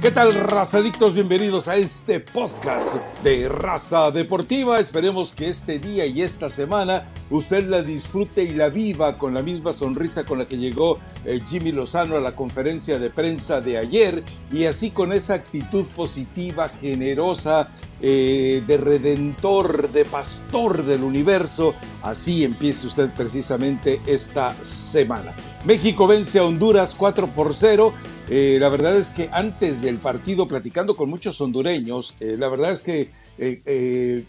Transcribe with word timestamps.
¿Qué 0.00 0.10
tal, 0.10 0.32
razadictos? 0.32 1.12
Bienvenidos 1.12 1.68
a 1.68 1.76
este 1.76 2.20
podcast 2.20 2.96
de 3.22 3.50
Raza 3.50 4.10
Deportiva. 4.10 4.80
Esperemos 4.80 5.34
que 5.34 5.50
este 5.50 5.78
día 5.78 6.06
y 6.06 6.22
esta 6.22 6.48
semana 6.48 7.06
usted 7.28 7.68
la 7.68 7.82
disfrute 7.82 8.44
y 8.44 8.52
la 8.54 8.70
viva 8.70 9.18
con 9.18 9.34
la 9.34 9.42
misma 9.42 9.74
sonrisa 9.74 10.24
con 10.24 10.38
la 10.38 10.48
que 10.48 10.56
llegó 10.56 10.98
eh, 11.26 11.42
Jimmy 11.46 11.72
Lozano 11.72 12.16
a 12.16 12.20
la 12.20 12.34
conferencia 12.34 12.98
de 12.98 13.10
prensa 13.10 13.60
de 13.60 13.76
ayer 13.76 14.24
y 14.50 14.64
así 14.64 14.90
con 14.90 15.12
esa 15.12 15.34
actitud 15.34 15.84
positiva, 15.94 16.70
generosa, 16.70 17.68
eh, 18.00 18.62
de 18.66 18.76
redentor, 18.78 19.90
de 19.90 20.06
pastor 20.06 20.82
del 20.82 21.02
universo. 21.02 21.74
Así 22.02 22.44
empiece 22.44 22.86
usted 22.86 23.10
precisamente 23.10 24.00
esta 24.06 24.54
semana. 24.62 25.36
México 25.66 26.06
vence 26.06 26.38
a 26.38 26.44
Honduras 26.44 26.94
4 26.94 27.26
por 27.26 27.54
0 27.54 27.92
eh, 28.30 28.58
la 28.60 28.68
verdad 28.68 28.96
es 28.96 29.10
que 29.10 29.28
antes 29.32 29.82
del 29.82 29.98
partido, 29.98 30.46
platicando 30.46 30.96
con 30.96 31.10
muchos 31.10 31.40
hondureños, 31.40 32.14
eh, 32.20 32.36
la 32.38 32.48
verdad 32.48 32.70
es 32.70 32.80
que 32.80 33.10
eh, 33.38 34.24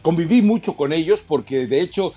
conviví 0.00 0.42
mucho 0.42 0.76
con 0.76 0.92
ellos 0.92 1.24
porque 1.26 1.66
de 1.66 1.80
hecho 1.80 2.14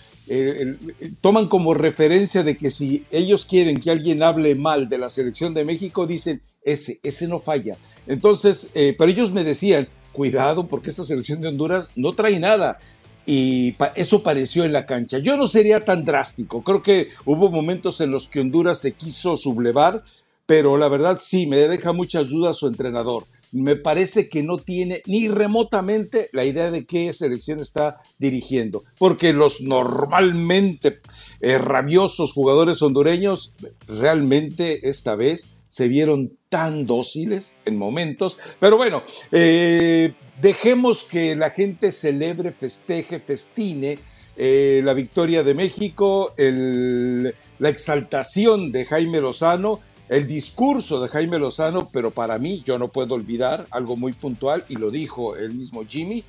toman 1.22 1.48
como 1.48 1.76
referencia 1.76 2.44
de 2.44 2.58
que 2.58 2.72
si 2.72 3.06
ellos 3.12 3.46
quieren 3.46 3.80
que 3.80 3.92
alguien 3.92 4.24
hable 4.24 4.56
mal 4.56 4.90
de 4.90 4.98
la 4.98 5.10
selección 5.10 5.54
de 5.54 5.66
México, 5.66 6.08
dicen, 6.08 6.42
ese, 6.64 7.00
ese 7.04 7.28
no 7.28 7.40
falla. 7.40 7.78
Entonces, 8.08 8.72
pero 8.74 9.12
ellos 9.12 9.32
me 9.34 9.44
decían, 9.44 9.88
cuidado 10.12 10.68
porque 10.68 10.90
esta 10.90 11.04
selección 11.04 11.42
de 11.42 11.50
Honduras 11.50 11.92
no 11.96 12.14
trae 12.14 12.40
nada 12.40 12.80
y 13.26 13.76
eso 13.96 14.24
pareció 14.24 14.64
en 14.64 14.74
la 14.74 14.86
cancha. 14.86 15.18
Yo 15.20 15.38
no 15.38 15.48
sería 15.48 15.84
tan 15.84 16.06
drástico, 16.06 16.64
creo 16.64 16.82
que 16.82 17.10
hubo 17.26 17.50
momentos 17.50 18.02
en 18.02 18.12
los 18.12 18.28
que 18.28 18.40
Honduras 18.40 18.80
se 18.80 18.94
quiso 18.94 19.36
sublevar, 19.36 20.04
pero 20.46 20.78
la 20.78 20.88
verdad 20.88 21.20
sí, 21.22 21.48
me 21.48 21.58
deja 21.58 21.92
muchas 21.94 22.30
dudas 22.30 22.58
su 22.58 22.68
entrenador. 22.68 23.26
Me 23.52 23.76
parece 23.76 24.28
que 24.28 24.44
no 24.44 24.58
tiene 24.58 25.02
ni 25.06 25.28
remotamente 25.28 26.30
la 26.34 26.44
idea 26.44 26.72
de 26.72 26.86
qué 26.86 27.14
selección 27.14 27.60
está 27.60 27.98
dirigiendo, 28.18 28.84
porque 29.00 29.32
los 29.32 29.62
normalmente 29.62 31.00
eh, 31.40 31.58
rabiosos 31.58 32.34
jugadores 32.34 32.82
hondureños 32.82 33.56
realmente 33.88 34.90
esta 34.90 35.16
vez 35.16 35.54
se 35.68 35.88
vieron 35.88 36.34
tan 36.50 36.86
dóciles 36.86 37.56
en 37.66 37.78
momentos. 37.78 38.38
Pero 38.60 38.78
bueno, 38.78 39.04
eh, 39.32 40.14
dejemos 40.42 41.04
que 41.04 41.36
la 41.36 41.50
gente 41.50 41.92
celebre, 41.92 42.52
festeje, 42.52 43.20
festine 43.20 43.98
eh, 44.38 44.82
la 44.84 44.94
victoria 44.94 45.44
de 45.44 45.54
México, 45.54 46.34
la 46.38 47.70
exaltación 47.70 48.74
de 48.74 48.86
Jaime 48.86 49.22
Lozano 49.22 49.80
el 50.10 50.28
discurso 50.28 51.02
de 51.02 51.10
Jaime 51.10 51.40
Lozano, 51.40 51.90
pero 51.92 52.12
para 52.12 52.38
mí 52.38 52.62
yo 52.66 52.78
no 52.78 52.92
puedo 52.92 53.16
olvidar 53.16 53.66
algo 53.72 53.96
muy 53.96 54.14
puntual, 54.14 54.66
y 54.70 54.76
lo 54.76 54.92
dijo 54.92 55.36
el 55.36 55.54
mismo 55.54 55.84
Jimmy, 55.86 56.24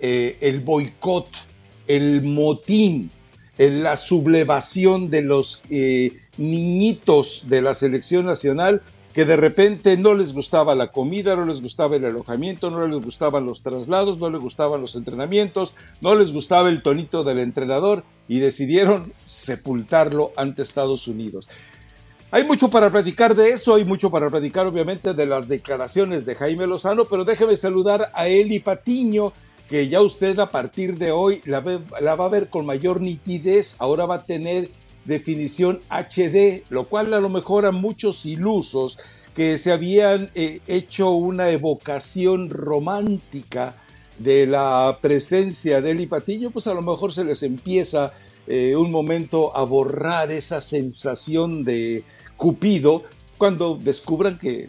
eh, 0.00 0.36
el 0.40 0.60
boicot, 0.60 1.28
el 1.86 2.22
motín, 2.22 3.10
la 3.58 3.96
sublevación 3.96 5.08
de 5.08 5.22
los 5.22 5.62
eh, 5.70 6.12
niñitos 6.36 7.48
de 7.48 7.62
la 7.62 7.72
selección 7.72 8.26
nacional 8.26 8.82
que 9.16 9.24
de 9.24 9.38
repente 9.38 9.96
no 9.96 10.12
les 10.12 10.34
gustaba 10.34 10.74
la 10.74 10.92
comida, 10.92 11.36
no 11.36 11.46
les 11.46 11.62
gustaba 11.62 11.96
el 11.96 12.04
alojamiento, 12.04 12.70
no 12.70 12.86
les 12.86 13.00
gustaban 13.00 13.46
los 13.46 13.62
traslados, 13.62 14.18
no 14.18 14.28
les 14.28 14.42
gustaban 14.42 14.82
los 14.82 14.94
entrenamientos, 14.94 15.74
no 16.02 16.14
les 16.14 16.34
gustaba 16.34 16.68
el 16.68 16.82
tonito 16.82 17.24
del 17.24 17.38
entrenador 17.38 18.04
y 18.28 18.40
decidieron 18.40 19.14
sepultarlo 19.24 20.32
ante 20.36 20.60
Estados 20.60 21.08
Unidos. 21.08 21.48
Hay 22.32 22.42
mucho 22.42 22.68
para 22.70 22.90
platicar 22.90 23.36
de 23.36 23.50
eso, 23.50 23.76
hay 23.76 23.84
mucho 23.84 24.10
para 24.10 24.28
platicar 24.28 24.66
obviamente 24.66 25.14
de 25.14 25.26
las 25.26 25.46
declaraciones 25.46 26.26
de 26.26 26.34
Jaime 26.34 26.66
Lozano, 26.66 27.04
pero 27.04 27.24
déjeme 27.24 27.56
saludar 27.56 28.10
a 28.14 28.26
Eli 28.26 28.58
Patiño, 28.58 29.32
que 29.68 29.88
ya 29.88 30.00
usted 30.00 30.36
a 30.40 30.50
partir 30.50 30.98
de 30.98 31.12
hoy 31.12 31.40
la, 31.44 31.60
va 31.60 32.24
a 32.24 32.28
ver 32.28 32.48
con 32.48 32.66
mayor 32.66 33.00
nitidez, 33.00 33.76
ahora 33.78 34.06
va 34.06 34.16
a 34.16 34.24
tener 34.24 34.70
definición 35.04 35.82
HD, 35.88 36.64
lo 36.68 36.88
cual 36.88 37.14
a 37.14 37.20
lo 37.20 37.28
mejor 37.28 37.64
a 37.64 37.70
muchos 37.70 38.26
ilusos 38.26 38.98
que 39.36 39.56
se 39.56 39.70
habían 39.70 40.30
eh, 40.34 40.60
hecho 40.66 41.12
una 41.12 41.50
evocación 41.50 42.50
romántica 42.50 43.76
de 44.18 44.48
la 44.48 44.98
presencia 45.00 45.80
de 45.80 45.92
Eli 45.92 46.06
Patiño, 46.06 46.50
pues 46.50 46.66
a 46.66 46.74
lo 46.74 46.82
mejor 46.82 47.12
se 47.12 47.24
les 47.24 47.44
empieza 47.44 48.12
eh, 48.46 48.76
un 48.76 48.90
momento 48.90 49.56
a 49.56 49.64
borrar 49.64 50.30
esa 50.30 50.60
sensación 50.60 51.64
de 51.64 52.04
Cupido 52.36 53.04
cuando 53.38 53.76
descubran 53.76 54.38
que 54.38 54.68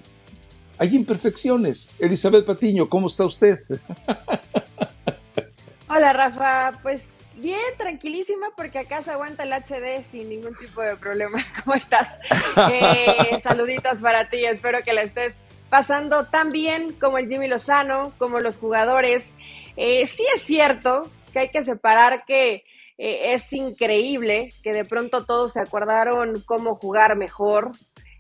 hay 0.77 0.95
imperfecciones. 0.95 1.89
Elizabeth 1.99 2.45
Patiño, 2.45 2.89
¿cómo 2.89 3.07
está 3.07 3.25
usted? 3.25 3.59
Hola 5.89 6.13
Rafa, 6.13 6.71
pues 6.83 7.01
bien, 7.35 7.59
tranquilísima 7.77 8.47
porque 8.55 8.79
acá 8.79 9.01
se 9.01 9.11
aguanta 9.11 9.43
el 9.43 9.53
HD 9.53 10.03
sin 10.11 10.29
ningún 10.29 10.53
tipo 10.55 10.81
de 10.81 10.95
problema. 10.95 11.43
¿Cómo 11.63 11.75
estás? 11.75 12.19
Eh, 12.71 13.39
saluditos 13.43 13.99
para 13.99 14.29
ti, 14.29 14.43
espero 14.43 14.79
que 14.83 14.93
la 14.93 15.03
estés 15.03 15.35
pasando 15.69 16.25
tan 16.25 16.51
bien 16.51 16.93
como 16.93 17.17
el 17.17 17.27
Jimmy 17.27 17.47
Lozano, 17.47 18.13
como 18.17 18.39
los 18.39 18.57
jugadores. 18.57 19.31
Eh, 19.75 20.05
sí 20.07 20.25
es 20.35 20.41
cierto 20.41 21.09
que 21.31 21.39
hay 21.39 21.49
que 21.49 21.63
separar 21.63 22.25
que 22.25 22.63
eh, 22.97 23.33
es 23.33 23.51
increíble 23.53 24.53
que 24.63 24.73
de 24.73 24.85
pronto 24.85 25.25
todos 25.25 25.53
se 25.53 25.59
acordaron 25.59 26.41
cómo 26.41 26.75
jugar 26.75 27.15
mejor. 27.15 27.71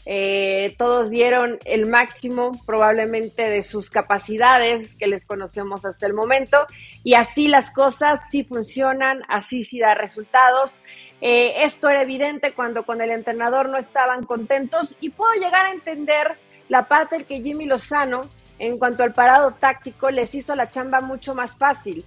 Eh, 0.09 0.73
todos 0.77 1.09
dieron 1.09 1.59
el 1.65 1.85
máximo 1.85 2.51
probablemente 2.65 3.49
de 3.49 3.61
sus 3.61 3.89
capacidades 3.89 4.95
que 4.95 5.07
les 5.07 5.25
conocemos 5.25 5.83
hasta 5.83 6.05
el 6.05 6.13
momento 6.13 6.65
y 7.03 7.15
así 7.15 7.49
las 7.49 7.71
cosas 7.71 8.21
sí 8.31 8.45
funcionan, 8.45 9.23
así 9.27 9.65
sí 9.65 9.79
da 9.79 9.95
resultados. 9.95 10.81
Eh, 11.19 11.65
esto 11.65 11.89
era 11.89 12.03
evidente 12.03 12.53
cuando 12.53 12.85
con 12.85 13.01
el 13.01 13.09
entrenador 13.09 13.67
no 13.67 13.77
estaban 13.77 14.23
contentos 14.23 14.95
y 15.01 15.09
puedo 15.09 15.33
llegar 15.33 15.65
a 15.65 15.71
entender 15.71 16.37
la 16.69 16.87
parte 16.87 17.17
en 17.17 17.25
que 17.25 17.41
Jimmy 17.41 17.65
Lozano 17.65 18.21
en 18.59 18.77
cuanto 18.79 19.03
al 19.03 19.13
parado 19.13 19.51
táctico 19.51 20.09
les 20.09 20.33
hizo 20.35 20.55
la 20.55 20.69
chamba 20.69 21.01
mucho 21.01 21.35
más 21.35 21.57
fácil 21.57 22.05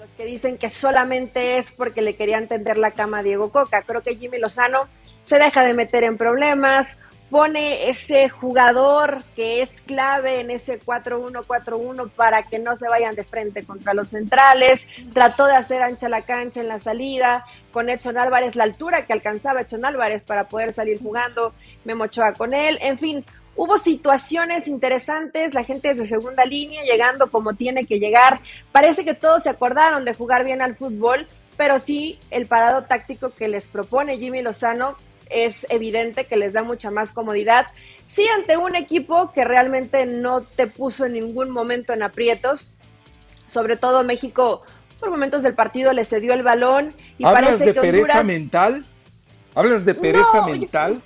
los 0.00 0.08
que 0.16 0.24
dicen 0.24 0.56
que 0.56 0.70
solamente 0.70 1.58
es 1.58 1.70
porque 1.72 2.00
le 2.00 2.16
querían 2.16 2.48
tender 2.48 2.78
la 2.78 2.92
cama 2.92 3.18
a 3.18 3.22
Diego 3.22 3.50
Coca. 3.50 3.82
Creo 3.82 4.02
que 4.02 4.16
Jimmy 4.16 4.38
Lozano 4.38 4.88
se 5.22 5.38
deja 5.38 5.62
de 5.62 5.74
meter 5.74 6.04
en 6.04 6.16
problemas, 6.16 6.96
pone 7.28 7.90
ese 7.90 8.30
jugador 8.30 9.22
que 9.36 9.60
es 9.60 9.68
clave 9.82 10.40
en 10.40 10.50
ese 10.50 10.80
4-1-4-1 10.80 12.10
para 12.10 12.42
que 12.42 12.58
no 12.58 12.76
se 12.76 12.88
vayan 12.88 13.14
de 13.14 13.24
frente 13.24 13.62
contra 13.64 13.92
los 13.92 14.08
centrales, 14.08 14.86
trató 15.12 15.44
de 15.44 15.54
hacer 15.54 15.82
ancha 15.82 16.08
la 16.08 16.22
cancha 16.22 16.62
en 16.62 16.68
la 16.68 16.78
salida, 16.78 17.44
con 17.70 17.90
Edson 17.90 18.16
Álvarez 18.16 18.56
la 18.56 18.64
altura 18.64 19.04
que 19.04 19.12
alcanzaba 19.12 19.60
Edson 19.60 19.84
Álvarez 19.84 20.24
para 20.24 20.48
poder 20.48 20.72
salir 20.72 20.98
jugando, 21.00 21.52
me 21.84 21.94
mochoa 21.94 22.32
con 22.32 22.54
él, 22.54 22.78
en 22.80 22.98
fin, 22.98 23.24
Hubo 23.62 23.76
situaciones 23.76 24.66
interesantes, 24.68 25.52
la 25.52 25.64
gente 25.64 25.92
de 25.92 26.06
segunda 26.06 26.46
línea 26.46 26.82
llegando 26.82 27.30
como 27.30 27.52
tiene 27.52 27.84
que 27.84 27.98
llegar. 27.98 28.40
Parece 28.72 29.04
que 29.04 29.12
todos 29.12 29.42
se 29.42 29.50
acordaron 29.50 30.06
de 30.06 30.14
jugar 30.14 30.46
bien 30.46 30.62
al 30.62 30.76
fútbol, 30.76 31.28
pero 31.58 31.78
sí 31.78 32.18
el 32.30 32.46
parado 32.46 32.84
táctico 32.84 33.34
que 33.34 33.48
les 33.48 33.66
propone 33.66 34.16
Jimmy 34.16 34.40
Lozano 34.40 34.96
es 35.28 35.66
evidente 35.68 36.24
que 36.24 36.38
les 36.38 36.54
da 36.54 36.62
mucha 36.62 36.90
más 36.90 37.10
comodidad. 37.10 37.66
Sí, 38.06 38.26
ante 38.34 38.56
un 38.56 38.76
equipo 38.76 39.30
que 39.34 39.44
realmente 39.44 40.06
no 40.06 40.40
te 40.40 40.66
puso 40.66 41.04
en 41.04 41.12
ningún 41.12 41.50
momento 41.50 41.92
en 41.92 42.02
aprietos, 42.02 42.72
sobre 43.46 43.76
todo 43.76 44.02
México 44.04 44.62
por 44.98 45.10
momentos 45.10 45.42
del 45.42 45.52
partido 45.52 45.92
le 45.92 46.06
cedió 46.06 46.32
el 46.32 46.42
balón. 46.42 46.94
Y 47.18 47.26
¿Hablas 47.26 47.58
de 47.58 47.74
pereza 47.74 48.22
mental? 48.22 48.86
¿Hablas 49.54 49.84
de 49.84 49.94
pereza 49.94 50.46
mental? 50.46 51.02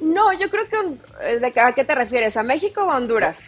No, 0.00 0.32
yo 0.38 0.50
creo 0.50 0.68
que 0.68 0.76
eh, 1.22 1.38
¿de 1.38 1.60
¿a 1.60 1.72
qué 1.72 1.84
te 1.84 1.94
refieres? 1.94 2.36
¿A 2.36 2.42
México 2.42 2.84
o 2.84 2.90
a 2.90 2.96
Honduras? 2.96 3.38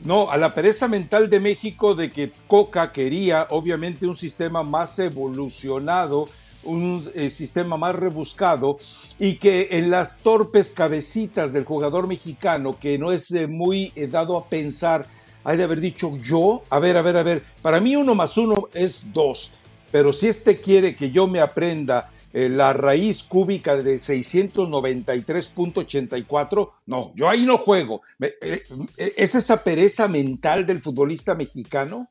No, 0.00 0.30
a 0.30 0.36
la 0.36 0.54
pereza 0.54 0.88
mental 0.88 1.30
de 1.30 1.38
México 1.38 1.94
de 1.94 2.10
que 2.10 2.32
Coca 2.48 2.92
quería 2.92 3.46
obviamente 3.50 4.06
un 4.06 4.16
sistema 4.16 4.64
más 4.64 4.98
evolucionado, 4.98 6.28
un 6.64 7.08
eh, 7.14 7.30
sistema 7.30 7.76
más 7.76 7.94
rebuscado 7.94 8.78
y 9.18 9.36
que 9.36 9.68
en 9.72 9.90
las 9.90 10.20
torpes 10.20 10.72
cabecitas 10.72 11.52
del 11.52 11.64
jugador 11.64 12.08
mexicano 12.08 12.78
que 12.80 12.98
no 12.98 13.12
es 13.12 13.30
eh, 13.30 13.46
muy 13.46 13.92
dado 14.10 14.36
a 14.36 14.48
pensar, 14.48 15.06
hay 15.44 15.56
de 15.56 15.64
haber 15.64 15.80
dicho 15.80 16.16
yo, 16.18 16.64
a 16.70 16.78
ver, 16.78 16.96
a 16.96 17.02
ver, 17.02 17.16
a 17.16 17.22
ver, 17.22 17.42
para 17.62 17.80
mí 17.80 17.94
uno 17.94 18.14
más 18.14 18.36
uno 18.38 18.68
es 18.74 19.12
dos, 19.12 19.54
pero 19.92 20.12
si 20.12 20.26
este 20.26 20.58
quiere 20.58 20.96
que 20.96 21.10
yo 21.10 21.26
me 21.26 21.40
aprenda 21.40 22.08
eh, 22.32 22.48
la 22.48 22.72
raíz 22.72 23.22
cúbica 23.22 23.76
de 23.76 23.94
693.84, 23.94 26.70
no, 26.86 27.12
yo 27.14 27.28
ahí 27.28 27.44
no 27.44 27.58
juego. 27.58 28.00
Eh, 28.20 28.34
eh, 28.40 28.62
¿Es 29.16 29.34
esa 29.34 29.62
pereza 29.64 30.08
mental 30.08 30.64
del 30.66 30.80
futbolista 30.80 31.34
mexicano? 31.34 32.08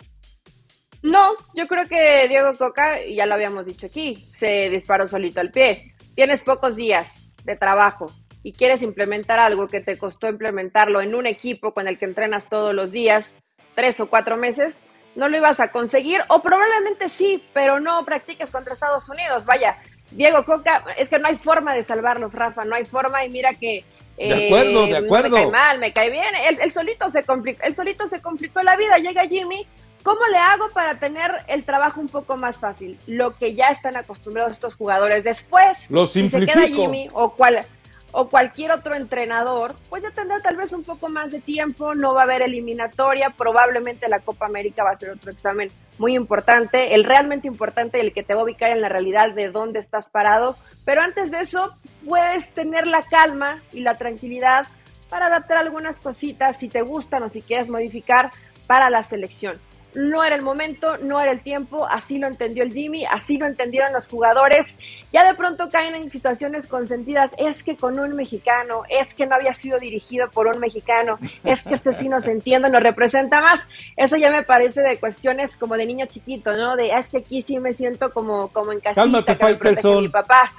No, 1.01 1.31
yo 1.55 1.67
creo 1.67 1.87
que 1.87 2.27
Diego 2.27 2.55
Coca, 2.57 3.03
ya 3.05 3.25
lo 3.25 3.33
habíamos 3.33 3.65
dicho 3.65 3.87
aquí, 3.87 4.27
se 4.37 4.69
disparó 4.69 5.07
solito 5.07 5.39
al 5.39 5.49
pie. 5.51 5.95
Tienes 6.15 6.43
pocos 6.43 6.75
días 6.75 7.13
de 7.43 7.55
trabajo, 7.55 8.13
y 8.43 8.53
quieres 8.53 8.81
implementar 8.81 9.39
algo 9.39 9.67
que 9.67 9.81
te 9.81 9.97
costó 9.97 10.27
implementarlo 10.27 11.01
en 11.01 11.15
un 11.15 11.27
equipo 11.27 11.73
con 11.73 11.87
el 11.87 11.97
que 11.97 12.05
entrenas 12.05 12.49
todos 12.49 12.73
los 12.73 12.91
días, 12.91 13.37
tres 13.75 13.99
o 13.99 14.09
cuatro 14.09 14.37
meses, 14.37 14.77
no 15.15 15.27
lo 15.27 15.37
ibas 15.37 15.59
a 15.59 15.71
conseguir, 15.71 16.21
o 16.29 16.41
probablemente 16.41 17.09
sí, 17.09 17.43
pero 17.53 17.79
no 17.79 18.03
practiques 18.05 18.49
contra 18.49 18.73
Estados 18.73 19.09
Unidos. 19.09 19.45
Vaya, 19.45 19.77
Diego 20.11 20.43
Coca, 20.45 20.83
es 20.97 21.07
que 21.07 21.19
no 21.19 21.27
hay 21.27 21.35
forma 21.35 21.73
de 21.73 21.83
salvarlo, 21.83 22.29
Rafa, 22.29 22.65
no 22.65 22.75
hay 22.75 22.85
forma, 22.85 23.25
y 23.25 23.29
mira 23.29 23.53
que. 23.53 23.85
de 24.17 24.45
acuerdo, 24.47 24.85
de 24.85 24.97
acuerdo. 24.97 25.29
me 25.29 25.43
cae 25.43 25.51
mal, 25.51 25.79
me 25.79 25.93
cae 25.93 26.09
bien. 26.09 26.33
El, 26.61 26.71
solito 26.71 27.09
se 27.09 27.23
complicó, 27.23 27.63
el 27.63 27.73
solito 27.73 28.07
se 28.07 28.21
complicó 28.21 28.61
la 28.61 28.75
vida. 28.75 28.97
Llega 28.97 29.27
Jimmy. 29.27 29.65
¿Cómo 30.03 30.25
le 30.31 30.37
hago 30.37 30.67
para 30.69 30.95
tener 30.95 31.31
el 31.47 31.63
trabajo 31.63 32.01
un 32.01 32.07
poco 32.07 32.35
más 32.35 32.57
fácil? 32.57 32.97
Lo 33.05 33.37
que 33.37 33.53
ya 33.53 33.67
están 33.67 33.95
acostumbrados 33.95 34.53
estos 34.53 34.75
jugadores. 34.75 35.23
Después, 35.23 35.77
Lo 35.89 36.07
si 36.07 36.27
se 36.27 36.43
queda 36.43 36.67
Jimmy 36.67 37.07
o 37.13 37.35
cuál 37.35 37.67
o 38.11 38.29
cualquier 38.29 38.71
otro 38.71 38.95
entrenador, 38.95 39.75
pues 39.89 40.03
ya 40.03 40.11
tendrá 40.11 40.39
tal 40.41 40.57
vez 40.57 40.73
un 40.73 40.83
poco 40.83 41.09
más 41.09 41.31
de 41.31 41.39
tiempo, 41.39 41.95
no 41.95 42.13
va 42.13 42.21
a 42.21 42.23
haber 42.25 42.41
eliminatoria, 42.41 43.33
probablemente 43.37 44.09
la 44.09 44.19
Copa 44.19 44.45
América 44.45 44.83
va 44.83 44.91
a 44.91 44.97
ser 44.97 45.11
otro 45.11 45.31
examen 45.31 45.69
muy 45.97 46.15
importante, 46.15 46.93
el 46.93 47.03
realmente 47.03 47.47
importante, 47.47 47.99
el 47.99 48.13
que 48.13 48.23
te 48.23 48.33
va 48.33 48.41
a 48.41 48.43
ubicar 48.43 48.71
en 48.71 48.81
la 48.81 48.89
realidad 48.89 49.31
de 49.33 49.49
dónde 49.49 49.79
estás 49.79 50.09
parado, 50.09 50.57
pero 50.85 51.01
antes 51.01 51.31
de 51.31 51.41
eso 51.41 51.75
puedes 52.07 52.51
tener 52.53 52.87
la 52.87 53.03
calma 53.03 53.61
y 53.71 53.81
la 53.81 53.93
tranquilidad 53.93 54.67
para 55.09 55.27
adaptar 55.27 55.57
algunas 55.57 55.97
cositas 55.97 56.57
si 56.57 56.69
te 56.69 56.81
gustan 56.81 57.23
o 57.23 57.29
si 57.29 57.41
quieres 57.41 57.69
modificar 57.69 58.31
para 58.67 58.89
la 58.89 59.03
selección 59.03 59.59
no 59.95 60.23
era 60.23 60.35
el 60.35 60.41
momento, 60.41 60.97
no 60.97 61.19
era 61.19 61.31
el 61.31 61.41
tiempo, 61.41 61.85
así 61.85 62.17
lo 62.17 62.27
entendió 62.27 62.63
el 62.63 62.73
Jimmy, 62.73 63.05
así 63.05 63.37
lo 63.37 63.45
entendieron 63.45 63.91
los 63.93 64.07
jugadores. 64.07 64.75
Ya 65.11 65.25
de 65.25 65.33
pronto 65.33 65.69
caen 65.69 65.95
en 65.95 66.11
situaciones 66.11 66.67
consentidas, 66.67 67.31
es 67.37 67.63
que 67.63 67.75
con 67.75 67.99
un 67.99 68.15
mexicano, 68.15 68.83
es 68.89 69.13
que 69.13 69.25
no 69.25 69.35
había 69.35 69.53
sido 69.53 69.79
dirigido 69.79 70.29
por 70.29 70.47
un 70.47 70.59
mexicano, 70.59 71.19
es 71.43 71.63
que 71.63 71.73
este 71.73 71.93
sí 71.93 72.07
nos 72.07 72.27
entiende, 72.27 72.69
nos 72.69 72.81
representa 72.81 73.41
más. 73.41 73.65
Eso 73.97 74.17
ya 74.17 74.31
me 74.31 74.43
parece 74.43 74.81
de 74.81 74.97
cuestiones 74.97 75.55
como 75.57 75.75
de 75.75 75.85
niño 75.85 76.05
chiquito, 76.05 76.53
¿no? 76.53 76.75
De, 76.75 76.91
ah, 76.93 76.99
es 76.99 77.07
que 77.07 77.17
aquí 77.17 77.41
sí 77.41 77.59
me 77.59 77.73
siento 77.73 78.13
como, 78.13 78.47
como 78.49 78.71
en 78.71 78.79
casita, 78.79 79.01
Cálmate, 79.01 80.01
mi 80.01 80.09
papá. 80.09 80.53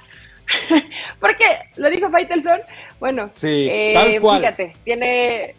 Porque 1.19 1.45
lo 1.77 1.89
dijo 1.89 2.09
Faitelson. 2.09 2.59
Bueno, 2.99 3.29
sí, 3.31 3.67
eh, 3.71 4.19
fíjate, 4.19 4.73
tiene, 4.83 5.55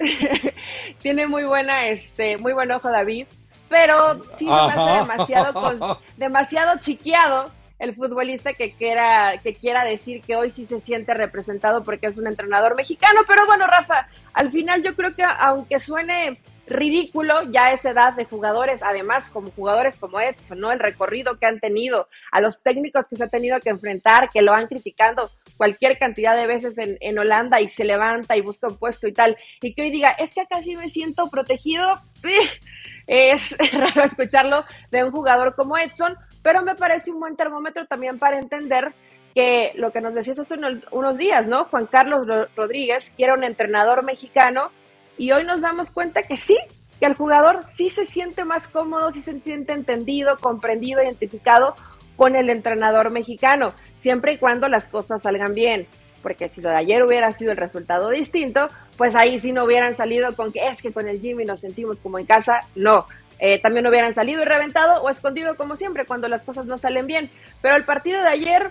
tiene 1.03 1.27
muy 1.27 1.45
buena, 1.45 1.89
este, 1.89 2.37
muy 2.39 2.53
buen 2.53 2.71
ojo 2.71 2.91
David 2.91 3.27
pero 3.69 4.23
sí 4.39 4.47
me 4.47 4.53
hace 4.53 5.01
demasiado, 5.01 6.01
demasiado 6.17 6.79
chiqueado 6.81 7.51
el 7.79 7.95
futbolista 7.95 8.55
que 8.55 8.73
quiera, 8.73 9.39
que 9.43 9.55
quiera 9.55 9.85
decir 9.85 10.23
que 10.23 10.37
hoy 10.37 10.51
sí 10.51 10.65
se 10.65 10.81
siente 10.81 11.13
representado 11.13 11.85
porque 11.85 12.07
es 12.07 12.17
un 12.17 12.27
entrenador 12.27 12.77
mexicano. 12.77 13.21
Pero 13.27 13.47
bueno, 13.47 13.67
Rafa, 13.67 14.07
al 14.33 14.51
final 14.51 14.83
yo 14.83 14.95
creo 14.95 15.15
que 15.15 15.25
aunque 15.25 15.79
suene 15.79 16.41
ridículo 16.67 17.43
ya 17.51 17.73
esa 17.73 17.91
edad 17.91 18.15
de 18.15 18.25
jugadores, 18.25 18.83
además 18.83 19.29
como 19.29 19.51
jugadores 19.51 19.97
como 19.97 20.21
Edson, 20.21 20.59
¿no? 20.59 20.73
El 20.73 20.79
recorrido 20.79 21.39
que 21.39 21.47
han 21.47 21.61
tenido, 21.61 22.09
a 22.33 22.41
los 22.41 22.63
técnicos 22.63 23.07
que 23.09 23.17
se 23.17 23.25
ha 23.25 23.29
tenido 23.29 23.61
que 23.61 23.71
enfrentar, 23.71 24.31
que 24.31 24.43
lo 24.43 24.53
han 24.53 24.67
criticado 24.67 25.31
cualquier 25.57 25.99
cantidad 25.99 26.37
de 26.37 26.47
veces 26.47 26.79
en, 26.79 26.97
en 27.01 27.19
Holanda 27.19 27.61
y 27.61 27.69
se 27.69 27.85
levanta 27.85 28.37
y 28.37 28.41
busca 28.41 28.69
un 28.69 28.79
puesto 28.79 29.07
y 29.07 29.13
tal, 29.13 29.37
y 29.61 29.75
que 29.75 29.83
hoy 29.83 29.91
diga, 29.91 30.11
es 30.11 30.33
que 30.33 30.41
acá 30.41 30.63
sí 30.63 30.77
me 30.77 30.91
siento 30.91 31.29
protegido, 31.29 31.99
es 33.07 33.57
raro 33.73 34.05
escucharlo 34.05 34.65
de 34.91 35.05
un 35.05 35.11
jugador 35.11 35.55
como 35.55 35.77
Edson, 35.77 36.17
pero 36.43 36.63
me 36.63 36.75
parece 36.75 37.11
un 37.11 37.21
buen 37.21 37.37
termómetro 37.37 37.87
también 37.87 38.19
para 38.19 38.39
entender 38.39 38.93
que 39.35 39.73
lo 39.75 39.91
que 39.91 40.01
nos 40.01 40.15
decías 40.15 40.39
hace 40.39 40.55
unos 40.93 41.19
días, 41.19 41.49
¿no? 41.49 41.65
Juan 41.65 41.87
Carlos 41.87 42.27
Rodríguez, 42.57 43.11
que 43.17 43.25
era 43.25 43.35
un 43.35 43.43
entrenador 43.43 44.05
mexicano, 44.05 44.71
y 45.17 45.33
hoy 45.33 45.45
nos 45.45 45.63
damos 45.63 45.91
cuenta 45.91 46.23
que 46.23 46.37
sí, 46.37 46.57
que 46.99 47.07
el 47.07 47.15
jugador 47.15 47.61
sí 47.77 47.91
se 47.91 48.05
siente 48.05 48.45
más 48.45 48.69
cómodo, 48.69 49.13
sí 49.13 49.23
se 49.23 49.39
siente 49.41 49.73
entendido, 49.73 50.37
comprendido, 50.39 51.03
identificado 51.03 51.75
con 52.17 52.37
el 52.37 52.51
entrenador 52.51 53.11
mexicano, 53.11 53.75
siempre 54.01 54.35
y 54.35 54.39
cuando 54.39 54.69
las 54.69 54.87
cosas 54.87 55.23
salgan 55.23 55.55
bien. 55.55 55.87
Porque 56.23 56.49
si 56.49 56.63
lo 56.63 56.71
de 56.71 56.77
ayer 56.77 57.03
hubiera 57.03 57.31
sido 57.33 57.51
el 57.51 57.59
resultado 57.59 58.09
distinto, 58.11 58.69
pues 58.97 59.15
ahí 59.15 59.39
sí 59.39 59.53
no 59.53 59.65
hubieran 59.65 59.95
salido 59.97 60.35
con 60.35 60.53
que 60.53 60.67
es 60.67 60.81
que 60.81 60.93
con 60.93 61.07
el 61.07 61.21
Jimmy 61.21 61.45
nos 61.45 61.61
sentimos 61.61 61.99
como 61.99 62.19
en 62.19 62.25
casa. 62.25 62.61
No, 62.75 63.07
eh, 63.39 63.61
también 63.61 63.87
hubieran 63.87 64.15
salido 64.15 64.41
y 64.41 64.47
reventado 64.47 65.03
o 65.03 65.11
escondido 65.11 65.57
como 65.57 65.77
siempre 65.77 66.07
cuando 66.07 66.29
las 66.29 66.43
cosas 66.43 66.65
no 66.65 66.79
salen 66.79 67.07
bien. 67.07 67.31
Pero 67.61 67.77
el 67.77 67.85
partido 67.85 68.23
de 68.23 68.29
ayer 68.29 68.71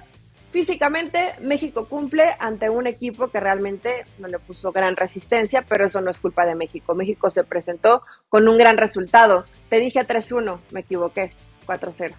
Físicamente, 0.54 1.34
México 1.42 1.88
cumple 1.90 2.36
ante 2.38 2.70
un 2.70 2.86
equipo 2.86 3.28
que 3.32 3.40
realmente 3.40 4.06
no 4.20 4.28
le 4.28 4.38
puso 4.38 4.72
gran 4.72 4.96
resistencia, 4.96 5.66
pero 5.68 5.88
eso 5.88 6.00
no 6.00 6.12
es 6.12 6.20
culpa 6.20 6.46
de 6.46 6.54
México. 6.54 6.94
México 6.94 7.32
se 7.32 7.44
presentó 7.44 8.04
con 8.30 8.48
un 8.48 8.56
gran 8.60 8.78
resultado. 8.78 9.46
Te 9.68 9.80
dije 9.80 10.02
3-1, 10.02 10.60
me 10.70 10.82
equivoqué, 10.82 11.34
4-0. 11.66 12.14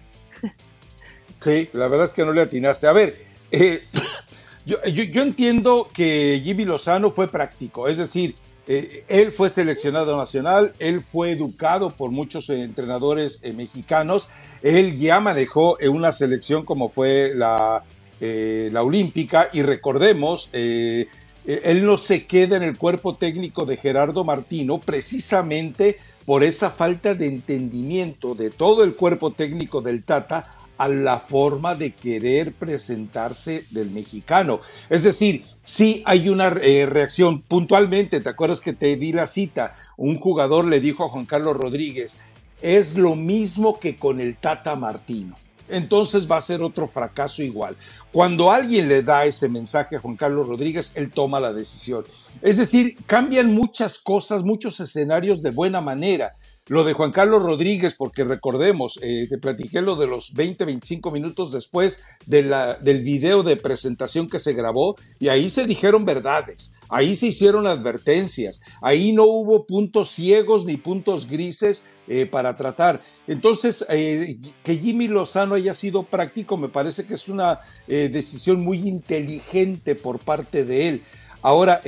Sí, 1.39 1.69
la 1.71 1.87
verdad 1.87 2.03
es 2.03 2.13
que 2.13 2.25
no 2.25 2.33
le 2.33 2.41
atinaste. 2.41 2.87
A 2.87 2.91
ver, 2.91 3.15
eh, 3.51 3.85
yo, 4.65 4.79
entiendo 4.83 5.87
que 5.93 6.41
Jimmy 6.43 6.65
Lozano 6.65 7.11
fue 7.11 7.29
práctico, 7.29 7.87
es 7.87 7.97
decir, 7.97 8.35
eh, 8.67 9.05
él 9.07 9.31
fue 9.31 9.49
seleccionado 9.49 10.17
nacional, 10.17 10.73
él 10.79 11.01
fue 11.01 11.31
educado 11.31 11.91
por 11.91 12.11
muchos 12.11 12.49
entrenadores 12.49 13.39
eh, 13.43 13.53
mexicanos, 13.53 14.27
él 14.61 14.99
ya 14.99 15.21
manejó 15.21 15.77
una 15.89 16.11
selección 16.11 16.65
como 16.65 16.89
fue 16.89 17.31
la 17.33 17.83
eh, 18.21 18.69
la 18.71 18.81
olímpica 18.81 19.49
y 19.51 19.61
recordemos, 19.61 20.49
eh, 20.53 21.07
eh, 21.45 21.61
él 21.65 21.85
no 21.85 21.97
se 21.97 22.25
queda 22.25 22.55
en 22.55 22.63
el 22.63 22.77
cuerpo 22.77 23.15
técnico 23.15 23.65
de 23.65 23.75
Gerardo 23.75 24.23
Martino 24.23 24.79
precisamente 24.79 25.97
por 26.25 26.43
esa 26.43 26.71
falta 26.71 27.13
de 27.13 27.27
entendimiento 27.27 28.33
de 28.33 28.51
todo 28.51 28.83
el 28.83 28.95
cuerpo 28.95 29.33
técnico 29.33 29.81
del 29.81 30.03
Tata 30.03 30.51
a 30.77 30.87
la 30.87 31.19
forma 31.19 31.75
de 31.75 31.93
querer 31.93 32.53
presentarse 32.53 33.65
del 33.69 33.91
mexicano. 33.91 34.61
Es 34.89 35.03
decir, 35.03 35.43
si 35.61 36.01
hay 36.05 36.29
una 36.29 36.49
reacción 36.49 37.41
puntualmente, 37.41 38.19
¿te 38.19 38.29
acuerdas 38.29 38.59
que 38.59 38.73
te 38.73 38.95
di 38.97 39.13
la 39.13 39.27
cita? 39.27 39.75
Un 39.95 40.17
jugador 40.17 40.65
le 40.65 40.79
dijo 40.79 41.05
a 41.05 41.09
Juan 41.09 41.25
Carlos 41.25 41.55
Rodríguez, 41.55 42.17
es 42.61 42.97
lo 42.97 43.15
mismo 43.15 43.79
que 43.79 43.97
con 43.97 44.19
el 44.19 44.35
Tata 44.35 44.75
Martino 44.75 45.37
entonces 45.69 46.29
va 46.29 46.37
a 46.37 46.41
ser 46.41 46.61
otro 46.61 46.87
fracaso 46.87 47.43
igual. 47.43 47.75
Cuando 48.11 48.51
alguien 48.51 48.87
le 48.87 49.03
da 49.03 49.25
ese 49.25 49.49
mensaje 49.49 49.95
a 49.95 49.99
Juan 49.99 50.15
Carlos 50.15 50.47
Rodríguez, 50.47 50.91
él 50.95 51.11
toma 51.11 51.39
la 51.39 51.53
decisión. 51.53 52.05
Es 52.41 52.57
decir, 52.57 52.97
cambian 53.05 53.53
muchas 53.53 53.97
cosas, 53.99 54.43
muchos 54.43 54.79
escenarios 54.79 55.41
de 55.41 55.51
buena 55.51 55.81
manera. 55.81 56.35
Lo 56.67 56.83
de 56.83 56.93
Juan 56.93 57.11
Carlos 57.11 57.43
Rodríguez, 57.43 57.93
porque 57.93 58.23
recordemos, 58.23 58.99
eh, 59.03 59.27
te 59.29 59.37
platiqué 59.37 59.81
lo 59.81 59.95
de 59.95 60.07
los 60.07 60.33
20, 60.33 60.65
25 60.65 61.11
minutos 61.11 61.51
después 61.51 62.01
del 62.25 63.03
video 63.03 63.43
de 63.43 63.55
presentación 63.55 64.27
que 64.27 64.39
se 64.39 64.53
grabó 64.53 64.95
y 65.19 65.27
ahí 65.27 65.49
se 65.49 65.67
dijeron 65.67 66.05
verdades, 66.05 66.73
ahí 66.89 67.15
se 67.15 67.27
hicieron 67.27 67.67
advertencias, 67.67 68.61
ahí 68.81 69.13
no 69.13 69.25
hubo 69.25 69.67
puntos 69.67 70.09
ciegos 70.09 70.65
ni 70.65 70.77
puntos 70.77 71.27
grises 71.27 71.85
eh, 72.07 72.25
para 72.25 72.55
tratar. 72.55 73.01
Entonces, 73.27 73.85
eh, 73.89 74.37
que 74.63 74.75
Jimmy 74.77 75.07
Lozano 75.07 75.55
haya 75.55 75.73
sido 75.73 76.03
práctico 76.03 76.57
me 76.57 76.69
parece 76.69 77.05
que 77.05 77.15
es 77.15 77.27
una 77.27 77.59
decisión 77.87 78.63
muy 78.63 78.87
inteligente 78.87 79.95
por 79.95 80.19
parte 80.19 80.65
de 80.65 80.89
él. 80.89 81.03
Ahora, 81.41 81.81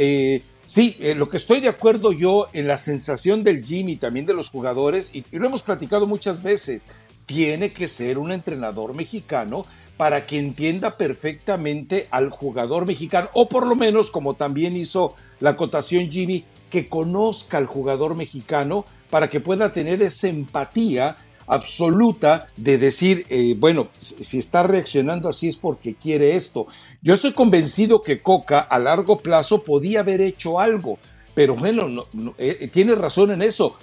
Sí, 0.68 0.98
eh, 1.00 1.16
lo 1.16 1.30
que 1.30 1.38
estoy 1.38 1.62
de 1.62 1.70
acuerdo 1.70 2.12
yo 2.12 2.50
en 2.52 2.68
la 2.68 2.76
sensación 2.76 3.46
del 3.46 3.64
Jimmy, 3.64 3.96
también 3.96 4.26
de 4.26 4.34
los 4.34 4.50
jugadores, 4.50 5.16
y, 5.16 5.24
lo 5.32 5.48
hemos 5.48 5.64
platicado 5.64 6.08
muchas 6.08 6.44
veces, 6.44 6.90
tiene 7.26 7.72
que 7.72 7.88
ser 7.88 8.18
un 8.18 8.34
entrenador 8.34 8.94
mexicano 8.94 9.66
para 9.96 10.26
que 10.26 10.38
entienda 10.38 10.98
perfectamente 10.98 12.10
al 12.12 12.32
jugador 12.32 12.86
mexicano, 12.86 13.30
o 13.34 13.48
por 13.48 13.66
lo 13.66 13.78
menos, 13.78 14.12
como 14.12 14.34
también 14.34 14.76
hizo 14.76 15.16
la 15.40 15.52
acotación 15.52 16.12
Jimmy, 16.12 16.44
que 16.70 16.90
conozca 16.90 17.58
al 17.58 17.66
jugador 17.66 18.16
mexicano 18.16 18.84
para 19.10 19.30
que 19.30 19.40
pueda 19.40 19.72
tener 19.72 20.02
esa 20.02 20.28
empatía 20.28 21.18
absoluta 21.48 22.48
de 22.58 22.78
decir, 22.78 23.26
eh, 23.30 23.56
bueno, 23.58 23.88
si 24.00 24.38
está 24.38 24.64
reaccionando 24.64 25.30
así 25.30 25.48
es 25.48 25.56
porque 25.56 25.96
quiere 25.96 26.36
esto. 26.36 26.68
Yo 27.02 27.14
estoy 27.14 27.32
convencido 27.32 28.04
que 28.04 28.22
Coca 28.22 28.60
a 28.60 28.78
largo 28.78 29.20
plazo 29.20 29.64
podía 29.64 30.02
haber 30.02 30.22
hecho 30.22 30.60
algo, 30.60 31.00
pero 31.34 31.56
bueno, 31.56 32.06
eh, 32.38 32.58
eh, 32.62 32.68
tiene 32.68 32.96
razón 32.96 33.32
en 33.32 33.42
eso. 33.42 33.78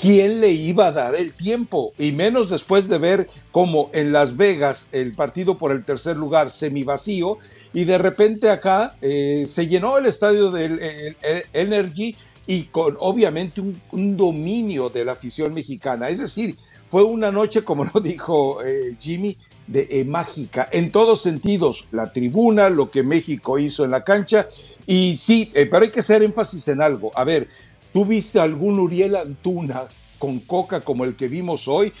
¿Quién 0.00 0.40
le 0.40 0.50
iba 0.50 0.88
a 0.88 0.92
dar 0.92 1.14
el 1.14 1.32
tiempo? 1.32 1.92
Y 1.96 2.10
menos 2.10 2.50
después 2.50 2.88
de 2.88 2.98
ver 2.98 3.28
cómo 3.52 3.88
en 3.92 4.10
Las 4.10 4.36
Vegas 4.36 4.88
el 4.90 5.14
partido 5.14 5.58
por 5.58 5.70
el 5.70 5.84
tercer 5.84 6.16
lugar 6.16 6.50
semi 6.50 6.82
vacío 6.82 7.38
y 7.72 7.84
de 7.84 7.98
repente 7.98 8.50
acá 8.50 8.96
se 9.00 9.68
llenó 9.68 9.96
el 9.96 10.06
estadio 10.06 10.50
del 10.50 11.16
Energy 11.52 12.16
y 12.50 12.64
con 12.64 12.96
obviamente 12.98 13.60
un, 13.60 14.16
dominio 14.16 14.88
de 14.88 15.04
la 15.04 15.12
afición 15.12 15.54
mexicana. 15.54 16.08
Es 16.08 16.18
decir, 16.18 16.56
fue 16.88 17.04
una 17.04 17.30
noche, 17.30 17.62
como 17.62 17.84
lo 17.94 18.00
dijo 18.00 18.60
eh, 18.60 18.96
Jimmy, 18.98 19.36
de 19.68 19.86
eh, 19.88 20.04
mágica 20.04 20.68
en 20.72 20.90
todos 20.90 21.22
sentidos, 21.22 21.86
la 21.92 22.12
tribuna, 22.12 22.68
lo 22.68 22.90
que 22.90 23.04
México 23.04 23.60
hizo 23.60 23.84
en 23.84 23.92
la 23.92 24.02
cancha 24.02 24.48
y 24.84 25.16
sí, 25.16 25.52
eh, 25.54 25.66
pero 25.66 25.84
hay 25.84 25.92
que 25.92 26.00
hacer 26.00 26.24
énfasis 26.24 26.66
en 26.66 26.82
algo. 26.82 27.12
A 27.14 27.22
ver, 27.22 27.46
¿tú 27.92 28.04
viste 28.04 28.40
algún 28.40 28.80
Uriel 28.80 29.14
Antuna 29.14 29.86
con 30.18 30.40
coca 30.40 30.80
como 30.80 31.04
el 31.04 31.14
que 31.14 31.28
vimos 31.28 31.68
hoy? 31.68 31.92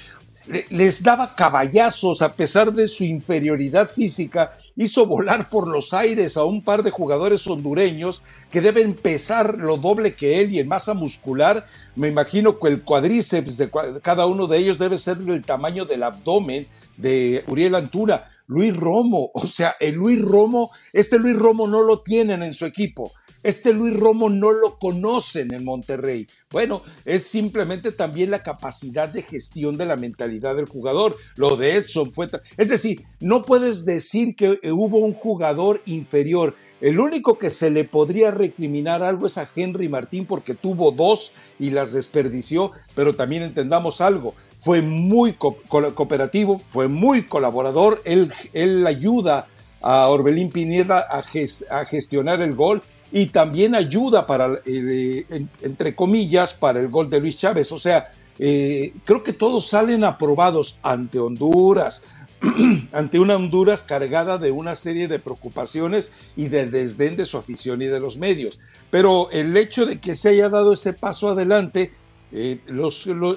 Les 0.70 1.02
daba 1.02 1.34
caballazos 1.36 2.22
a 2.22 2.34
pesar 2.34 2.72
de 2.72 2.88
su 2.88 3.04
inferioridad 3.04 3.88
física, 3.88 4.52
hizo 4.76 5.06
volar 5.06 5.48
por 5.48 5.68
los 5.68 5.94
aires 5.94 6.36
a 6.36 6.44
un 6.44 6.62
par 6.62 6.82
de 6.82 6.90
jugadores 6.90 7.46
hondureños 7.46 8.22
que 8.50 8.60
deben 8.60 8.94
pesar 8.94 9.58
lo 9.58 9.76
doble 9.76 10.14
que 10.14 10.40
él 10.40 10.52
y 10.52 10.58
en 10.58 10.68
masa 10.68 10.94
muscular. 10.94 11.66
Me 11.94 12.08
imagino 12.08 12.58
que 12.58 12.68
el 12.68 12.82
cuadríceps 12.82 13.58
de 13.58 13.70
cada 14.02 14.26
uno 14.26 14.46
de 14.46 14.58
ellos 14.58 14.78
debe 14.78 14.98
ser 14.98 15.18
del 15.18 15.44
tamaño 15.44 15.84
del 15.84 16.02
abdomen 16.02 16.66
de 16.96 17.44
Uriel 17.46 17.76
Antuna. 17.76 18.24
Luis 18.48 18.76
Romo, 18.76 19.30
o 19.34 19.46
sea, 19.46 19.76
el 19.78 19.94
Luis 19.94 20.20
Romo, 20.20 20.70
este 20.92 21.18
Luis 21.18 21.36
Romo 21.36 21.68
no 21.68 21.82
lo 21.82 22.00
tienen 22.00 22.42
en 22.42 22.54
su 22.54 22.66
equipo. 22.66 23.12
Este 23.42 23.72
Luis 23.72 23.98
Romo 23.98 24.28
no 24.28 24.50
lo 24.52 24.78
conocen 24.78 25.54
en 25.54 25.64
Monterrey. 25.64 26.28
Bueno, 26.52 26.82
es 27.04 27.28
simplemente 27.28 27.92
también 27.92 28.32
la 28.32 28.42
capacidad 28.42 29.08
de 29.08 29.22
gestión 29.22 29.78
de 29.78 29.86
la 29.86 29.94
mentalidad 29.94 30.56
del 30.56 30.68
jugador. 30.68 31.16
Lo 31.36 31.54
de 31.54 31.76
Edson 31.76 32.12
fue... 32.12 32.28
Es 32.56 32.70
decir, 32.70 33.02
no 33.20 33.44
puedes 33.44 33.84
decir 33.84 34.34
que 34.34 34.58
hubo 34.72 34.98
un 34.98 35.14
jugador 35.14 35.80
inferior. 35.86 36.56
El 36.80 36.98
único 36.98 37.38
que 37.38 37.50
se 37.50 37.70
le 37.70 37.84
podría 37.84 38.32
recriminar 38.32 39.04
algo 39.04 39.28
es 39.28 39.38
a 39.38 39.48
Henry 39.54 39.88
Martín 39.88 40.26
porque 40.26 40.56
tuvo 40.56 40.90
dos 40.90 41.34
y 41.60 41.70
las 41.70 41.92
desperdició, 41.92 42.72
pero 42.96 43.14
también 43.14 43.44
entendamos 43.44 44.00
algo, 44.00 44.34
fue 44.58 44.82
muy 44.82 45.34
cooperativo, 45.34 46.62
fue 46.70 46.88
muy 46.88 47.22
colaborador, 47.22 48.02
él, 48.04 48.32
él 48.54 48.84
ayuda 48.88 49.46
a 49.82 50.08
Orbelín 50.08 50.50
Pineda 50.50 50.98
a, 50.98 51.18
a 51.20 51.84
gestionar 51.84 52.42
el 52.42 52.54
gol 52.56 52.82
y 53.12 53.26
también 53.26 53.74
ayuda 53.74 54.26
para, 54.26 54.60
eh, 54.64 55.46
entre 55.62 55.94
comillas, 55.94 56.54
para 56.54 56.80
el 56.80 56.88
gol 56.88 57.10
de 57.10 57.20
Luis 57.20 57.36
Chávez. 57.36 57.72
O 57.72 57.78
sea, 57.78 58.12
eh, 58.38 58.94
creo 59.04 59.22
que 59.22 59.32
todos 59.32 59.66
salen 59.66 60.04
aprobados 60.04 60.78
ante 60.82 61.18
Honduras, 61.18 62.04
ante 62.92 63.18
una 63.18 63.36
Honduras 63.36 63.82
cargada 63.82 64.38
de 64.38 64.50
una 64.50 64.74
serie 64.74 65.08
de 65.08 65.18
preocupaciones 65.18 66.12
y 66.36 66.48
de 66.48 66.70
desdén 66.70 67.16
de 67.16 67.26
su 67.26 67.36
afición 67.36 67.82
y 67.82 67.86
de 67.86 68.00
los 68.00 68.16
medios. 68.16 68.60
Pero 68.90 69.30
el 69.30 69.56
hecho 69.56 69.86
de 69.86 70.00
que 70.00 70.14
se 70.14 70.30
haya 70.30 70.48
dado 70.48 70.72
ese 70.72 70.92
paso 70.92 71.28
adelante 71.28 71.92
eh, 72.32 72.60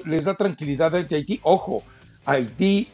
les 0.04 0.24
da 0.24 0.34
tranquilidad 0.34 0.94
ante 0.94 1.16
Haití. 1.16 1.40
Ojo, 1.42 1.82
Haití, 2.24 2.88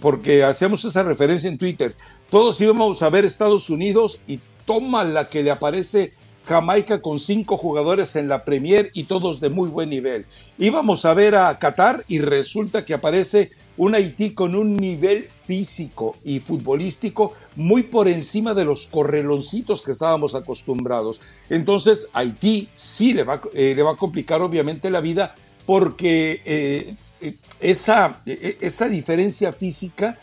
porque 0.00 0.42
hacemos 0.44 0.84
esa 0.84 1.02
referencia 1.02 1.48
en 1.48 1.58
Twitter, 1.58 1.94
todos 2.30 2.60
íbamos 2.60 3.02
a 3.02 3.10
ver 3.10 3.24
Estados 3.24 3.70
Unidos 3.70 4.20
y 4.26 4.40
toma 4.66 5.04
la 5.04 5.28
que 5.28 5.42
le 5.42 5.50
aparece 5.50 6.12
Jamaica 6.44 7.00
con 7.00 7.18
cinco 7.18 7.56
jugadores 7.56 8.16
en 8.16 8.28
la 8.28 8.44
Premier 8.44 8.90
y 8.94 9.04
todos 9.04 9.40
de 9.40 9.50
muy 9.50 9.68
buen 9.68 9.90
nivel. 9.90 10.26
Íbamos 10.58 11.04
a 11.04 11.14
ver 11.14 11.34
a 11.34 11.58
Qatar 11.58 12.04
y 12.08 12.18
resulta 12.18 12.84
que 12.84 12.94
aparece 12.94 13.50
un 13.76 13.94
Haití 13.94 14.34
con 14.34 14.54
un 14.54 14.76
nivel 14.76 15.28
físico 15.46 16.16
y 16.24 16.40
futbolístico 16.40 17.32
muy 17.56 17.84
por 17.84 18.08
encima 18.08 18.54
de 18.54 18.64
los 18.64 18.86
correloncitos 18.86 19.82
que 19.82 19.92
estábamos 19.92 20.34
acostumbrados. 20.34 21.20
Entonces 21.48 22.08
Haití 22.12 22.68
sí 22.74 23.14
le 23.14 23.24
va, 23.24 23.40
eh, 23.54 23.74
le 23.76 23.82
va 23.82 23.92
a 23.92 23.96
complicar 23.96 24.42
obviamente 24.42 24.90
la 24.90 25.00
vida 25.00 25.34
porque 25.66 26.42
eh, 26.44 26.94
eh, 27.20 27.36
esa, 27.60 28.20
esa 28.26 28.88
diferencia 28.88 29.52
física 29.52 30.18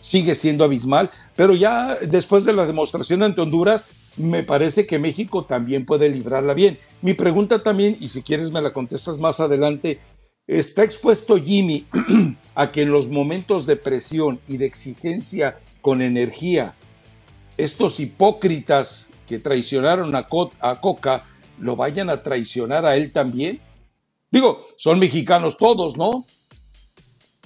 sigue 0.00 0.34
siendo 0.34 0.64
abismal, 0.64 1.10
pero 1.36 1.54
ya 1.54 1.96
después 1.96 2.44
de 2.44 2.52
la 2.52 2.66
demostración 2.66 3.22
ante 3.22 3.40
Honduras, 3.40 3.88
me 4.16 4.42
parece 4.42 4.86
que 4.86 4.98
México 4.98 5.44
también 5.44 5.86
puede 5.86 6.08
librarla 6.08 6.54
bien. 6.54 6.78
Mi 7.00 7.14
pregunta 7.14 7.62
también, 7.62 7.96
y 8.00 8.08
si 8.08 8.22
quieres 8.22 8.50
me 8.50 8.60
la 8.60 8.72
contestas 8.72 9.18
más 9.18 9.40
adelante, 9.40 10.00
¿está 10.46 10.84
expuesto 10.84 11.36
Jimmy 11.36 11.86
a 12.54 12.70
que 12.72 12.82
en 12.82 12.90
los 12.90 13.08
momentos 13.08 13.66
de 13.66 13.76
presión 13.76 14.40
y 14.48 14.58
de 14.58 14.66
exigencia 14.66 15.58
con 15.80 16.02
energía, 16.02 16.74
estos 17.56 18.00
hipócritas 18.00 19.10
que 19.26 19.38
traicionaron 19.38 20.14
a, 20.14 20.28
Coca 20.28 21.24
lo 21.58 21.76
vayan 21.76 22.10
a 22.10 22.22
traicionar 22.22 22.84
a 22.84 22.96
él 22.96 23.12
también? 23.12 23.60
Digo, 24.30 24.66
son 24.76 24.98
mexicanos 24.98 25.56
todos, 25.56 25.96
¿no? 25.96 26.26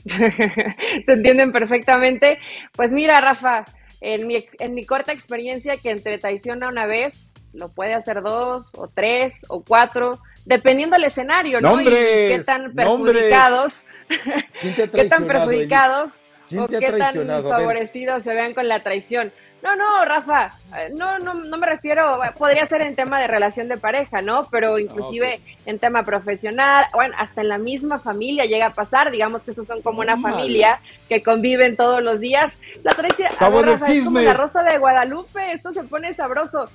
Se 0.06 1.12
entienden 1.12 1.52
perfectamente. 1.52 2.38
Pues 2.73 2.92
mira, 2.92 3.20
Rafa, 3.20 3.64
en 4.00 4.26
mi, 4.26 4.45
en 4.59 4.75
mi 4.75 4.85
corta 4.85 5.12
experiencia 5.12 5.76
que 5.76 5.91
entre 5.91 6.19
traiciona 6.19 6.69
una 6.69 6.87
vez, 6.87 7.33
lo 7.53 7.71
puede 7.71 7.95
hacer 7.95 8.23
dos 8.23 8.73
o 8.76 8.88
tres 8.88 9.45
o 9.49 9.62
cuatro, 9.62 10.21
dependiendo 10.45 10.97
del 10.97 11.05
escenario, 11.05 11.61
¿no? 11.61 11.81
y 11.81 11.85
qué 11.85 12.43
tan 12.45 12.73
perjudicados, 12.73 13.85
qué 14.61 15.09
tan 15.09 15.26
perjudicados 15.26 16.12
o 16.57 16.69
qué 16.69 16.93
tan 16.93 17.26
favorecidos 17.43 18.23
se 18.23 18.33
vean 18.33 18.55
con 18.55 18.69
la 18.69 18.83
traición. 18.83 19.33
No, 19.63 19.75
no, 19.75 20.05
Rafa, 20.05 20.53
eh, 20.77 20.91
no, 20.95 21.19
no, 21.19 21.35
no 21.35 21.57
me 21.57 21.67
refiero, 21.67 22.21
podría 22.39 22.67
ser 22.67 22.83
en 22.83 22.95
tema 22.95 23.21
de 23.21 23.27
relación 23.27 23.69
de 23.69 23.77
pareja, 23.77 24.23
¿no? 24.23 24.47
Pero 24.51 24.79
inclusive 24.79 25.41
en 25.65 25.79
tema 25.79 26.05
profesional, 26.05 26.87
bueno, 26.93 27.15
hasta 27.19 27.41
en 27.41 27.49
la 27.49 27.59
misma 27.59 27.99
familia 27.99 28.45
llega 28.45 28.67
a 28.67 28.75
pasar, 28.75 29.11
digamos 29.11 29.43
que 29.43 29.51
estos 29.51 29.67
son 29.67 29.83
como 29.83 30.01
una 30.01 30.21
familia 30.21 30.81
que 31.09 31.23
conviven 31.23 31.77
todos 31.77 32.03
los 32.03 32.21
días. 32.21 32.61
La 32.85 32.93
traición, 32.93 33.29
es 33.29 34.05
como 34.05 34.21
la 34.21 34.35
rosa 34.35 34.63
de 34.63 34.79
Guadalupe, 34.79 35.53
esto 35.53 35.73
se 35.73 35.83
pone 35.83 36.13
sabroso. 36.13 36.71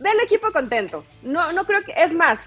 Ve 0.00 0.10
al 0.10 0.20
equipo 0.20 0.50
contento. 0.52 1.04
No, 1.22 1.50
no 1.52 1.64
creo 1.64 1.82
que, 1.82 1.92
es 1.96 2.12
más, 2.12 2.40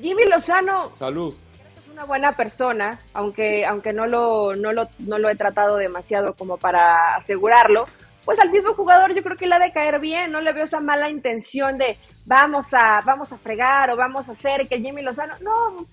Jimmy 0.00 0.24
Lozano. 0.26 0.90
Salud 0.96 1.34
es 1.78 1.92
una 1.92 2.04
buena 2.04 2.32
persona, 2.32 3.00
aunque, 3.12 3.66
aunque 3.66 3.92
no, 3.92 4.06
lo, 4.06 4.56
no, 4.56 4.72
lo, 4.72 4.88
no 4.98 5.18
lo 5.18 5.28
he 5.28 5.36
tratado 5.36 5.76
demasiado 5.76 6.34
como 6.34 6.56
para 6.56 7.14
asegurarlo, 7.16 7.86
pues 8.24 8.38
al 8.38 8.50
mismo 8.50 8.74
jugador 8.74 9.14
yo 9.14 9.22
creo 9.22 9.36
que 9.36 9.46
le 9.46 9.54
ha 9.54 9.58
de 9.58 9.72
caer 9.72 9.98
bien, 10.00 10.32
no 10.32 10.40
le 10.40 10.52
veo 10.52 10.64
esa 10.64 10.80
mala 10.80 11.10
intención 11.10 11.78
de 11.78 11.98
vamos 12.24 12.66
a, 12.72 13.00
vamos 13.04 13.32
a 13.32 13.38
fregar 13.38 13.90
o 13.90 13.96
vamos 13.96 14.28
a 14.28 14.32
hacer 14.32 14.68
que 14.68 14.80
Jimmy 14.80 15.02
Lozano, 15.02 15.34
no, 15.40 15.86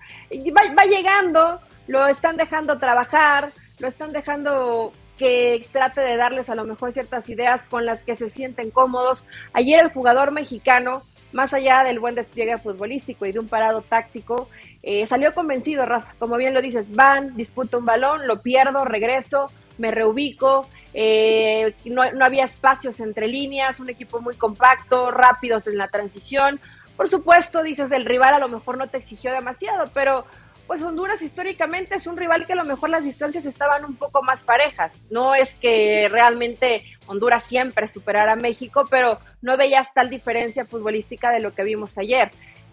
va, 0.52 0.74
va 0.78 0.84
llegando, 0.84 1.60
lo 1.88 2.06
están 2.06 2.36
dejando 2.36 2.78
trabajar, 2.78 3.50
lo 3.78 3.88
están 3.88 4.12
dejando 4.12 4.92
que 5.20 5.66
trate 5.70 6.00
de 6.00 6.16
darles 6.16 6.48
a 6.48 6.54
lo 6.54 6.64
mejor 6.64 6.92
ciertas 6.92 7.28
ideas 7.28 7.62
con 7.68 7.84
las 7.84 8.00
que 8.00 8.14
se 8.14 8.30
sienten 8.30 8.70
cómodos. 8.70 9.26
Ayer 9.52 9.82
el 9.82 9.92
jugador 9.92 10.30
mexicano, 10.30 11.02
más 11.32 11.52
allá 11.52 11.84
del 11.84 12.00
buen 12.00 12.14
despliegue 12.14 12.56
futbolístico 12.56 13.26
y 13.26 13.32
de 13.32 13.38
un 13.38 13.46
parado 13.46 13.82
táctico, 13.82 14.48
eh, 14.82 15.06
salió 15.06 15.34
convencido, 15.34 15.84
Rafa, 15.84 16.14
como 16.18 16.38
bien 16.38 16.54
lo 16.54 16.62
dices, 16.62 16.94
van, 16.96 17.36
disputo 17.36 17.78
un 17.78 17.84
balón, 17.84 18.26
lo 18.26 18.40
pierdo, 18.40 18.86
regreso, 18.86 19.50
me 19.76 19.90
reubico, 19.90 20.66
eh, 20.94 21.74
no, 21.84 22.10
no, 22.12 22.24
había 22.24 22.44
espacios 22.44 23.00
entre 23.00 23.28
líneas, 23.28 23.80
un 23.80 23.90
equipo 23.90 24.20
muy 24.20 24.34
compacto, 24.34 25.10
rápidos 25.10 25.66
en 25.66 25.78
la 25.78 25.88
transición. 25.88 26.60
Por 26.96 27.08
supuesto, 27.08 27.62
dices, 27.62 27.92
el 27.92 28.04
rival 28.04 28.34
a 28.34 28.38
lo 28.38 28.48
mejor 28.48 28.76
no 28.76 28.88
te 28.88 28.98
exigió 28.98 29.32
demasiado, 29.32 29.84
pero 29.94 30.26
pues 30.70 30.82
Honduras 30.82 31.20
históricamente 31.20 31.96
es 31.96 32.06
un 32.06 32.16
rival 32.16 32.46
que 32.46 32.52
a 32.52 32.56
lo 32.56 32.64
mejor 32.64 32.90
las 32.90 33.02
distancias 33.02 33.44
estaban 33.44 33.84
un 33.84 33.96
poco 33.96 34.22
más 34.22 34.44
parejas. 34.44 35.00
No 35.10 35.34
es 35.34 35.56
que 35.56 36.08
realmente 36.08 36.84
Honduras 37.08 37.42
siempre 37.42 37.88
superara 37.88 38.34
a 38.34 38.36
México, 38.36 38.86
pero 38.88 39.18
no 39.42 39.56
veías 39.56 39.92
tal 39.92 40.08
diferencia 40.08 40.64
futbolística 40.64 41.32
de 41.32 41.40
lo 41.40 41.54
que 41.54 41.64
vimos 41.64 41.98
ayer. 41.98 42.30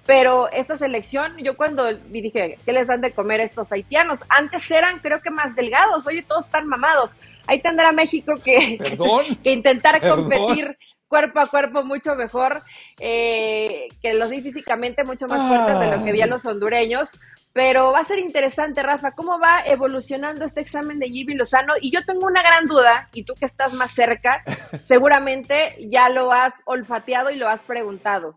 Pero 0.07 0.49
esta 0.53 0.77
selección, 0.77 1.35
yo 1.37 1.57
cuando 1.57 1.93
dije, 1.93 2.57
¿qué 2.65 2.71
les 2.71 2.87
dan 2.87 3.01
de 3.01 3.11
comer 3.11 3.41
a 3.41 3.43
estos 3.43 3.73
haitianos? 3.73 4.23
Antes 4.29 4.71
eran, 4.71 4.99
creo 4.99 5.21
que 5.21 5.29
más 5.29 5.53
delgados, 5.53 6.07
oye, 6.07 6.23
todos 6.23 6.45
están 6.45 6.65
mamados. 6.65 7.13
Ahí 7.45 7.61
tendrá 7.61 7.91
México 7.91 8.35
que, 8.41 8.77
que 9.43 9.51
intentar 9.51 9.99
competir 9.99 10.77
cuerpo 11.09 11.41
a 11.41 11.47
cuerpo 11.47 11.83
mucho 11.83 12.15
mejor, 12.15 12.61
eh, 12.99 13.89
que 14.01 14.13
los 14.13 14.29
vi 14.29 14.41
físicamente 14.41 15.03
mucho 15.03 15.27
más 15.27 15.45
fuertes 15.45 15.77
de 15.77 15.97
lo 15.97 16.03
que 16.03 16.13
vi 16.13 16.21
los 16.21 16.45
hondureños. 16.45 17.09
Pero 17.51 17.91
va 17.91 17.99
a 17.99 18.03
ser 18.05 18.19
interesante, 18.19 18.83
Rafa, 18.83 19.11
cómo 19.11 19.39
va 19.39 19.63
evolucionando 19.65 20.45
este 20.45 20.61
examen 20.61 20.99
de 20.99 21.09
Jimmy 21.09 21.33
Lozano. 21.33 21.73
Y 21.81 21.91
yo 21.91 22.05
tengo 22.05 22.27
una 22.27 22.43
gran 22.43 22.65
duda, 22.65 23.09
y 23.13 23.23
tú 23.23 23.33
que 23.33 23.45
estás 23.45 23.73
más 23.73 23.91
cerca, 23.91 24.41
seguramente 24.85 25.75
ya 25.89 26.07
lo 26.07 26.31
has 26.31 26.53
olfateado 26.63 27.29
y 27.29 27.35
lo 27.35 27.49
has 27.49 27.61
preguntado 27.61 28.35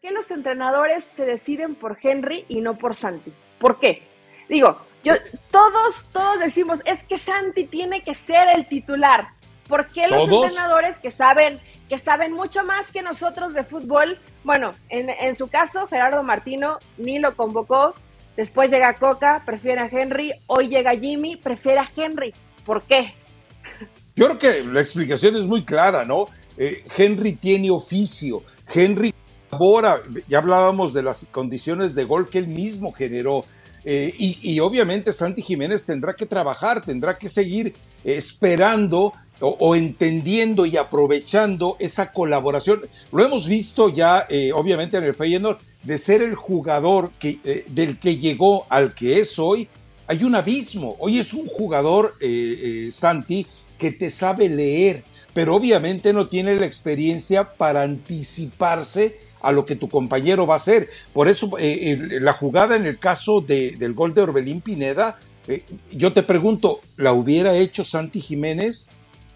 qué 0.00 0.10
los 0.10 0.30
entrenadores 0.30 1.06
se 1.14 1.24
deciden 1.24 1.74
por 1.74 1.98
Henry 2.02 2.46
y 2.48 2.60
no 2.60 2.78
por 2.78 2.96
Santi? 2.96 3.32
¿Por 3.58 3.78
qué? 3.78 4.02
Digo, 4.48 4.80
yo, 5.04 5.14
todos, 5.50 6.06
todos 6.12 6.38
decimos, 6.38 6.80
es 6.86 7.04
que 7.04 7.18
Santi 7.18 7.64
tiene 7.64 8.02
que 8.02 8.14
ser 8.14 8.48
el 8.56 8.66
titular. 8.66 9.28
¿Por 9.68 9.88
qué 9.88 10.08
los 10.08 10.22
entrenadores 10.22 10.96
que 10.96 11.10
saben, 11.10 11.60
que 11.88 11.98
saben 11.98 12.32
mucho 12.32 12.64
más 12.64 12.90
que 12.90 13.02
nosotros 13.02 13.52
de 13.52 13.62
fútbol? 13.62 14.18
Bueno, 14.42 14.72
en, 14.88 15.10
en 15.10 15.36
su 15.36 15.48
caso, 15.48 15.86
Gerardo 15.86 16.22
Martino 16.22 16.78
ni 16.96 17.18
lo 17.18 17.36
convocó, 17.36 17.94
después 18.36 18.70
llega 18.70 18.94
Coca, 18.94 19.42
prefiere 19.44 19.82
a 19.82 19.86
Henry, 19.86 20.32
hoy 20.46 20.68
llega 20.68 20.96
Jimmy, 20.96 21.36
prefiere 21.36 21.78
a 21.78 21.90
Henry. 21.94 22.34
¿Por 22.64 22.82
qué? 22.82 23.14
Yo 24.16 24.26
creo 24.26 24.38
que 24.38 24.64
la 24.64 24.80
explicación 24.80 25.36
es 25.36 25.46
muy 25.46 25.64
clara, 25.64 26.04
¿no? 26.04 26.28
Eh, 26.56 26.84
Henry 26.96 27.32
tiene 27.34 27.70
oficio, 27.70 28.42
Henry 28.74 29.14
colabora, 29.50 30.02
ya 30.28 30.38
hablábamos 30.38 30.92
de 30.92 31.02
las 31.02 31.26
condiciones 31.30 31.94
de 31.94 32.04
gol 32.04 32.28
que 32.28 32.38
él 32.38 32.48
mismo 32.48 32.92
generó. 32.92 33.44
Eh, 33.84 34.12
y, 34.18 34.60
obviamente 34.60 35.12
Santi 35.12 35.40
Jiménez 35.40 35.86
tendrá 35.86 36.14
que 36.14 36.26
trabajar, 36.26 36.84
tendrá 36.84 37.16
que 37.16 37.30
seguir 37.30 37.74
esperando 38.04 39.12
o, 39.40 39.74
entendiendo 39.74 40.66
y 40.66 40.76
aprovechando 40.76 41.76
esa 41.78 42.12
colaboración. 42.12 42.82
Lo 43.10 43.24
hemos 43.24 43.46
visto 43.46 43.88
ya, 43.88 44.26
eh, 44.28 44.52
obviamente, 44.52 44.98
en 44.98 45.04
el 45.04 45.14
Feyenoord, 45.14 45.58
de 45.82 45.96
ser 45.96 46.20
el 46.20 46.34
jugador 46.34 47.10
que, 47.18 47.64
del 47.68 47.98
que 47.98 48.18
llegó 48.18 48.66
al 48.68 48.94
que 48.94 49.18
es 49.18 49.38
hoy, 49.38 49.66
hay 50.06 50.24
un 50.24 50.34
abismo. 50.34 50.96
Hoy 50.98 51.18
es 51.18 51.32
un 51.32 51.46
jugador, 51.46 52.14
Santi, 52.90 53.46
que 53.78 53.92
te 53.92 54.10
sabe 54.10 54.50
leer, 54.50 55.04
pero 55.32 55.56
obviamente 55.56 56.12
no 56.12 56.28
tiene 56.28 56.54
la 56.56 56.66
experiencia 56.66 57.54
para 57.54 57.82
anticiparse 57.82 59.29
a 59.40 59.52
lo 59.52 59.66
que 59.66 59.76
tu 59.76 59.88
compañero 59.88 60.46
va 60.46 60.54
a 60.54 60.56
hacer. 60.58 60.88
Por 61.12 61.28
eso 61.28 61.50
eh, 61.58 61.98
la 62.20 62.32
jugada 62.32 62.76
en 62.76 62.86
el 62.86 62.98
caso 62.98 63.40
del 63.40 63.94
gol 63.94 64.14
de 64.14 64.22
Orbelín 64.22 64.60
Pineda, 64.60 65.18
eh, 65.48 65.64
yo 65.92 66.12
te 66.12 66.22
pregunto, 66.22 66.80
¿la 66.96 67.12
hubiera 67.12 67.56
hecho 67.56 67.84
Santi 67.84 68.20
Jiménez? 68.20 68.88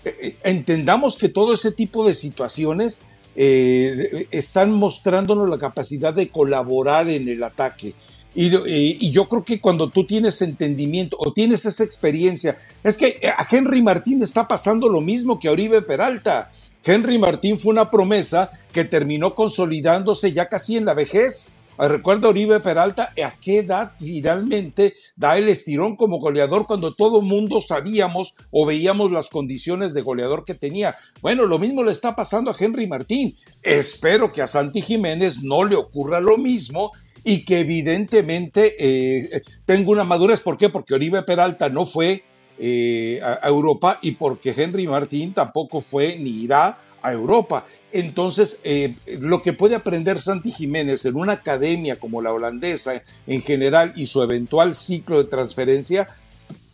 Eh, 0.05 0.37
entendamos 0.45 1.17
que 1.17 1.29
todo 1.29 1.55
ese 1.55 1.73
tipo 1.73 2.07
de 2.07 2.15
situaciones 2.15 3.01
están 3.37 4.71
mostrándonos 4.71 5.49
la 5.49 5.59
capacidad 5.59 6.15
de 6.15 6.29
colaborar 6.29 7.11
en 7.11 7.29
el 7.29 7.43
ataque. 7.43 7.93
Y, 8.33 9.11
yo 9.11 9.29
creo 9.29 9.45
que 9.45 9.61
cuando 9.61 9.91
tú 9.91 10.07
tienes 10.07 10.41
entendimiento 10.43 11.17
o 11.19 11.33
tienes 11.33 11.65
esa 11.67 11.83
experiencia, 11.83 12.59
es 12.85 12.97
que 12.97 13.21
a 13.37 13.45
Henry 13.49 13.83
Martín 13.83 14.23
está 14.23 14.47
pasando 14.47 14.89
lo 14.89 15.01
mismo 15.01 15.41
que 15.41 15.49
a 15.49 15.53
Oribe 15.53 15.83
Peralta. 15.83 16.53
Henry 16.85 17.19
Martín 17.19 17.59
fue 17.59 17.73
una 17.73 17.91
promesa 17.91 18.51
que 18.73 18.85
terminó 18.85 19.35
consolidándose 19.35 20.33
ya 20.33 20.49
casi 20.49 20.77
en 20.77 20.85
la 20.85 20.95
vejez. 20.95 21.51
Ah, 21.77 21.89
recuerda 21.89 22.29
Oribe 22.29 22.61
Peralta, 22.61 23.13
¿a 23.25 23.33
qué 23.41 23.59
edad 23.59 23.95
finalmente 23.99 24.95
da 25.17 25.37
el 25.39 25.49
estirón 25.49 25.97
como 25.97 26.21
goleador 26.21 26.67
cuando 26.67 26.95
todo 26.95 27.21
mundo 27.21 27.61
sabíamos 27.61 28.37
o 28.53 28.65
veíamos 28.65 29.11
las 29.11 29.29
condiciones 29.29 29.93
de 29.93 30.03
goleador 30.03 30.45
que 30.45 30.55
tenía? 30.55 30.97
Bueno, 31.21 31.47
lo 31.47 31.59
mismo 31.59 31.83
le 31.83 31.91
está 31.91 32.15
pasando 32.15 32.51
a 32.51 32.57
Henry 32.57 32.87
Martín. 32.87 33.37
Espero 33.63 34.31
que 34.31 34.43
a 34.43 34.47
Santi 34.47 34.83
Jiménez 34.83 35.43
no 35.43 35.65
le 35.65 35.75
ocurra 35.75 36.21
lo 36.21 36.37
mismo 36.37 36.93
y 37.25 37.45
que 37.45 37.61
evidentemente 37.61 38.77
eh, 38.79 39.43
tengo 39.65 39.91
una 39.91 40.05
madurez. 40.05 40.41
¿Por 40.41 40.59
qué? 40.59 40.69
Porque 40.69 40.95
Oribe 40.95 41.23
Peralta 41.23 41.71
no 41.71 41.87
fue 41.87 42.23
eh, 42.59 43.21
a, 43.23 43.49
Europa 43.49 43.99
y 44.03 44.13
porque 44.13 44.55
Henry 44.57 44.87
Martín 44.87 45.33
tampoco 45.33 45.81
fue 45.81 46.17
ni 46.19 46.31
irá 46.31 46.79
a 47.03 47.13
Europa. 47.13 47.67
Entonces, 47.93 48.61
eh, 48.65 48.95
lo 49.21 49.43
que 49.43 49.53
puede 49.53 49.75
aprender 49.75 50.21
Santi 50.21 50.51
Jiménez 50.51 51.05
en 51.05 51.17
una 51.17 51.35
academia 51.35 51.99
como 51.99 52.23
la 52.23 52.33
holandesa 52.33 53.03
en 53.27 53.43
general 53.43 53.93
y 53.97 54.07
su 54.07 54.23
eventual 54.23 54.75
ciclo 54.75 55.19
de 55.19 55.29
transferencia, 55.29 56.09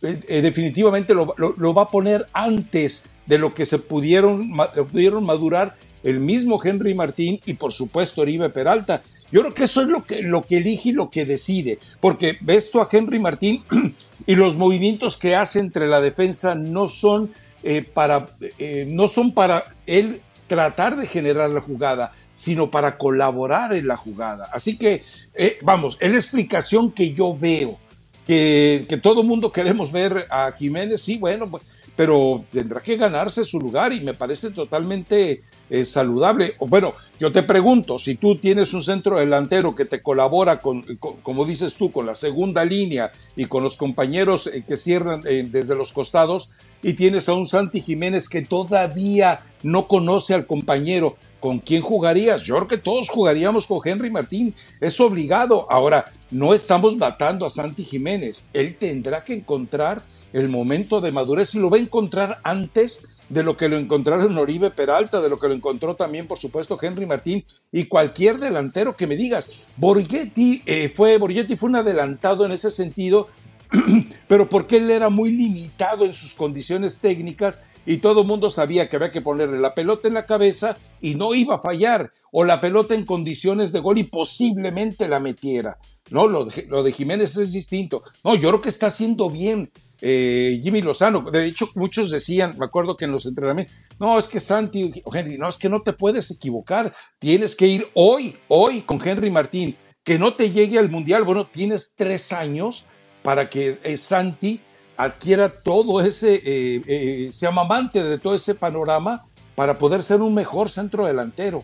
definitivamente 0.01 1.13
lo, 1.13 1.27
va 1.73 1.81
a 1.83 1.89
poner 1.89 2.27
antes 2.33 3.05
de 3.27 3.37
lo 3.37 3.53
que 3.53 3.65
se 3.67 3.77
pudieron, 3.77 4.51
pudieron 4.91 5.25
madurar 5.25 5.75
el 6.03 6.19
mismo 6.19 6.59
Henry 6.63 6.93
Martín 6.93 7.39
y 7.45 7.53
por 7.53 7.73
supuesto 7.73 8.21
Oribe 8.21 8.49
Peralta. 8.49 9.01
Yo 9.31 9.41
creo 9.41 9.53
que 9.53 9.65
eso 9.65 9.81
es 9.81 9.87
lo 9.87 10.03
que, 10.03 10.21
lo 10.21 10.41
que 10.43 10.57
elige 10.57 10.89
y 10.89 10.93
lo 10.93 11.09
que 11.09 11.25
decide, 11.25 11.79
porque 11.99 12.37
ves 12.41 12.71
tú 12.71 12.79
a 12.81 12.87
Henry 12.91 13.19
Martín 13.19 13.63
y 14.25 14.35
los 14.35 14.55
movimientos 14.55 15.17
que 15.17 15.35
hace 15.35 15.59
entre 15.59 15.87
la 15.87 16.01
defensa 16.01 16.55
no 16.55 16.87
son, 16.87 17.31
eh, 17.63 17.83
para, 17.83 18.27
eh, 18.57 18.85
no 18.89 19.07
son 19.07 19.33
para 19.33 19.65
él 19.85 20.21
tratar 20.47 20.97
de 20.97 21.07
generar 21.07 21.49
la 21.49 21.61
jugada, 21.61 22.11
sino 22.33 22.69
para 22.69 22.97
colaborar 22.97 23.73
en 23.73 23.87
la 23.87 23.95
jugada. 23.95 24.49
Así 24.51 24.77
que, 24.77 25.01
eh, 25.33 25.57
vamos, 25.61 25.97
es 26.01 26.11
la 26.11 26.17
explicación 26.17 26.91
que 26.91 27.13
yo 27.13 27.37
veo. 27.37 27.79
Que, 28.27 28.85
que 28.87 28.97
todo 28.97 29.23
mundo 29.23 29.51
queremos 29.51 29.91
ver 29.91 30.27
a 30.29 30.51
Jiménez, 30.51 31.01
sí, 31.01 31.17
bueno, 31.17 31.49
pues, 31.49 31.63
pero 31.95 32.45
tendrá 32.51 32.81
que 32.81 32.97
ganarse 32.97 33.45
su 33.45 33.59
lugar 33.59 33.93
y 33.93 34.01
me 34.01 34.13
parece 34.13 34.51
totalmente 34.51 35.41
es 35.71 35.89
saludable. 35.89 36.53
Bueno, 36.59 36.93
yo 37.17 37.31
te 37.31 37.43
pregunto, 37.43 37.97
si 37.97 38.15
tú 38.15 38.35
tienes 38.35 38.73
un 38.73 38.83
centro 38.83 39.17
delantero 39.17 39.73
que 39.73 39.85
te 39.85 40.01
colabora 40.01 40.59
con, 40.59 40.83
como 41.23 41.45
dices 41.45 41.75
tú, 41.75 41.91
con 41.91 42.05
la 42.05 42.13
segunda 42.13 42.65
línea 42.65 43.13
y 43.37 43.45
con 43.45 43.63
los 43.63 43.77
compañeros 43.77 44.47
eh, 44.47 44.63
que 44.67 44.75
cierran 44.75 45.23
eh, 45.25 45.47
desde 45.49 45.75
los 45.75 45.93
costados, 45.93 46.49
y 46.83 46.93
tienes 46.93 47.29
a 47.29 47.33
un 47.33 47.47
Santi 47.47 47.79
Jiménez 47.79 48.27
que 48.27 48.41
todavía 48.41 49.45
no 49.63 49.87
conoce 49.87 50.33
al 50.33 50.45
compañero, 50.45 51.15
¿con 51.39 51.59
quién 51.59 51.81
jugarías? 51.81 52.41
Yo 52.41 52.55
creo 52.55 52.67
que 52.67 52.77
todos 52.77 53.09
jugaríamos 53.09 53.65
con 53.65 53.79
Henry 53.85 54.09
Martín, 54.09 54.53
es 54.81 54.99
obligado. 54.99 55.71
Ahora, 55.71 56.11
no 56.31 56.53
estamos 56.53 56.97
matando 56.97 57.45
a 57.45 57.49
Santi 57.49 57.85
Jiménez, 57.85 58.47
él 58.51 58.75
tendrá 58.77 59.23
que 59.23 59.35
encontrar 59.35 60.03
el 60.33 60.49
momento 60.49 61.01
de 61.01 61.11
madurez 61.11 61.53
y 61.55 61.59
lo 61.59 61.69
va 61.69 61.77
a 61.77 61.81
encontrar 61.81 62.39
antes 62.43 63.07
de 63.31 63.43
lo 63.43 63.55
que 63.55 63.69
lo 63.69 63.77
encontraron 63.77 64.37
Oribe 64.37 64.71
Peralta, 64.71 65.21
de 65.21 65.29
lo 65.29 65.39
que 65.39 65.47
lo 65.47 65.53
encontró 65.53 65.95
también, 65.95 66.27
por 66.27 66.37
supuesto, 66.37 66.77
Henry 66.81 67.05
Martín 67.05 67.45
y 67.71 67.85
cualquier 67.85 68.39
delantero 68.39 68.97
que 68.97 69.07
me 69.07 69.15
digas. 69.15 69.51
Borghetti, 69.77 70.61
eh, 70.65 70.91
fue, 70.93 71.17
Borghetti 71.17 71.55
fue 71.55 71.69
un 71.69 71.77
adelantado 71.77 72.45
en 72.45 72.51
ese 72.51 72.71
sentido, 72.71 73.29
pero 74.27 74.49
porque 74.49 74.77
él 74.77 74.91
era 74.91 75.09
muy 75.09 75.31
limitado 75.31 76.03
en 76.03 76.13
sus 76.13 76.33
condiciones 76.33 76.99
técnicas 76.99 77.63
y 77.85 77.97
todo 77.97 78.21
el 78.21 78.27
mundo 78.27 78.49
sabía 78.49 78.89
que 78.89 78.97
había 78.97 79.11
que 79.11 79.21
ponerle 79.21 79.61
la 79.61 79.73
pelota 79.75 80.09
en 80.09 80.13
la 80.15 80.25
cabeza 80.25 80.77
y 80.99 81.15
no 81.15 81.33
iba 81.33 81.55
a 81.55 81.61
fallar, 81.61 82.11
o 82.33 82.43
la 82.43 82.59
pelota 82.59 82.95
en 82.95 83.05
condiciones 83.05 83.71
de 83.71 83.79
gol 83.79 83.97
y 83.97 84.03
posiblemente 84.03 85.07
la 85.07 85.21
metiera. 85.21 85.77
No, 86.09 86.27
lo 86.27 86.45
de, 86.45 86.65
lo 86.67 86.83
de 86.83 86.91
Jiménez 86.91 87.37
es 87.37 87.53
distinto. 87.53 88.03
No, 88.25 88.35
yo 88.35 88.49
creo 88.49 88.61
que 88.61 88.69
está 88.69 88.87
haciendo 88.87 89.29
bien 89.29 89.71
eh, 90.01 90.59
Jimmy 90.63 90.81
Lozano. 90.81 91.21
De 91.21 91.45
hecho, 91.45 91.69
muchos 91.75 92.09
decían, 92.09 92.55
me 92.57 92.65
acuerdo 92.65 92.97
que 92.97 93.05
en 93.05 93.11
los 93.11 93.25
entrenamientos, 93.25 93.73
no, 93.99 94.17
es 94.17 94.27
que 94.27 94.39
Santi 94.39 94.91
o 95.05 95.15
Henry, 95.15 95.37
no, 95.37 95.47
es 95.47 95.57
que 95.57 95.69
no 95.69 95.81
te 95.81 95.93
puedes 95.93 96.31
equivocar, 96.31 96.91
tienes 97.19 97.55
que 97.55 97.67
ir 97.67 97.89
hoy, 97.93 98.35
hoy 98.47 98.81
con 98.81 98.99
Henry 99.05 99.29
Martín, 99.29 99.75
que 100.03 100.17
no 100.17 100.33
te 100.33 100.49
llegue 100.49 100.79
al 100.79 100.89
Mundial. 100.89 101.23
Bueno, 101.23 101.45
tienes 101.45 101.93
tres 101.95 102.33
años 102.33 102.85
para 103.21 103.49
que 103.49 103.77
eh, 103.83 103.97
Santi 103.97 104.59
adquiera 104.97 105.49
todo 105.49 106.01
ese, 106.01 106.41
eh, 106.43 107.29
sea 107.31 107.49
amante 107.49 108.03
de 108.03 108.17
todo 108.17 108.35
ese 108.35 108.55
panorama 108.55 109.23
para 109.55 109.77
poder 109.77 110.03
ser 110.03 110.21
un 110.21 110.33
mejor 110.33 110.69
centro 110.69 111.05
delantero. 111.05 111.63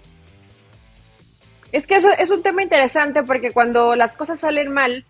Es 1.71 1.85
que 1.85 1.95
eso 1.95 2.09
es 2.17 2.31
un 2.31 2.43
tema 2.43 2.63
interesante 2.63 3.23
porque 3.23 3.51
cuando 3.51 3.95
las 3.95 4.13
cosas 4.13 4.39
salen 4.39 4.71
mal, 4.71 5.05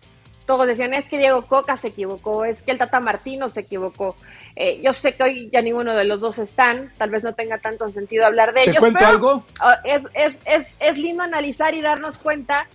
todos 0.48 0.66
decían, 0.66 0.94
es 0.94 1.06
que 1.06 1.18
Diego 1.18 1.42
Coca 1.42 1.76
se 1.76 1.88
equivocó, 1.88 2.46
es 2.46 2.62
que 2.62 2.70
el 2.70 2.78
Tata 2.78 3.00
Martino 3.00 3.50
se 3.50 3.60
equivocó. 3.60 4.16
Eh, 4.56 4.80
yo 4.82 4.94
sé 4.94 5.14
que 5.14 5.22
hoy 5.22 5.50
ya 5.52 5.60
ninguno 5.60 5.94
de 5.94 6.06
los 6.06 6.22
dos 6.22 6.38
están, 6.38 6.90
tal 6.96 7.10
vez 7.10 7.22
no 7.22 7.34
tenga 7.34 7.58
tanto 7.58 7.86
sentido 7.90 8.24
hablar 8.24 8.54
de 8.54 8.62
ellos, 8.62 8.82
pero 8.94 9.06
algo? 9.06 9.44
Ah, 9.60 9.78
es, 9.84 10.04
es, 10.14 10.38
es, 10.46 10.66
es 10.80 10.96
lindo 10.96 11.22
analizar 11.22 11.74
y 11.74 11.82
darnos 11.82 12.16
cuenta 12.16 12.66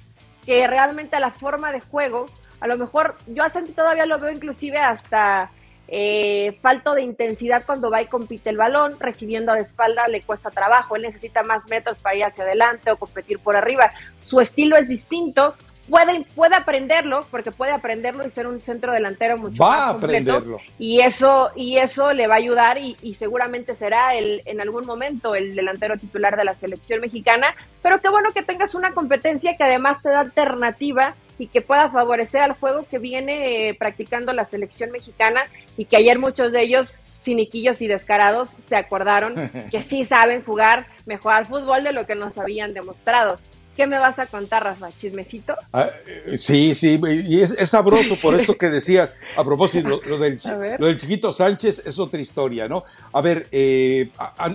que 0.46 0.68
realmente 0.68 1.20
la 1.20 1.32
forma 1.32 1.72
de 1.72 1.82
juego, 1.82 2.28
a 2.60 2.68
lo 2.68 2.78
mejor 2.78 3.16
yo 3.26 3.42
a 3.42 3.50
Santi 3.50 3.72
todavía 3.72 4.06
lo 4.06 4.20
veo 4.20 4.32
inclusive 4.32 4.78
hasta 4.78 5.50
eh, 5.88 6.60
falto 6.62 6.94
de 6.94 7.02
intensidad 7.02 7.64
cuando 7.66 7.90
va 7.90 8.04
y 8.04 8.06
compite 8.06 8.52
el 8.52 8.58
balón, 8.58 8.98
recibiendo 9.00 9.52
de 9.52 9.62
espalda 9.62 10.08
le 10.08 10.22
cuesta 10.22 10.52
trabajo, 10.52 10.96
él 10.96 11.02
necesita 11.02 11.42
más 11.42 11.68
metros 11.68 11.98
para 11.98 12.16
ir 12.18 12.24
hacia 12.24 12.44
adelante 12.44 12.92
o 12.92 12.98
competir 12.98 13.40
por 13.40 13.56
arriba. 13.56 13.92
Su 14.24 14.42
estilo 14.42 14.78
es 14.78 14.88
distinto, 14.88 15.56
puede, 15.90 16.26
puede 16.36 16.56
aprenderlo, 16.56 17.26
porque 17.30 17.52
puede 17.52 17.72
aprenderlo 17.72 18.26
y 18.26 18.32
ser 18.32 18.48
un 18.48 18.62
centro 18.62 18.94
delantero 18.94 19.38
mucho 19.38 19.64
va 19.64 19.70
más 19.70 19.92
completo. 19.92 20.34
A 20.34 20.38
aprenderlo. 20.38 20.58
Y 20.80 21.02
eso, 21.02 21.52
y 21.56 21.78
eso 21.78 22.14
le 22.14 22.28
va 22.28 22.36
a 22.36 22.38
ayudar 22.38 22.78
y, 22.78 22.98
y, 23.02 23.16
seguramente 23.16 23.76
será 23.76 24.16
el, 24.16 24.42
en 24.46 24.62
algún 24.62 24.86
momento 24.86 25.36
el 25.36 25.56
delantero 25.56 25.98
titular 25.98 26.38
de 26.38 26.46
la 26.46 26.56
selección 26.56 27.02
mexicana. 27.02 27.56
Pero 27.82 28.02
qué 28.02 28.10
bueno 28.10 28.32
que 28.34 28.44
tengas 28.44 28.76
una 28.76 28.94
competencia 28.94 29.56
que 29.58 29.64
además 29.64 30.02
te 30.02 30.10
da 30.10 30.22
alternativa 30.22 31.16
y 31.38 31.48
que 31.48 31.62
pueda 31.62 31.90
favorecer 31.90 32.42
al 32.42 32.54
juego 32.54 32.86
que 32.90 33.00
viene 33.00 33.70
eh, 33.70 33.74
practicando 33.74 34.34
la 34.34 34.46
selección 34.46 34.92
mexicana 34.92 35.44
y 35.78 35.86
que 35.86 35.98
ayer 35.98 36.20
muchos 36.20 36.52
de 36.52 36.62
ellos 36.62 37.00
ciniquillos 37.24 37.82
y 37.82 37.88
descarados 37.88 38.50
se 38.60 38.76
acordaron 38.76 39.36
que 39.72 39.82
sí 39.82 40.06
saben 40.06 40.44
jugar 40.44 40.88
mejor 41.06 41.34
al 41.34 41.46
fútbol 41.46 41.84
de 41.84 41.94
lo 41.94 42.06
que 42.06 42.16
nos 42.16 42.38
habían 42.38 42.74
demostrado. 42.74 43.40
¿Qué 43.76 43.88
me 43.88 43.98
vas 43.98 44.20
a 44.20 44.28
contar, 44.28 44.64
Rafa? 44.64 44.90
¿Chismecito? 45.00 45.56
Ah, 45.72 45.90
eh, 46.06 46.38
sí, 46.38 46.76
sí, 46.76 47.00
y 47.26 47.42
es, 47.42 47.58
sabroso 47.70 48.16
por 48.18 48.36
esto 48.36 48.56
que 48.56 48.70
decías, 48.70 49.16
a 49.36 49.44
propósito, 49.44 50.00
lo, 50.06 50.18
del, 50.18 50.38
lo, 50.80 50.88
del, 50.88 50.98
chiquito 50.98 51.32
Sánchez 51.32 51.88
es 51.88 51.98
otra 51.98 52.22
historia, 52.22 52.68
¿no? 52.68 52.84
A 53.12 53.22
ver, 53.22 53.48
eh, 53.52 54.12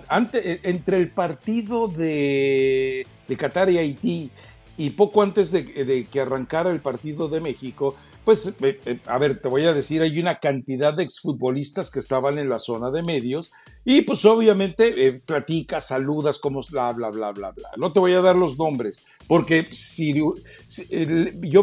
ante, 0.08 0.60
entre 0.62 0.98
el 0.98 1.10
partido 1.10 1.88
de, 1.88 3.06
de 3.26 3.36
Qatar 3.36 3.70
y 3.70 3.78
Haití 3.78 4.30
y 4.78 4.90
poco 4.90 5.22
antes 5.22 5.50
de, 5.50 6.06
que 6.08 6.20
arrancara 6.20 6.70
el 6.70 6.80
partido 6.80 7.28
de 7.28 7.40
México, 7.40 7.96
pues, 8.24 8.46
eh, 8.62 8.80
eh, 8.86 9.00
a 9.06 9.18
ver, 9.18 9.42
te 9.42 9.48
voy 9.48 9.66
a 9.66 9.74
decir, 9.74 10.02
hay 10.02 10.20
una 10.20 10.38
cantidad 10.38 10.94
de 10.94 11.02
exfutbolistas 11.02 11.90
que 11.90 11.98
estaban 11.98 12.38
en 12.38 12.48
la 12.48 12.60
zona 12.60 12.92
de 12.92 13.02
medios 13.02 13.50
y 13.84 14.02
pues 14.02 14.24
obviamente 14.24 15.06
eh, 15.06 15.12
platicas, 15.14 15.88
saludas, 15.88 16.38
como 16.38 16.60
bla, 16.70 16.92
bla, 16.92 17.10
bla, 17.10 17.32
bla, 17.32 17.50
bla. 17.50 17.68
No 17.76 17.92
te 17.92 17.98
voy 17.98 18.12
a 18.12 18.20
dar 18.20 18.36
los 18.36 18.56
nombres, 18.56 19.04
porque 19.26 19.66
si, 19.72 20.14
yo 20.14 20.34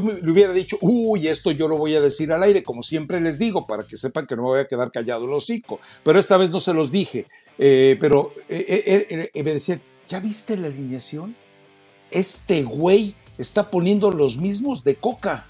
le 0.02 0.32
hubiera 0.32 0.52
dicho, 0.52 0.78
uy, 0.82 1.30
esto 1.30 1.52
yo 1.52 1.70
lo 1.70 1.78
voy 1.78 1.96
a 1.96 2.02
decir 2.02 2.34
al 2.34 2.44
aire, 2.44 2.64
como 2.64 2.84
siempre 2.84 3.22
les 3.22 3.40
digo, 3.40 3.66
para 3.66 3.88
que 3.88 3.96
sepan 3.96 4.28
que 4.28 4.36
no 4.36 4.42
me 4.42 4.50
voy 4.50 4.60
a 4.60 4.68
quedar 4.68 4.92
callado 4.92 5.24
el 5.24 5.32
hocico, 5.32 5.80
pero 6.04 6.20
esta 6.20 6.36
vez 6.36 6.52
no 6.52 6.60
se 6.60 6.74
los 6.74 6.92
dije, 6.92 7.28
pero 7.58 8.34
me 8.50 9.30
decía, 9.34 9.80
¿ya 10.10 10.20
viste 10.20 10.58
la 10.58 10.68
alineación? 10.68 11.45
Este 12.16 12.64
güey 12.64 13.14
está 13.38 13.70
poniendo 13.70 14.10
los 14.10 14.38
mismos 14.38 14.84
de 14.84 14.96
coca. 14.96 15.46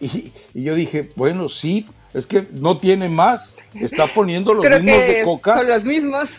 Y, 0.00 0.32
yo 0.54 0.74
dije, 0.74 1.10
bueno, 1.16 1.48
sí, 1.48 1.86
es 2.12 2.26
que 2.26 2.46
no 2.52 2.78
tiene 2.78 3.08
más, 3.08 3.58
está 3.74 4.12
poniendo 4.14 4.54
los 4.54 4.64
mismos 4.64 5.06
de 5.06 5.22
coca. 5.24 5.56
Son 5.56 5.68
los 5.68 5.84
mismos. 5.84 6.30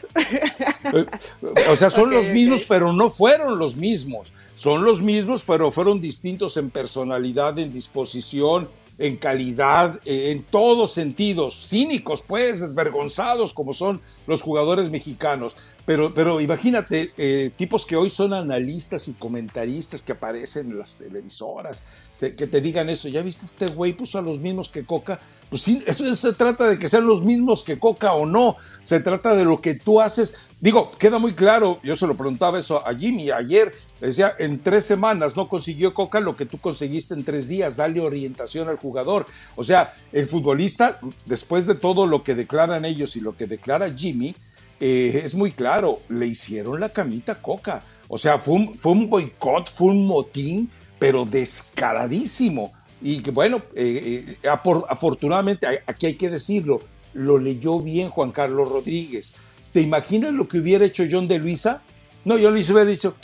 Eh, 0.94 1.66
o 1.70 1.76
sea, 1.76 1.90
son 1.90 2.12
los 2.12 2.30
mismos, 2.30 2.66
pero 2.68 2.94
no 2.94 3.10
fueron 3.10 3.58
los 3.58 3.76
mismos. 3.76 4.34
Son 4.54 4.86
los 4.86 5.02
mismos, 5.02 5.44
pero 5.46 5.72
fueron 5.72 6.00
distintos 6.00 6.58
en 6.58 6.70
personalidad, 6.70 7.58
en 7.60 7.74
disposición, 7.74 8.70
en 8.98 9.18
calidad, 9.18 10.00
eh, 10.06 10.32
en 10.32 10.44
todos 10.44 10.94
sentidos. 10.94 11.68
Cínicos, 11.68 12.22
pues, 12.22 12.62
desvergonzados 12.62 13.54
como 13.54 13.74
son 13.74 14.00
los 14.28 14.42
jugadores 14.42 14.90
mexicanos. 14.90 15.58
Pero, 15.86 16.14
pero 16.14 16.42
imagínate, 16.42 17.14
eh, 17.16 17.52
tipos 17.56 17.86
que 17.86 17.96
hoy 17.96 18.10
son 18.10 18.34
analistas 18.34 19.08
y 19.08 19.14
comentaristas 19.14 20.02
que 20.02 20.14
aparecen 20.14 20.72
en 20.72 20.80
las 20.80 20.98
televisoras, 20.98 21.84
que 22.20 22.48
te 22.48 22.62
digan 22.62 22.90
eso, 22.90 23.10
¿ya 23.10 23.22
viste 23.22 23.46
este 23.46 23.68
güey 23.68 23.94
puso 23.94 24.18
a 24.18 24.22
los 24.22 24.40
mismos 24.40 24.70
que 24.70 24.86
Coca? 24.86 25.20
Pues 25.50 25.62
sí, 25.62 25.84
eso 25.86 26.12
se 26.16 26.34
trata 26.34 26.66
de 26.66 26.80
que 26.80 26.90
sean 26.90 27.06
los 27.06 27.24
mismos 27.24 27.64
que 27.64 27.78
Coca 27.78 28.14
o 28.14 28.26
no, 28.26 28.56
se 28.82 29.00
trata 29.00 29.36
de 29.36 29.46
lo 29.46 29.62
que 29.62 29.76
tú 29.76 30.02
haces. 30.02 30.36
Digo, 30.60 30.92
queda 30.98 31.20
muy 31.20 31.34
claro, 31.34 31.80
yo 31.84 31.96
se 31.96 32.08
lo 32.08 32.16
preguntaba 32.16 32.58
eso 32.58 32.88
a 32.88 32.96
Jimmy 32.96 33.30
ayer, 33.30 33.74
decía, 34.00 34.34
en 34.40 34.64
tres 34.64 34.86
semanas 34.86 35.36
no 35.36 35.48
consiguió 35.50 35.94
Coca 35.94 36.20
lo 36.20 36.36
que 36.36 36.46
tú 36.46 36.58
conseguiste 36.58 37.14
en 37.14 37.26
tres 37.26 37.48
días, 37.48 37.76
darle 37.76 38.00
orientación 38.00 38.70
al 38.70 38.78
jugador. 38.78 39.28
O 39.56 39.64
sea, 39.64 39.94
el 40.12 40.26
futbolista, 40.26 41.00
después 41.26 41.68
de 41.68 41.76
todo 41.76 42.08
lo 42.08 42.24
que 42.24 42.34
declaran 42.34 42.86
ellos 42.86 43.16
y 43.18 43.22
lo 43.22 43.38
que 43.38 43.46
declara 43.46 43.94
Jimmy, 43.94 44.36
eh, 44.80 45.22
es 45.24 45.36
muy 45.36 45.52
claro, 45.52 46.02
le 46.10 46.28
hicieron 46.28 46.80
la 46.80 46.90
camita 46.90 47.42
Coca. 47.42 47.84
O 48.08 48.18
sea, 48.18 48.40
fue 48.40 48.56
un, 48.56 48.78
fue 48.78 48.92
un 48.92 49.10
boicot, 49.10 49.72
fue 49.72 49.88
un 49.88 50.06
motín, 50.06 50.70
pero 51.00 51.26
descaradísimo. 51.26 52.74
Y 53.02 53.20
que 53.20 53.32
bueno, 53.32 53.62
eh, 53.76 54.38
eh, 54.44 54.50
afortunadamente, 54.50 55.68
aquí 55.86 56.08
hay 56.08 56.16
que 56.16 56.30
decirlo, 56.30 56.82
lo 57.14 57.38
leyó 57.38 57.80
bien 57.80 58.10
Juan 58.10 58.32
Carlos 58.32 58.70
Rodríguez. 58.70 59.34
¿Te 59.72 59.82
imaginas 59.82 60.34
lo 60.34 60.48
que 60.48 60.60
hubiera 60.60 60.86
hecho 60.86 61.04
John 61.10 61.28
de 61.28 61.40
Luisa? 61.40 61.82
No, 62.24 62.38
yo 62.38 62.50
le 62.52 62.62
hubiera 62.62 62.86
dicho, 62.86 63.16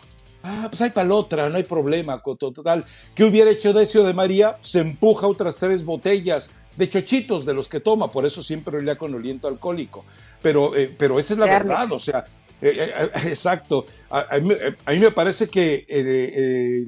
ah, 0.44 0.68
pues 0.70 0.82
hay 0.82 0.90
para 0.90 1.08
la 1.08 1.16
otra, 1.16 1.50
no 1.50 1.58
hay 1.58 1.64
problema, 1.64 2.22
total. 2.22 2.86
¿Qué 3.16 3.24
hubiera 3.24 3.50
hecho 3.50 3.74
Decio 3.74 4.04
de 4.04 4.14
María? 4.14 4.58
Se 4.62 4.80
empuja 4.80 5.28
otras 5.28 5.58
tres 5.58 5.84
botellas 5.86 6.52
de 6.76 6.90
chochitos 6.90 7.46
de 7.46 7.54
los 7.54 7.70
que 7.70 7.80
toma, 7.80 8.12
por 8.12 8.26
eso 8.26 8.44
siempre 8.44 8.78
olía 8.78 8.98
con 8.98 9.14
oliento 9.14 9.48
alcohólico. 9.48 10.06
Pero, 10.42 10.76
eh, 10.76 10.94
pero 10.98 11.20
esa 11.20 11.34
es 11.34 11.40
la 11.40 11.46
verdad, 11.46 11.92
o 11.92 12.00
sea, 12.00 12.26
eh, 12.62 12.74
eh, 12.78 13.10
exacto. 13.28 13.86
A, 14.10 14.40
mí, 14.40 15.00
me 15.00 15.12
parece 15.12 15.48
que 15.48 15.86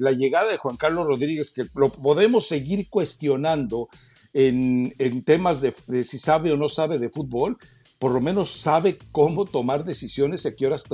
la 0.00 0.12
llegada 0.12 0.50
de 0.50 0.58
Juan 0.58 0.76
Carlos 0.76 1.06
Rodríguez, 1.06 1.50
que 1.50 1.66
lo 1.74 1.90
podemos 1.90 2.46
seguir 2.46 2.88
cuestionando 2.88 3.88
en, 4.32 4.92
temas 5.24 5.60
de, 5.60 6.04
si 6.04 6.18
sabe 6.18 6.52
o 6.52 6.56
no 6.56 6.68
sabe 6.68 6.98
de 6.98 7.10
fútbol, 7.10 7.56
por 7.98 8.12
lo 8.12 8.20
menos 8.20 8.50
sabe 8.50 8.98
cómo 9.12 9.44
tomar 9.44 9.84
decisiones 9.84 10.44
y 10.44 10.48
a 10.48 10.56
qué 10.56 10.66
horas 10.66 10.84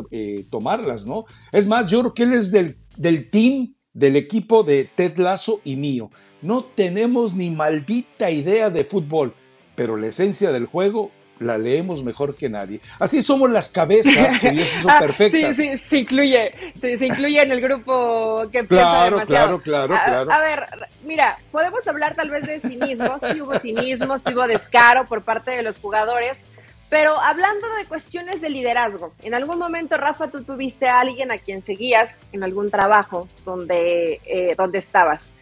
tomarlas, 0.51 1.07
¿no? 1.07 1.25
Es 1.53 1.67
más, 1.67 1.91
yo 1.91 2.01
creo 2.01 2.15
que 2.15 2.23
él 2.25 2.35
es 2.35 2.51
del, 2.51 2.79
del 2.97 3.31
team, 3.31 3.75
del 3.93 4.17
equipo 4.17 4.63
de 4.63 4.85
Ted 4.85 5.19
Lasso 5.19 5.61
y 5.65 5.77
mío. 5.77 6.11
No 6.43 6.65
tenemos 6.65 7.35
ni 7.35 7.51
maldita 7.51 8.31
idea 8.31 8.71
de 8.71 8.85
fútbol, 8.85 9.35
pero 9.75 9.97
la 9.97 10.07
esencia 10.07 10.53
del 10.53 10.67
juego 10.67 11.11
la 11.41 11.59
leemos 11.59 12.05
mejor 12.05 12.37
que 12.37 12.49
nadie. 12.49 12.81
Así 12.99 13.23
somos 13.23 13.51
las 13.51 13.71
cabezas, 13.71 14.39
que 14.41 14.67
son 14.67 14.91
ah, 14.91 14.99
perfectas. 15.01 15.57
Sí, 15.57 15.77
sí, 15.77 15.77
se 15.77 15.99
incluye, 15.99 16.51
se, 16.81 17.07
incluye 17.07 17.43
en 17.43 17.51
el 17.51 17.61
grupo 17.61 18.43
que 18.53 18.67
claro, 18.67 19.17
piensa 19.17 19.27
Claro, 19.27 19.61
claro, 19.61 19.95
claro. 20.05 20.33
A, 20.33 20.41
ver, 20.41 20.67
mira, 21.03 21.39
podemos 21.51 21.87
hablar 21.89 22.15
tal 22.15 22.31
vez 22.31 22.47
de 22.47 22.61
cinismo, 22.61 23.19
sí 23.19 23.41
hubo 23.41 23.59
cinismo, 23.59 24.19
sí 24.19 24.35
hubo 24.35 24.47
descaro 24.47 25.07
por 25.07 25.23
parte 25.23 25.51
de 25.51 25.63
los 25.63 25.79
jugadores, 25.79 26.39
pero 26.91 27.19
hablando 27.19 27.67
de 27.79 27.87
cuestiones 27.87 28.41
de 28.41 28.51
liderazgo, 28.51 29.15
en 29.23 29.33
algún 29.33 29.59
momento, 29.59 29.97
Rafa, 29.97 30.29
tú 30.29 30.43
tuviste 30.43 30.89
a 30.89 31.01
alguien 31.01 31.33
a 31.33 31.39
quien 31.39 31.63
seguías 31.63 32.19
en 32.33 32.43
algún 32.43 32.71
trabajo 32.71 33.29
donde, 33.45 34.21
eh, 34.27 34.55
donde 34.59 34.79
estabas. 34.79 35.33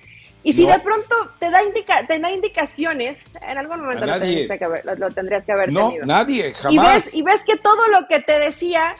Y 0.42 0.52
si 0.52 0.66
de 0.66 0.78
pronto 0.78 1.14
te 1.38 1.50
da, 1.50 1.62
indica, 1.62 2.06
te 2.06 2.18
da 2.18 2.30
indicaciones, 2.30 3.26
en 3.42 3.58
algún 3.58 3.80
momento 3.80 4.06
lo 4.06 4.18
tendrías, 4.18 4.58
que 4.58 4.64
haber, 4.64 4.84
lo, 4.98 5.10
tendrías 5.10 5.44
que 5.44 5.52
haber 5.52 5.72
no, 5.72 5.92
nadie, 6.04 6.52
jamás. 6.54 7.14
Y 7.14 7.22
ves, 7.22 7.42
que 7.44 7.56
todo 7.56 7.88
lo 7.88 8.06
que 8.06 8.20
te 8.20 8.38
decía 8.38 8.96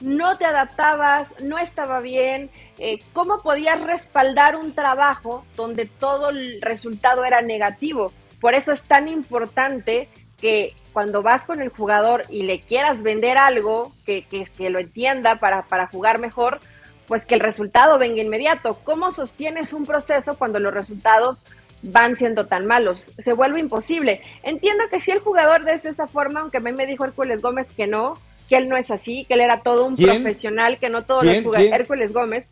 no 0.00 0.38
te 0.38 0.46
adaptabas, 0.46 1.34
no 1.40 1.58
estaba 1.58 2.00
bien. 2.00 2.50
Eh, 2.78 3.00
¿Cómo 3.12 3.42
podías 3.42 3.80
respaldar 3.80 4.56
un 4.56 4.74
trabajo 4.74 5.44
donde 5.56 5.86
todo 5.86 6.30
el 6.30 6.60
resultado 6.60 7.24
era 7.24 7.42
negativo? 7.42 8.12
Por 8.40 8.54
eso 8.54 8.72
es 8.72 8.82
tan 8.82 9.06
importante 9.08 10.08
que 10.40 10.74
cuando 10.92 11.22
vas 11.22 11.44
con 11.44 11.60
el 11.62 11.68
jugador 11.68 12.24
y 12.28 12.42
le 12.42 12.62
quieras 12.62 13.02
vender 13.02 13.38
algo, 13.38 13.92
que, 14.04 14.24
que, 14.24 14.44
que 14.44 14.70
lo 14.70 14.80
entienda 14.80 15.38
para, 15.38 15.62
para 15.66 15.86
jugar 15.86 16.18
mejor, 16.18 16.58
pues 17.06 17.26
que 17.26 17.34
el 17.34 17.40
resultado 17.40 17.98
venga 17.98 18.22
inmediato. 18.22 18.78
¿Cómo 18.84 19.12
sostienes 19.12 19.72
un 19.72 19.84
proceso 19.86 20.36
cuando 20.36 20.58
los 20.60 20.72
resultados 20.72 21.38
van 21.82 22.16
siendo 22.16 22.46
tan 22.46 22.66
malos? 22.66 23.12
Se 23.18 23.32
vuelve 23.32 23.60
imposible. 23.60 24.22
Entiendo 24.42 24.84
que 24.90 25.00
si 25.00 25.10
el 25.10 25.20
jugador 25.20 25.64
de 25.64 25.74
esa 25.74 26.06
forma, 26.06 26.40
aunque 26.40 26.58
a 26.58 26.60
mí 26.60 26.72
me 26.72 26.86
dijo 26.86 27.04
Hércules 27.04 27.40
Gómez 27.40 27.68
que 27.76 27.86
no, 27.86 28.14
que 28.48 28.58
él 28.58 28.68
no 28.68 28.76
es 28.76 28.90
así, 28.90 29.24
que 29.26 29.34
él 29.34 29.40
era 29.40 29.62
todo 29.62 29.86
un 29.86 29.96
profesional, 29.96 30.78
que 30.78 30.90
no 30.90 31.04
todos 31.04 31.24
los 31.24 31.42
jugadores, 31.42 31.72
Hércules 31.72 32.12
Gómez, 32.12 32.48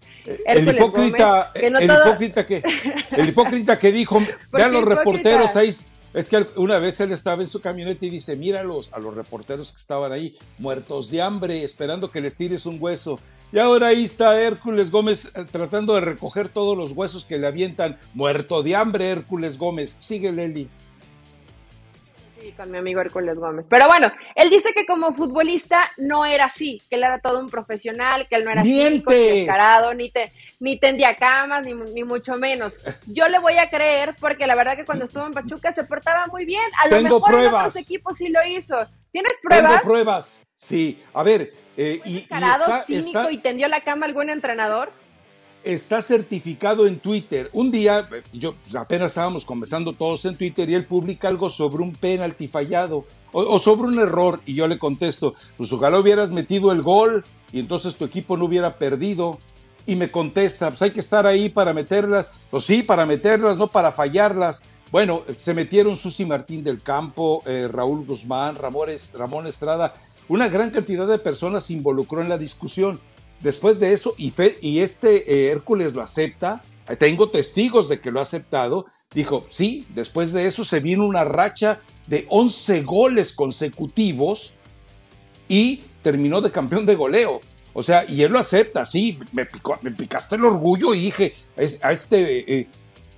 el 0.47 0.69
hipócrita, 0.69 1.51
que 1.53 1.67
el, 1.67 1.83
hipócrita 1.83 2.47
que, 2.47 2.63
el 3.11 3.29
hipócrita 3.29 3.79
que 3.79 3.93
dijo, 3.93 4.23
vean 4.53 4.73
los 4.73 4.83
reporteros 4.85 5.57
ahí, 5.57 5.75
es 6.15 6.29
que 6.29 6.47
una 6.57 6.79
vez 6.79 7.01
él 7.01 7.13
estaba 7.13 7.43
en 7.43 7.49
su 7.49 7.61
camioneta 7.61 8.07
y 8.07 8.11
dice, 8.11 8.35
míralos 8.35 8.93
a 8.93 8.99
los 8.99 9.15
reporteros 9.15 9.73
que 9.73 9.77
estaban 9.79 10.11
ahí, 10.11 10.37
muertos 10.59 11.11
de 11.11 11.23
hambre, 11.23 11.63
esperando 11.63 12.11
que 12.11 12.21
les 12.21 12.37
tires 12.37 12.67
un 12.67 12.79
hueso. 12.81 13.21
Y 13.53 13.59
ahora 13.59 13.89
ahí 13.89 14.05
está 14.05 14.41
Hércules 14.41 14.93
Gómez 14.93 15.35
eh, 15.35 15.45
tratando 15.51 15.95
de 15.95 16.03
recoger 16.03 16.49
todos 16.49 16.77
los 16.77 16.93
huesos 16.93 17.25
que 17.25 17.39
le 17.39 17.49
avientan. 17.49 17.99
Muerto 18.15 18.63
de 18.63 18.77
hambre, 18.77 19.09
Hércules 19.09 19.59
Gómez. 19.59 19.97
Sigue, 19.99 20.31
Leli. 20.31 20.69
Sí, 22.41 22.53
con 22.53 22.71
mi 22.71 22.79
amigo 22.79 23.01
Hércules 23.01 23.37
Gómez. 23.37 23.67
Pero 23.69 23.89
bueno, 23.89 24.11
él 24.37 24.51
dice 24.51 24.73
que 24.73 24.87
como 24.87 25.15
futbolista 25.15 25.91
no 25.99 26.25
era 26.25 26.45
así, 26.45 26.81
que 26.89 26.95
él 26.95 27.03
era 27.03 27.19
todo 27.19 27.41
un 27.41 27.51
profesional, 27.51 28.29
que 28.29 28.37
él 28.37 28.45
no 28.45 28.51
era 28.51 28.63
cínico, 28.63 29.11
ni 29.11 29.19
descarado, 29.19 29.95
ni, 29.95 30.11
te, 30.11 30.31
ni 30.61 30.79
tendía 30.79 31.17
camas, 31.17 31.67
ni, 31.67 31.75
ni, 31.75 32.05
mucho 32.05 32.37
menos. 32.37 32.81
Yo 33.09 33.29
le 33.29 33.41
voy 33.41 33.59
a 33.59 33.69
creer 33.69 34.15
porque 34.21 34.47
la 34.47 34.55
verdad 34.55 34.77
que 34.77 34.85
cuando 34.85 35.07
estuvo 35.07 35.27
en 35.27 35.33
Pachuca 35.33 35.73
se 35.73 35.83
portaba 35.83 36.27
muy 36.29 36.45
bien. 36.45 36.71
A 36.83 36.87
lo 36.87 36.97
Tengo 36.97 37.17
mejor 37.17 37.31
pruebas. 37.33 37.53
en 37.53 37.69
otros 37.69 37.77
equipos 37.85 38.17
sí 38.17 38.29
lo 38.29 38.47
hizo. 38.47 38.77
¿Tienes 39.11 39.33
pruebas? 39.43 39.81
Tengo 39.81 39.83
pruebas, 39.83 40.47
sí. 40.55 41.03
A 41.13 41.25
ver, 41.25 41.53
eh, 41.83 41.99
y, 42.05 42.17
está, 42.19 42.85
cínico 42.87 43.31
y 43.31 43.39
tendió 43.39 43.67
la 43.67 43.83
cama 43.83 44.05
algún 44.05 44.29
entrenador? 44.29 44.93
Está 45.65 46.03
certificado 46.03 46.87
en 46.87 46.99
Twitter. 46.99 47.49
Un 47.55 47.71
día, 47.71 48.07
yo 48.35 48.55
pues, 48.55 48.77
apenas 48.77 49.13
estábamos 49.13 49.47
conversando 49.47 49.95
todos 49.95 50.27
en 50.27 50.37
Twitter 50.37 50.69
y 50.69 50.75
él 50.75 50.85
publica 50.85 51.29
algo 51.29 51.49
sobre 51.49 51.83
un 51.83 51.95
penalti 51.95 52.49
fallado 52.49 53.07
o, 53.33 53.59
sobre 53.59 53.89
un 53.89 53.99
error 53.99 54.43
y 54.45 54.55
yo 54.55 54.69
le 54.69 54.79
contesto, 54.79 55.35
pues 55.57 55.73
ojalá 55.73 55.99
hubieras 55.99 56.31
metido 56.31 56.71
el 56.71 56.83
gol 56.83 57.25
y 57.51 57.61
entonces 57.61 57.97
tu 57.97 58.05
equipo 58.05 58.37
no 58.37 58.45
hubiera 58.45 58.77
perdido. 58.77 59.39
Y 59.87 59.97
me 59.97 60.11
contesta, 60.11 60.69
pues 60.69 60.83
hay 60.83 60.91
que 60.91 61.01
estar 61.01 61.27
ahí 61.27 61.49
para 61.49 61.73
meterlas. 61.73 62.31
Pues 62.51 62.65
sí, 62.65 62.83
para 62.83 63.07
meterlas, 63.07 63.57
no 63.57 63.69
para 63.69 63.91
fallarlas. 63.91 64.65
Bueno, 64.93 65.23
se 65.35 65.55
metieron 65.55 65.97
Susi 65.97 66.27
Martín 66.27 66.63
del 66.63 66.83
Campo, 66.83 67.43
eh, 67.47 67.69
Raúl 67.73 68.05
Guzmán, 68.05 68.57
Ramón 68.57 69.47
Estrada 69.47 69.95
una 70.31 70.49
gran 70.49 70.71
cantidad 70.71 71.09
de 71.09 71.19
personas 71.19 71.65
se 71.65 71.73
involucró 71.73 72.23
en 72.23 72.29
la 72.29 72.39
discusión. 72.39 73.01
Después 73.41 73.81
de 73.81 73.93
eso, 73.93 74.15
y, 74.17 74.33
y 74.61 74.79
este 74.79 75.29
eh, 75.29 75.51
Hércules 75.51 75.93
lo 75.93 76.03
acepta, 76.03 76.63
eh, 76.89 76.95
tengo 76.95 77.31
testigos 77.31 77.89
de 77.89 78.01
que 78.01 78.13
lo 78.13 78.21
ha 78.21 78.23
aceptado, 78.23 78.87
dijo, 79.13 79.45
sí, 79.49 79.89
después 79.93 80.33
de 80.33 80.47
eso 80.47 80.65
se 80.65 80.79
vino 80.79 81.05
una 81.05 81.25
racha 81.25 81.81
de 82.07 82.27
11 82.29 82.83
goles 82.83 83.33
consecutivos 83.33 84.55
y 85.49 85.83
terminó 86.01 86.41
de 86.41 86.53
campeón 86.53 86.87
de 86.87 86.95
goleo. 86.95 87.41
O 87.73 87.83
sea, 87.83 88.05
y 88.09 88.23
él 88.23 88.31
lo 88.31 88.39
acepta, 88.39 88.87
sí, 88.87 89.19
me, 89.33 89.49
me 89.83 89.91
picaste 89.91 90.37
el 90.37 90.45
orgullo 90.45 90.95
y 90.95 91.01
dije, 91.01 91.35
a 91.83 91.91
este 91.91 92.55
eh, 92.55 92.69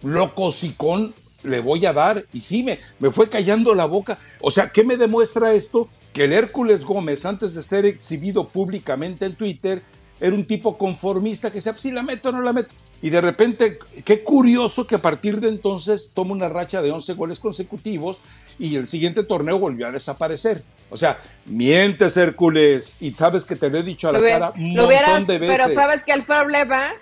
loco 0.01 0.51
sicón 0.51 1.15
le 1.43 1.61
voy 1.61 1.85
a 1.85 1.93
dar. 1.93 2.25
Y 2.33 2.41
sí, 2.41 2.63
me, 2.63 2.79
me 2.99 3.11
fue 3.11 3.29
callando 3.29 3.75
la 3.75 3.85
boca. 3.85 4.19
O 4.41 4.51
sea, 4.51 4.71
¿qué 4.71 4.83
me 4.83 4.97
demuestra 4.97 5.53
esto? 5.53 5.91
Que 6.13 6.25
el 6.25 6.33
Hércules 6.33 6.85
Gómez, 6.85 7.25
antes 7.25 7.55
de 7.55 7.63
ser 7.63 7.87
exhibido 7.87 8.49
públicamente 8.49 9.27
en 9.27 9.35
Twitter, 9.35 9.83
era 10.21 10.35
un 10.35 10.45
tipo 10.45 10.79
conformista 10.79 11.51
que 11.51 11.57
decía, 11.57 11.77
si 11.77 11.91
la 11.91 12.03
meto 12.03 12.29
o 12.29 12.33
no 12.33 12.43
la 12.43 12.53
meto. 12.53 12.75
Y 13.01 13.11
de 13.11 13.21
repente, 13.21 13.79
qué 14.05 14.23
curioso 14.23 14.87
que 14.87 14.95
a 14.95 15.03
partir 15.03 15.41
de 15.41 15.49
entonces 15.49 16.13
toma 16.15 16.33
una 16.33 16.49
racha 16.49 16.81
de 16.81 16.93
11 16.93 17.15
goles 17.15 17.41
consecutivos 17.41 18.21
y 18.59 18.77
el 18.77 18.87
siguiente 18.87 19.25
torneo 19.25 19.59
volvió 19.59 19.89
a 19.89 19.91
desaparecer. 19.91 20.63
O 20.89 20.97
sea, 20.97 21.19
mientes 21.47 22.17
Hércules 22.17 22.97
y 23.01 23.13
sabes 23.15 23.45
que 23.45 23.57
te 23.57 23.71
lo 23.71 23.79
he 23.79 23.83
dicho 23.83 24.09
a 24.09 24.13
la 24.13 24.21
cara 24.21 24.53
un 24.55 24.77
montón 24.77 25.27
de 25.27 25.39
veces. 25.39 25.61
Pero 25.61 25.75
sabes 25.75 26.05
que 26.05 26.13
el 26.13 26.23
problema 26.23 26.93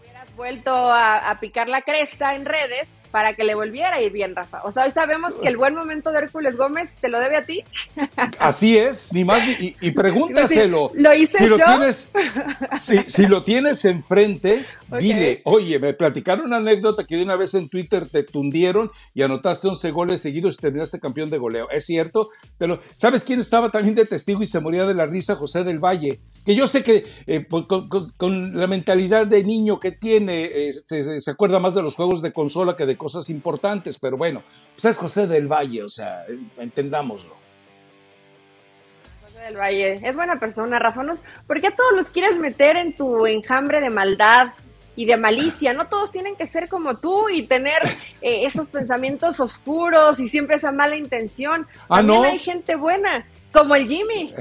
hubieras 0.00 0.34
vuelto 0.34 0.72
a 0.74 1.38
picar 1.40 1.68
la 1.68 1.82
cresta 1.82 2.34
en 2.34 2.44
redes 2.44 2.88
para 3.10 3.34
que 3.34 3.44
le 3.44 3.54
volviera 3.54 3.96
a 3.96 4.02
ir 4.02 4.12
bien, 4.12 4.34
Rafa. 4.34 4.62
O 4.64 4.72
sea, 4.72 4.84
hoy 4.84 4.90
sabemos 4.90 5.34
que 5.34 5.48
el 5.48 5.56
buen 5.56 5.74
momento 5.74 6.12
de 6.12 6.18
Hércules 6.18 6.56
Gómez 6.56 6.94
te 7.00 7.08
lo 7.08 7.20
debe 7.20 7.36
a 7.36 7.42
ti. 7.42 7.62
Así 8.38 8.78
es, 8.78 9.12
ni 9.12 9.24
más, 9.24 9.42
y, 9.58 9.90
pregúntaselo. 9.92 10.92
¿Lo 10.94 11.14
hice 11.14 11.38
si 11.38 11.48
yo? 11.48 11.56
Lo 11.56 11.64
tienes, 11.64 12.12
si, 13.06 13.26
lo 13.26 13.42
tienes 13.42 13.84
enfrente, 13.84 14.64
dile, 15.00 15.42
oye, 15.44 15.78
me 15.78 15.94
platicaron 15.94 16.46
una 16.46 16.58
anécdota 16.58 17.04
que 17.04 17.16
de 17.16 17.24
una 17.24 17.36
vez 17.36 17.54
en 17.54 17.68
Twitter 17.68 18.08
te 18.08 18.22
tundieron 18.22 18.90
y 19.14 19.22
anotaste 19.22 19.68
11 19.68 19.90
goles 19.90 20.20
seguidos 20.20 20.54
y 20.54 20.62
terminaste 20.62 21.00
campeón 21.00 21.30
de 21.30 21.38
goleo. 21.38 21.68
¿Es 21.70 21.86
cierto? 21.86 22.30
Pero, 22.58 22.80
¿sabes 22.96 23.24
quién 23.24 23.40
estaba 23.40 23.70
también 23.70 23.94
de 23.94 24.06
testigo 24.06 24.42
y 24.42 24.46
se 24.46 24.60
moría 24.60 24.86
de 24.86 24.94
la 24.94 25.06
risa? 25.06 25.36
José 25.36 25.64
del 25.64 25.78
Valle 25.78 26.20
que 26.44 26.54
yo 26.54 26.66
sé 26.66 26.82
que 26.82 27.04
eh, 27.26 27.40
pues, 27.40 27.66
con, 28.16 28.58
la 28.58 28.66
mentalidad 28.66 29.26
de 29.26 29.44
niño 29.44 29.78
que 29.78 29.92
tiene, 29.92 30.44
eh, 30.44 30.72
se, 30.72 31.30
acuerda 31.30 31.58
más 31.58 31.74
de 31.74 31.82
los 31.82 31.96
juegos 31.96 32.22
de 32.22 32.32
consola 32.32 32.76
que 32.76 32.86
de 32.86 32.96
cosas 32.96 33.30
importantes, 33.30 33.98
pero 33.98 34.16
bueno, 34.16 34.42
pues 34.74 34.84
es 34.86 34.98
José 34.98 35.26
del 35.26 35.48
Valle, 35.48 35.82
o 35.82 35.88
sea, 35.88 36.24
entendámoslo. 36.58 37.36
José 39.22 39.38
del 39.40 39.56
Valle, 39.56 40.00
es 40.02 40.16
buena 40.16 40.38
persona, 40.40 40.78
Rafa, 40.78 41.02
¿por 41.46 41.60
qué 41.60 41.70
todos 41.70 41.92
los 41.94 42.06
quieres 42.06 42.38
meter 42.38 42.76
en 42.76 42.94
tu 42.94 43.26
enjambre 43.26 43.80
de 43.80 43.90
maldad? 43.90 44.52
y 44.96 45.06
de 45.06 45.16
malicia, 45.16 45.72
no 45.72 45.86
todos 45.86 46.12
tienen 46.12 46.36
que 46.36 46.46
ser 46.46 46.68
como 46.68 46.98
tú 46.98 47.30
y 47.30 47.46
tener 47.46 47.80
eh, 48.20 48.44
esos 48.44 48.68
pensamientos 48.68 49.40
oscuros 49.40 50.20
y 50.20 50.28
siempre 50.28 50.56
esa 50.56 50.72
mala 50.72 50.96
intención. 50.96 51.66
Ah, 51.88 51.98
También 51.98 52.24
hay 52.24 52.38
gente 52.38 52.74
buena 52.76 53.24
como 53.52 53.74
el 53.74 53.86
Jimmy. 53.86 54.32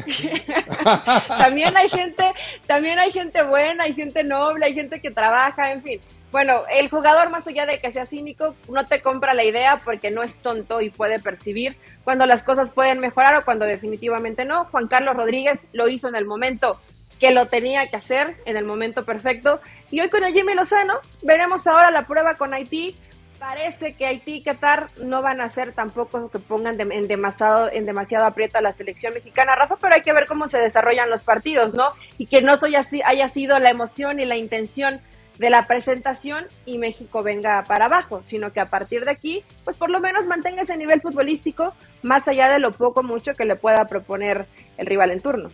también 1.28 1.76
hay 1.76 1.90
gente, 1.90 2.32
también 2.68 3.00
hay 3.00 3.12
gente 3.12 3.42
buena, 3.44 3.86
hay 3.86 3.94
gente 3.94 4.24
noble, 4.24 4.66
hay 4.66 4.74
gente 4.74 5.02
que 5.02 5.12
trabaja, 5.12 5.72
en 5.72 5.84
fin. 5.84 6.02
Bueno, 6.32 6.62
el 6.72 6.90
jugador 6.90 7.32
más 7.32 7.48
allá 7.48 7.66
de 7.66 7.80
que 7.80 7.92
sea 7.92 8.06
cínico, 8.06 8.56
no 8.70 8.86
te 8.86 9.02
compra 9.02 9.34
la 9.34 9.44
idea 9.44 9.82
porque 9.84 10.12
no 10.12 10.22
es 10.22 10.38
tonto 10.38 10.80
y 10.80 10.92
puede 10.92 11.20
percibir 11.20 11.76
cuando 12.04 12.28
las 12.28 12.44
cosas 12.44 12.72
pueden 12.72 13.00
mejorar 13.00 13.36
o 13.36 13.46
cuando 13.46 13.66
definitivamente 13.66 14.46
no. 14.46 14.66
Juan 14.66 14.88
Carlos 14.88 15.16
Rodríguez 15.16 15.64
lo 15.74 15.88
hizo 15.88 16.08
en 16.08 16.16
el 16.16 16.26
momento 16.26 16.80
que 17.20 17.32
lo 17.32 17.48
tenía 17.48 17.88
que 17.88 17.98
hacer, 17.98 18.38
en 18.46 18.58
el 18.58 18.64
momento 18.64 19.06
perfecto. 19.06 19.60
Y 19.90 20.02
hoy 20.02 20.10
con 20.10 20.24
el 20.24 20.34
Jimmy 20.34 20.54
Lozano, 20.54 21.00
veremos 21.24 21.66
ahora 21.66 21.90
la 21.90 22.06
prueba 22.06 22.36
con 22.36 22.54
Haití 22.54 22.96
Parece 23.40 23.94
que 23.94 24.06
Haití 24.06 24.36
y 24.36 24.42
Qatar 24.42 24.90
no 25.02 25.22
van 25.22 25.40
a 25.40 25.46
hacer 25.46 25.72
tampoco 25.72 26.30
que 26.30 26.40
pongan 26.40 26.80
en 26.80 27.08
demasiado 27.08 27.72
en 27.72 27.86
demasiado 27.86 28.26
aprieto 28.26 28.58
a 28.58 28.62
la 28.62 28.74
selección 28.74 29.14
mexicana, 29.14 29.56
Rafa, 29.56 29.78
pero 29.80 29.96
hay 29.96 30.02
que 30.02 30.12
ver 30.12 30.26
cómo 30.28 30.50
se 30.50 30.58
desarrollan 30.58 31.10
los 31.10 31.24
partidos, 31.24 31.74
¿no? 31.74 31.94
Y 32.18 32.26
que 32.26 32.42
no 32.42 32.58
soy 32.58 32.76
así, 32.76 33.02
haya 33.06 33.30
sido 33.30 33.58
la 33.60 33.70
emoción 33.70 34.20
y 34.20 34.26
la 34.26 34.36
intención 34.36 35.00
de 35.38 35.50
la 35.50 35.68
presentación 35.68 36.46
y 36.66 36.78
México 36.80 37.24
venga 37.24 37.64
para 37.64 37.86
abajo, 37.86 38.22
sino 38.26 38.52
que 38.52 38.60
a 38.60 38.70
partir 38.70 39.06
de 39.06 39.12
aquí, 39.12 39.44
pues 39.64 39.78
por 39.78 39.90
lo 39.90 40.02
menos 40.02 40.28
mantenga 40.28 40.64
ese 40.64 40.76
nivel 40.76 41.00
futbolístico 41.00 41.74
más 42.04 42.28
allá 42.28 42.50
de 42.50 42.60
lo 42.60 42.72
poco 42.72 43.04
mucho 43.04 43.36
que 43.36 43.46
le 43.46 43.56
pueda 43.56 43.86
proponer 43.88 44.48
el 44.78 44.86
rival 44.86 45.12
en 45.12 45.22
turno. 45.22 45.50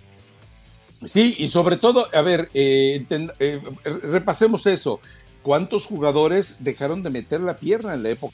Sí, 1.03 1.35
y 1.37 1.49
sobre 1.49 1.77
todo, 1.77 2.07
a 2.11 2.21
ver, 2.23 2.49
eh, 2.55 3.05
eh, 3.39 3.61
repasemos 4.01 4.65
eso. 4.65 4.99
¿Cuántos 5.45 5.85
jugadores 5.85 6.57
dejaron 6.61 7.03
de 7.03 7.11
meter 7.11 7.39
la 7.39 7.57
pierna 7.57 7.93
en 7.93 8.01
la 8.01 8.09
época? 8.09 8.33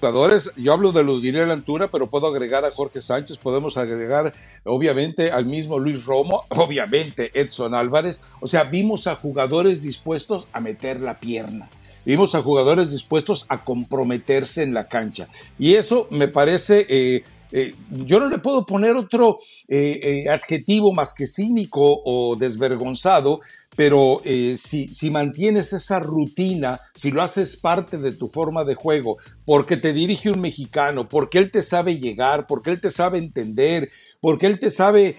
Jugadores, 0.00 0.50
yo 0.56 0.72
hablo 0.72 0.92
de 0.92 1.04
Ludilia 1.04 1.44
Lantura, 1.44 1.88
pero 1.88 2.08
puedo 2.08 2.26
agregar 2.26 2.64
a 2.64 2.70
Jorge 2.70 3.02
Sánchez, 3.02 3.36
podemos 3.36 3.76
agregar 3.76 4.32
obviamente 4.64 5.30
al 5.30 5.44
mismo 5.44 5.78
Luis 5.78 6.06
Romo, 6.06 6.46
obviamente 6.48 7.38
Edson 7.38 7.74
Álvarez, 7.74 8.24
o 8.40 8.46
sea, 8.46 8.64
vimos 8.64 9.06
a 9.06 9.16
jugadores 9.16 9.82
dispuestos 9.82 10.48
a 10.54 10.60
meter 10.60 11.02
la 11.02 11.20
pierna. 11.20 11.68
Vimos 12.04 12.34
a 12.34 12.42
jugadores 12.42 12.90
dispuestos 12.90 13.46
a 13.48 13.64
comprometerse 13.64 14.62
en 14.62 14.74
la 14.74 14.88
cancha. 14.88 15.28
Y 15.58 15.74
eso 15.74 16.08
me 16.10 16.28
parece, 16.28 16.86
eh, 16.88 17.24
eh, 17.52 17.74
yo 17.90 18.18
no 18.18 18.28
le 18.28 18.38
puedo 18.38 18.66
poner 18.66 18.96
otro 18.96 19.38
eh, 19.68 20.26
adjetivo 20.28 20.92
más 20.92 21.14
que 21.14 21.26
cínico 21.26 22.02
o 22.04 22.36
desvergonzado 22.36 23.40
pero 23.74 24.20
si, 24.24 24.92
si, 24.92 25.10
mantienes 25.10 25.72
esa 25.72 25.98
rutina, 25.98 26.82
si 26.92 27.10
lo 27.10 27.22
haces 27.22 27.56
parte 27.56 27.96
de 27.96 28.12
tu 28.12 28.28
forma 28.28 28.64
de 28.64 28.74
juego, 28.74 29.16
porque 29.46 29.78
te 29.78 29.94
dirige 29.94 30.30
un 30.30 30.42
mexicano, 30.42 31.08
porque 31.08 31.38
él 31.38 31.50
te 31.50 31.62
sabe 31.62 31.96
llegar, 31.96 32.46
porque 32.46 32.68
él 32.68 32.82
te 32.82 32.90
sabe 32.90 33.16
entender, 33.16 33.88
porque 34.20 34.44
él 34.44 34.60
te 34.60 34.70
sabe 34.70 35.16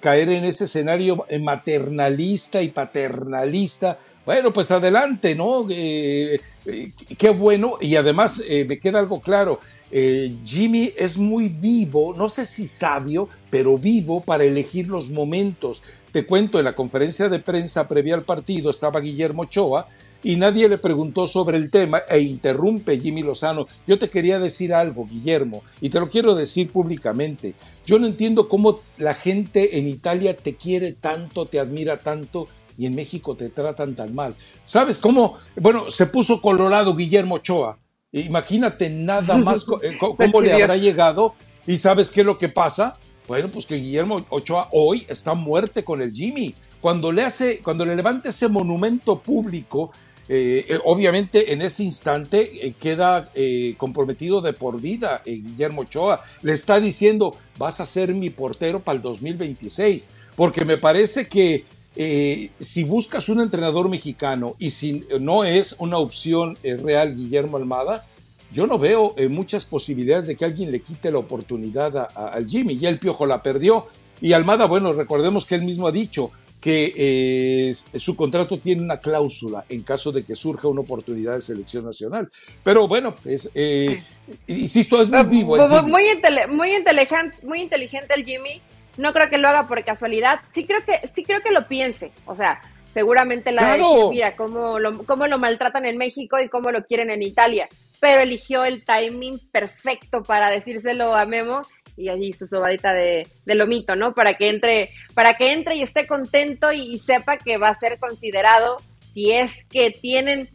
caer 0.00 0.30
en 0.30 0.44
ese 0.44 0.64
escenario 0.64 1.26
maternalista 1.38 2.62
y 2.62 2.68
paternalista, 2.68 3.98
bueno, 4.24 4.52
pues 4.52 4.70
adelante, 4.70 5.34
¿no? 5.34 5.66
qué 5.66 7.30
bueno. 7.36 7.76
Y 7.80 7.96
además 7.96 8.42
me 8.48 8.78
queda 8.78 9.00
algo 9.00 9.20
claro, 9.20 9.58
Jimmy 9.90 10.92
es 10.96 11.18
muy 11.18 11.48
vivo, 11.48 12.14
no 12.16 12.28
sé 12.28 12.44
si 12.44 12.66
sabio, 12.66 13.28
pero 13.50 13.78
vivo 13.78 14.20
para 14.20 14.44
elegir 14.44 14.88
los 14.88 15.10
momentos. 15.10 15.82
Te 16.12 16.24
cuento, 16.24 16.58
en 16.58 16.64
la 16.64 16.74
conferencia 16.76 17.28
de 17.28 17.38
prensa 17.40 17.88
previa 17.88 18.14
al 18.14 18.24
partido 18.24 18.70
estaba 18.70 19.00
Guillermo 19.00 19.42
Ochoa 19.42 19.88
y 20.24 20.36
nadie 20.36 20.68
le 20.68 20.78
preguntó 20.78 21.26
sobre 21.26 21.56
el 21.56 21.70
tema 21.70 22.02
e 22.08 22.20
interrumpe 22.20 23.00
Jimmy 23.00 23.22
Lozano. 23.22 23.66
Yo 23.86 23.98
te 23.98 24.08
quería 24.08 24.38
decir 24.38 24.72
algo, 24.72 25.04
Guillermo, 25.04 25.64
y 25.80 25.90
te 25.90 25.98
lo 25.98 26.08
quiero 26.08 26.34
decir 26.34 26.70
públicamente. 26.70 27.54
Yo 27.84 27.98
no 27.98 28.06
entiendo 28.06 28.46
cómo 28.48 28.80
la 28.98 29.14
gente 29.14 29.78
en 29.78 29.88
Italia 29.88 30.36
te 30.36 30.54
quiere 30.54 30.92
tanto, 30.92 31.46
te 31.46 31.58
admira 31.58 31.98
tanto 31.98 32.46
y 32.76 32.86
en 32.86 32.94
México 32.94 33.36
te 33.36 33.48
tratan 33.48 33.94
tan 33.94 34.14
mal. 34.14 34.34
¿Sabes 34.64 34.98
cómo? 34.98 35.38
Bueno, 35.56 35.90
se 35.90 36.06
puso 36.06 36.40
colorado 36.40 36.94
Guillermo 36.94 37.36
Ochoa. 37.36 37.78
Imagínate 38.12 38.90
nada 38.90 39.36
más 39.38 39.66
eh, 39.82 39.96
cómo 39.98 40.40
le 40.40 40.52
habrá 40.52 40.76
llegado 40.76 41.34
y 41.66 41.78
sabes 41.78 42.10
qué 42.10 42.20
es 42.20 42.26
lo 42.26 42.38
que 42.38 42.48
pasa 42.48 42.98
bueno, 43.28 43.48
pues 43.50 43.66
que 43.66 43.76
Guillermo 43.76 44.24
Ochoa 44.30 44.68
hoy 44.72 45.06
está 45.08 45.34
muerte 45.34 45.84
con 45.84 46.02
el 46.02 46.12
Jimmy. 46.12 46.54
Cuando 46.80 47.12
le 47.12 47.22
hace, 47.22 47.60
cuando 47.60 47.86
le 47.86 47.94
levanta 47.94 48.30
ese 48.30 48.48
monumento 48.48 49.20
público, 49.20 49.92
eh, 50.28 50.66
eh, 50.68 50.78
obviamente 50.84 51.52
en 51.52 51.62
ese 51.62 51.84
instante 51.84 52.66
eh, 52.66 52.74
queda 52.78 53.30
comprometido 53.76 54.40
de 54.40 54.52
por 54.52 54.80
vida 54.80 55.22
Guillermo 55.24 55.82
Ochoa. 55.82 56.20
Le 56.42 56.52
está 56.52 56.80
diciendo, 56.80 57.36
vas 57.58 57.80
a 57.80 57.86
ser 57.86 58.12
mi 58.14 58.30
portero 58.30 58.80
para 58.80 58.96
el 58.96 59.02
2026. 59.02 60.10
Porque 60.34 60.64
me 60.64 60.76
parece 60.76 61.28
que 61.28 61.64
si 61.94 62.84
buscas 62.84 63.28
un 63.28 63.40
entrenador 63.40 63.88
mexicano 63.88 64.56
y 64.58 64.70
si 64.70 65.06
no 65.20 65.44
es 65.44 65.76
una 65.78 65.98
opción 65.98 66.56
real 66.62 67.14
Guillermo 67.14 67.58
Almada, 67.58 68.06
yo 68.52 68.66
no 68.66 68.78
veo 68.78 69.14
eh, 69.16 69.28
muchas 69.28 69.64
posibilidades 69.64 70.26
de 70.26 70.36
que 70.36 70.44
alguien 70.44 70.70
le 70.70 70.80
quite 70.80 71.10
la 71.10 71.18
oportunidad 71.18 72.10
al 72.14 72.46
Jimmy. 72.46 72.78
Ya 72.78 72.90
el 72.90 72.98
Piojo 72.98 73.24
la 73.26 73.42
perdió. 73.42 73.86
Y 74.20 74.34
Almada, 74.34 74.66
bueno, 74.66 74.92
recordemos 74.92 75.46
que 75.46 75.54
él 75.54 75.62
mismo 75.62 75.88
ha 75.88 75.92
dicho 75.92 76.30
que 76.60 76.92
eh, 76.96 77.98
su 77.98 78.14
contrato 78.14 78.58
tiene 78.58 78.82
una 78.82 78.98
cláusula 78.98 79.64
en 79.68 79.82
caso 79.82 80.12
de 80.12 80.22
que 80.22 80.36
surja 80.36 80.68
una 80.68 80.82
oportunidad 80.82 81.34
de 81.34 81.40
selección 81.40 81.84
nacional. 81.84 82.30
Pero 82.62 82.86
bueno, 82.86 83.16
es, 83.24 83.50
eh, 83.54 84.02
insisto, 84.46 85.00
es 85.00 85.10
muy 85.10 85.24
vivo. 85.24 85.56
El 85.56 85.66
Jimmy. 85.66 85.90
Muy, 85.90 86.02
muy, 86.50 86.76
inteligente, 86.76 87.36
muy 87.42 87.60
inteligente 87.62 88.14
el 88.14 88.24
Jimmy. 88.24 88.60
No 88.96 89.12
creo 89.12 89.30
que 89.30 89.38
lo 89.38 89.48
haga 89.48 89.66
por 89.66 89.82
casualidad. 89.84 90.40
Sí 90.50 90.66
creo 90.66 90.84
que, 90.84 91.06
sí 91.08 91.22
creo 91.22 91.40
que 91.40 91.50
lo 91.50 91.66
piense. 91.66 92.12
O 92.26 92.36
sea, 92.36 92.60
seguramente 92.90 93.52
la 93.52 93.62
claro. 93.62 94.10
mira 94.10 94.36
cómo 94.36 94.78
lo, 94.78 95.04
cómo 95.04 95.26
lo 95.26 95.38
maltratan 95.38 95.86
en 95.86 95.96
México 95.96 96.38
y 96.40 96.48
cómo 96.48 96.70
lo 96.70 96.84
quieren 96.84 97.10
en 97.10 97.22
Italia 97.22 97.68
pero 98.02 98.20
eligió 98.20 98.64
el 98.64 98.84
timing 98.84 99.38
perfecto 99.52 100.24
para 100.24 100.50
decírselo 100.50 101.14
a 101.14 101.24
Memo 101.24 101.62
y 101.96 102.08
allí 102.08 102.32
su 102.32 102.48
sobadita 102.48 102.92
de, 102.92 103.22
de, 103.46 103.54
lomito, 103.54 103.94
¿no? 103.94 104.12
Para 104.12 104.34
que 104.34 104.48
entre, 104.48 104.90
para 105.14 105.34
que 105.34 105.52
entre 105.52 105.76
y 105.76 105.82
esté 105.82 106.08
contento 106.08 106.72
y, 106.72 106.98
sepa 106.98 107.36
que 107.36 107.58
va 107.58 107.68
a 107.68 107.74
ser 107.74 108.00
considerado 108.00 108.78
si 109.14 109.30
es 109.30 109.64
que 109.66 109.92
tienen 109.92 110.50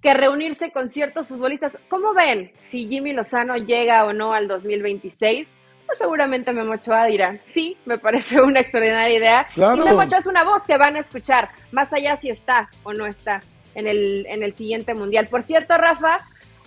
que 0.00 0.14
reunirse 0.14 0.70
con 0.70 0.88
ciertos 0.88 1.28
futbolistas. 1.28 1.76
¿Cómo 1.90 2.14
ven 2.14 2.50
si 2.62 2.88
Jimmy 2.88 3.12
Lozano 3.12 3.58
llega 3.58 4.06
o 4.06 4.14
no 4.14 4.32
al 4.32 4.48
2026? 4.48 5.52
Pues 5.86 5.98
seguramente 5.98 6.52
Memo 6.52 6.72
Ochoa 6.72 7.06
dirá, 7.06 7.38
sí, 7.46 7.76
me 7.84 7.98
parece 7.98 8.40
una 8.42 8.60
extraordinaria 8.60 9.16
idea. 9.16 9.48
Y 9.56 9.60
Memo 9.60 10.02
Ochoa 10.02 10.18
es 10.18 10.26
una 10.26 10.44
voz 10.44 10.62
que 10.62 10.76
van 10.76 10.96
a 10.96 11.00
escuchar, 11.00 11.50
más 11.72 11.92
allá 11.92 12.16
si 12.16 12.30
está 12.30 12.68
o 12.82 12.92
no 12.92 13.06
está 13.06 13.40
en 13.74 13.86
el, 13.86 14.26
en 14.28 14.42
el 14.42 14.54
siguiente 14.54 14.94
mundial. 14.94 15.28
Por 15.28 15.42
cierto, 15.42 15.76
Rafa, 15.76 16.18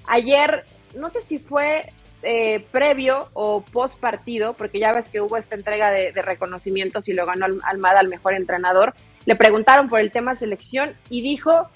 ayer, 0.07 0.63
no 0.95 1.09
sé 1.09 1.21
si 1.21 1.37
fue 1.37 1.91
eh, 2.21 2.65
previo 2.71 3.29
o 3.33 3.61
post 3.61 3.97
partido, 3.97 4.53
porque 4.53 4.79
ya 4.79 4.91
ves 4.91 5.07
que 5.07 5.21
hubo 5.21 5.37
esta 5.37 5.55
entrega 5.55 5.89
de, 5.89 6.11
reconocimientos 6.21 7.07
y 7.07 7.13
lo 7.13 7.25
ganó 7.25 7.45
Almada 7.63 8.01
al 8.01 8.09
mejor 8.09 8.33
entrenador, 8.33 8.93
le 9.25 9.35
preguntaron 9.37 9.87
por 9.87 10.01
el 10.01 10.11
tema 10.11 10.35
selección 10.35 10.95
y 11.09 11.21
dijo, 11.21 11.69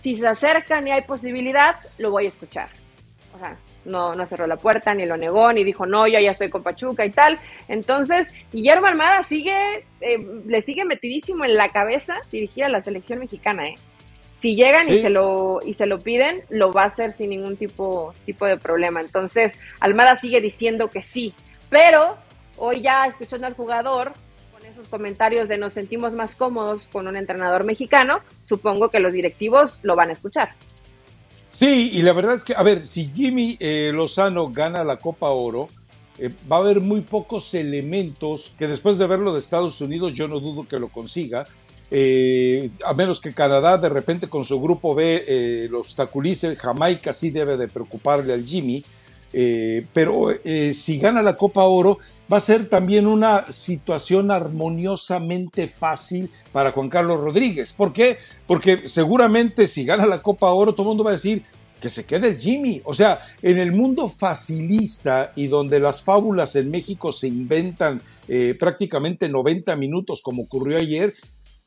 si 0.00 0.16
se 0.16 0.28
acercan 0.28 0.86
y 0.86 0.92
hay 0.92 1.02
posibilidad, 1.02 1.76
lo 1.96 2.10
voy 2.10 2.26
a 2.26 2.28
escuchar. 2.28 2.68
O 3.34 3.38
sea, 3.38 3.56
no, 3.86 4.14
no 4.14 4.26
cerró 4.26 4.46
la 4.46 4.56
puerta, 4.56 4.94
ni 4.94 5.06
lo 5.06 5.16
negó, 5.16 5.52
ni 5.52 5.64
dijo, 5.64 5.86
no, 5.86 6.06
yo 6.06 6.18
ya 6.18 6.32
estoy 6.32 6.50
con 6.50 6.62
Pachuca 6.62 7.04
y 7.04 7.10
tal. 7.10 7.38
Entonces, 7.68 8.28
Guillermo 8.52 8.86
Almada 8.86 9.22
sigue, 9.22 9.86
eh, 10.00 10.18
le 10.46 10.60
sigue 10.60 10.84
metidísimo 10.84 11.44
en 11.44 11.56
la 11.56 11.68
cabeza 11.68 12.16
dirigir 12.30 12.64
a 12.64 12.68
la 12.68 12.80
selección 12.80 13.20
mexicana, 13.20 13.68
¿eh? 13.68 13.76
Si 14.32 14.54
llegan 14.54 14.86
y 14.92 15.00
se 15.00 15.08
lo 15.08 15.60
y 15.64 15.72
se 15.72 15.86
lo 15.86 16.00
piden, 16.02 16.42
lo 16.50 16.70
va 16.70 16.82
a 16.82 16.86
hacer 16.86 17.12
sin 17.12 17.30
ningún 17.30 17.56
tipo 17.56 18.12
tipo 18.26 18.44
de 18.44 18.58
problema. 18.58 19.00
Entonces, 19.00 19.54
Almada 19.80 20.16
sigue 20.16 20.42
diciendo 20.42 20.90
que 20.90 21.02
sí, 21.02 21.34
pero 21.70 22.18
hoy 22.58 22.82
ya 22.82 23.06
escuchando 23.06 23.46
al 23.46 23.54
jugador 23.54 24.12
con 24.52 24.62
esos 24.66 24.88
comentarios 24.88 25.48
de 25.48 25.56
nos 25.56 25.72
sentimos 25.72 26.12
más 26.12 26.34
cómodos 26.34 26.86
con 26.88 27.08
un 27.08 27.16
entrenador 27.16 27.64
mexicano, 27.64 28.20
supongo 28.44 28.90
que 28.90 29.00
los 29.00 29.12
directivos 29.12 29.80
lo 29.82 29.96
van 29.96 30.10
a 30.10 30.12
escuchar. 30.12 30.50
Sí, 31.56 31.88
y 31.94 32.02
la 32.02 32.12
verdad 32.12 32.34
es 32.34 32.44
que, 32.44 32.54
a 32.54 32.62
ver, 32.62 32.86
si 32.86 33.10
Jimmy 33.14 33.56
eh, 33.60 33.90
Lozano 33.94 34.50
gana 34.50 34.84
la 34.84 34.98
Copa 34.98 35.30
Oro, 35.30 35.68
eh, 36.18 36.28
va 36.52 36.56
a 36.56 36.58
haber 36.58 36.82
muy 36.82 37.00
pocos 37.00 37.54
elementos 37.54 38.52
que 38.58 38.66
después 38.66 38.98
de 38.98 39.06
verlo 39.06 39.32
de 39.32 39.38
Estados 39.38 39.80
Unidos, 39.80 40.12
yo 40.12 40.28
no 40.28 40.38
dudo 40.38 40.68
que 40.68 40.78
lo 40.78 40.88
consiga, 40.88 41.46
eh, 41.90 42.68
a 42.84 42.92
menos 42.92 43.22
que 43.22 43.32
Canadá 43.32 43.78
de 43.78 43.88
repente 43.88 44.28
con 44.28 44.44
su 44.44 44.60
grupo 44.60 44.94
B 44.94 45.66
lo 45.70 45.80
obstaculice, 45.80 46.56
Jamaica 46.56 47.14
sí 47.14 47.30
debe 47.30 47.56
de 47.56 47.68
preocuparle 47.68 48.34
al 48.34 48.44
Jimmy, 48.44 48.84
pero 49.92 50.30
si 50.72 50.98
gana 50.98 51.22
la 51.22 51.36
Copa 51.36 51.64
Oro, 51.64 51.98
va 52.32 52.38
a 52.38 52.40
ser 52.40 52.68
también 52.68 53.06
una 53.06 53.50
situación 53.52 54.30
armoniosamente 54.30 55.68
fácil 55.68 56.30
para 56.52 56.72
Juan 56.72 56.88
Carlos 56.88 57.20
Rodríguez. 57.20 57.72
¿Por 57.72 57.92
qué? 57.92 58.18
Porque 58.46 58.88
seguramente 58.88 59.66
si 59.66 59.84
gana 59.84 60.06
la 60.06 60.22
Copa 60.22 60.50
Oro, 60.50 60.72
todo 60.72 60.82
el 60.84 60.88
mundo 60.88 61.04
va 61.04 61.10
a 61.10 61.14
decir 61.14 61.44
que 61.80 61.90
se 61.90 62.04
quede 62.04 62.38
Jimmy. 62.38 62.80
O 62.84 62.94
sea, 62.94 63.20
en 63.42 63.58
el 63.58 63.72
mundo 63.72 64.08
facilista 64.08 65.32
y 65.36 65.48
donde 65.48 65.80
las 65.80 66.02
fábulas 66.02 66.56
en 66.56 66.70
México 66.70 67.12
se 67.12 67.28
inventan 67.28 68.00
eh, 68.28 68.56
prácticamente 68.58 69.28
90 69.28 69.76
minutos, 69.76 70.22
como 70.22 70.42
ocurrió 70.42 70.78
ayer, 70.78 71.14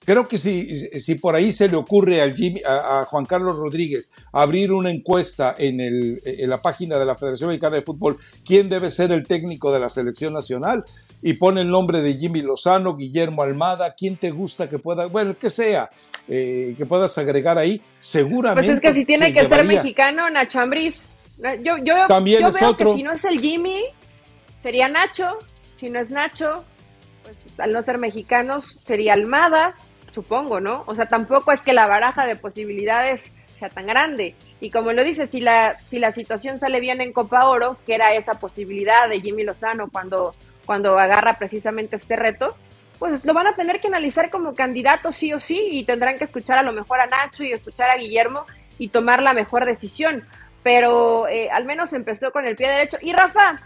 Creo 0.10 0.28
que 0.28 0.40
si, 0.40 0.76
si 1.00 1.14
por 1.20 1.36
ahí 1.36 1.52
se 1.52 1.70
le 1.70 1.78
ocurre 1.78 2.20
al 2.20 2.34
Jimmy, 2.34 2.64
a, 2.66 3.06
Juan 3.06 3.26
Carlos 3.26 3.56
Rodríguez 3.56 4.12
abrir 4.32 4.72
una 4.72 4.90
encuesta 4.90 5.54
en, 5.56 5.80
el, 5.80 6.20
en 6.26 6.50
la 6.50 6.64
página 6.64 6.98
de 6.98 7.06
la 7.06 7.14
Federación 7.14 7.50
Mexicana 7.50 7.76
de 7.76 7.84
Fútbol, 7.84 8.18
quién 8.44 8.70
debe 8.70 8.90
ser 8.90 9.12
el 9.12 9.28
técnico 9.28 9.72
de 9.72 9.80
la 9.80 9.88
selección 9.88 10.34
nacional, 10.34 10.84
y 11.22 11.34
pone 11.34 11.62
el 11.62 11.70
nombre 11.70 12.02
de 12.02 12.16
Jimmy 12.16 12.42
Lozano, 12.42 12.96
Guillermo 12.96 13.44
Almada, 13.44 13.94
quién 13.94 14.18
te 14.18 14.32
gusta 14.32 14.68
que 14.68 14.80
pueda, 14.80 15.06
bueno, 15.06 15.38
que 15.38 15.52
sea, 15.52 15.92
eh, 16.28 16.74
que 16.76 16.88
puedas 16.88 17.16
agregar 17.20 17.60
ahí, 17.60 17.80
seguramente. 18.00 18.68
Pues 18.68 18.78
es 18.78 18.82
que 18.82 18.94
si 18.94 19.06
tiene 19.06 19.32
que 19.32 19.46
ser 19.46 19.64
mexicano, 19.64 20.28
Nacho 20.32 20.60
Ambriz. 20.60 21.08
Yo, 21.64 21.78
yo, 21.84 22.08
También 22.08 22.48
es 22.48 22.60
veo 22.60 22.70
otro. 22.72 22.94
que 22.94 22.98
si 22.98 23.04
no 23.04 23.12
es 23.12 23.24
el 23.26 23.40
Jimmy, 23.40 23.84
sería 24.64 24.88
Nacho, 24.88 25.38
si 25.80 25.92
no 25.92 26.00
es 26.00 26.10
Nacho, 26.10 26.64
pues 27.22 27.38
al 27.60 27.74
no 27.74 27.84
ser 27.84 28.00
mexicanos, 28.00 28.80
sería 28.88 29.14
Almada, 29.14 29.76
supongo, 30.12 30.60
¿no? 30.60 30.84
O 30.88 30.96
sea, 30.96 31.08
tampoco 31.08 31.52
es 31.52 31.62
que 31.62 31.74
la 31.74 31.88
baraja 31.88 32.26
de 32.26 32.36
posibilidades 32.36 33.32
sea 33.58 33.70
tan 33.70 33.86
grande. 33.86 34.36
Y 34.62 34.72
como 34.72 34.94
lo 34.94 35.04
dice, 35.04 35.28
si 35.28 35.42
la, 35.42 35.78
si 35.90 36.00
la 36.00 36.12
situación 36.12 36.60
sale 36.60 36.80
bien 36.80 37.02
en 37.02 37.14
Copa 37.14 37.48
Oro, 37.48 37.78
que 37.86 37.96
era 37.96 38.14
esa 38.14 38.36
posibilidad 38.36 39.08
de 39.08 39.22
Jimmy 39.22 39.44
Lozano 39.44 39.90
cuando, 39.90 40.34
cuando 40.66 40.98
agarra 40.98 41.38
precisamente 41.38 41.98
este 41.98 42.16
reto, 42.16 42.56
pues 42.98 43.24
lo 43.24 43.34
van 43.34 43.48
a 43.48 43.56
tener 43.56 43.80
que 43.80 43.88
analizar 43.88 44.30
como 44.30 44.54
candidato 44.54 45.12
sí 45.12 45.34
o 45.34 45.40
sí 45.40 45.70
y 45.72 45.86
tendrán 45.86 46.18
que 46.18 46.26
escuchar 46.26 46.60
a 46.60 46.64
lo 46.64 46.74
mejor 46.74 47.00
a 47.00 47.08
Nacho 47.08 47.44
y 47.44 47.54
escuchar 47.54 47.90
a 47.90 47.98
Guillermo 47.98 48.46
y 48.78 48.90
tomar 48.90 49.22
la 49.22 49.34
mejor 49.34 49.66
decisión. 49.66 50.26
Pero 50.64 51.28
eh, 51.30 51.50
al 51.50 51.66
menos 51.66 51.94
empezó 51.94 52.32
con 52.32 52.46
el 52.46 52.58
pie 52.58 52.70
derecho. 52.70 52.98
Y 53.02 53.14
Rafa, 53.14 53.62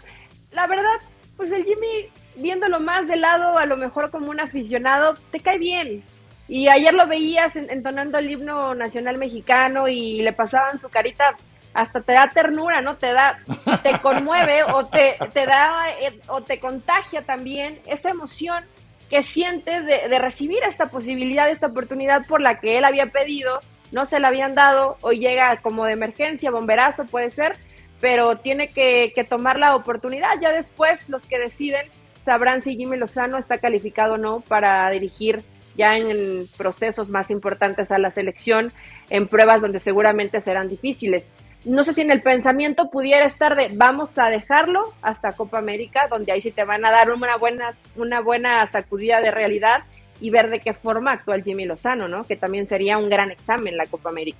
la 0.52 0.68
verdad, 0.68 1.00
pues 1.36 1.50
el 1.50 1.64
Jimmy, 1.64 2.10
viéndolo 2.36 2.78
más 2.78 3.08
de 3.08 3.16
lado, 3.16 3.58
a 3.58 3.66
lo 3.66 3.76
mejor 3.76 4.12
como 4.12 4.30
un 4.30 4.38
aficionado, 4.38 5.14
te 5.32 5.40
cae 5.40 5.58
bien. 5.58 6.04
Y 6.48 6.68
ayer 6.68 6.92
lo 6.92 7.06
veías 7.06 7.56
entonando 7.56 8.18
el 8.18 8.30
himno 8.30 8.74
nacional 8.74 9.16
mexicano 9.16 9.88
y 9.88 10.22
le 10.22 10.32
pasaban 10.32 10.78
su 10.78 10.88
carita, 10.90 11.36
hasta 11.72 12.00
te 12.02 12.12
da 12.12 12.28
ternura, 12.28 12.80
¿no? 12.80 12.96
Te 12.96 13.12
da, 13.12 13.38
te 13.82 13.98
conmueve 14.02 14.62
o 14.62 14.86
te, 14.86 15.16
te 15.32 15.46
da 15.46 15.90
eh, 16.00 16.20
o 16.28 16.42
te 16.42 16.60
contagia 16.60 17.22
también 17.22 17.80
esa 17.86 18.10
emoción 18.10 18.64
que 19.08 19.22
siente 19.22 19.80
de, 19.82 20.08
de, 20.08 20.18
recibir 20.18 20.62
esta 20.66 20.86
posibilidad, 20.86 21.48
esta 21.48 21.66
oportunidad 21.68 22.26
por 22.26 22.40
la 22.40 22.60
que 22.60 22.78
él 22.78 22.84
había 22.84 23.06
pedido, 23.06 23.60
no 23.92 24.06
se 24.06 24.18
la 24.18 24.28
habían 24.28 24.54
dado, 24.54 24.96
hoy 25.02 25.20
llega 25.20 25.56
como 25.58 25.84
de 25.84 25.92
emergencia, 25.92 26.50
bomberazo 26.50 27.04
puede 27.04 27.30
ser, 27.30 27.56
pero 28.00 28.36
tiene 28.36 28.68
que, 28.68 29.12
que 29.14 29.24
tomar 29.24 29.58
la 29.58 29.76
oportunidad. 29.76 30.40
Ya 30.40 30.52
después 30.52 31.08
los 31.08 31.26
que 31.26 31.38
deciden 31.38 31.86
sabrán 32.24 32.62
si 32.62 32.76
Jimmy 32.76 32.96
Lozano 32.96 33.38
está 33.38 33.58
calificado 33.58 34.14
o 34.14 34.18
no 34.18 34.40
para 34.40 34.88
dirigir 34.90 35.42
ya 35.76 35.96
en 35.96 36.48
procesos 36.56 37.08
más 37.08 37.30
importantes 37.30 37.90
a 37.90 37.98
la 37.98 38.10
selección, 38.10 38.72
en 39.10 39.28
pruebas 39.28 39.62
donde 39.62 39.80
seguramente 39.80 40.40
serán 40.40 40.68
difíciles. 40.68 41.26
No 41.64 41.82
sé 41.82 41.94
si 41.94 42.02
en 42.02 42.10
el 42.10 42.22
pensamiento 42.22 42.90
pudiera 42.90 43.24
estar 43.24 43.56
de 43.56 43.68
vamos 43.72 44.18
a 44.18 44.26
dejarlo 44.26 44.92
hasta 45.00 45.32
Copa 45.32 45.58
América, 45.58 46.08
donde 46.08 46.32
ahí 46.32 46.40
sí 46.40 46.50
te 46.50 46.64
van 46.64 46.84
a 46.84 46.90
dar 46.90 47.10
una 47.10 47.36
buena, 47.36 47.74
una 47.96 48.20
buena 48.20 48.66
sacudida 48.66 49.20
de 49.20 49.30
realidad 49.30 49.84
y 50.20 50.30
ver 50.30 50.50
de 50.50 50.60
qué 50.60 50.74
forma 50.74 51.12
actúa 51.12 51.36
el 51.36 51.42
Jimmy 51.42 51.64
Lozano, 51.64 52.06
¿no? 52.06 52.24
Que 52.24 52.36
también 52.36 52.66
sería 52.66 52.98
un 52.98 53.08
gran 53.08 53.30
examen 53.30 53.76
la 53.76 53.86
Copa 53.86 54.10
América. 54.10 54.38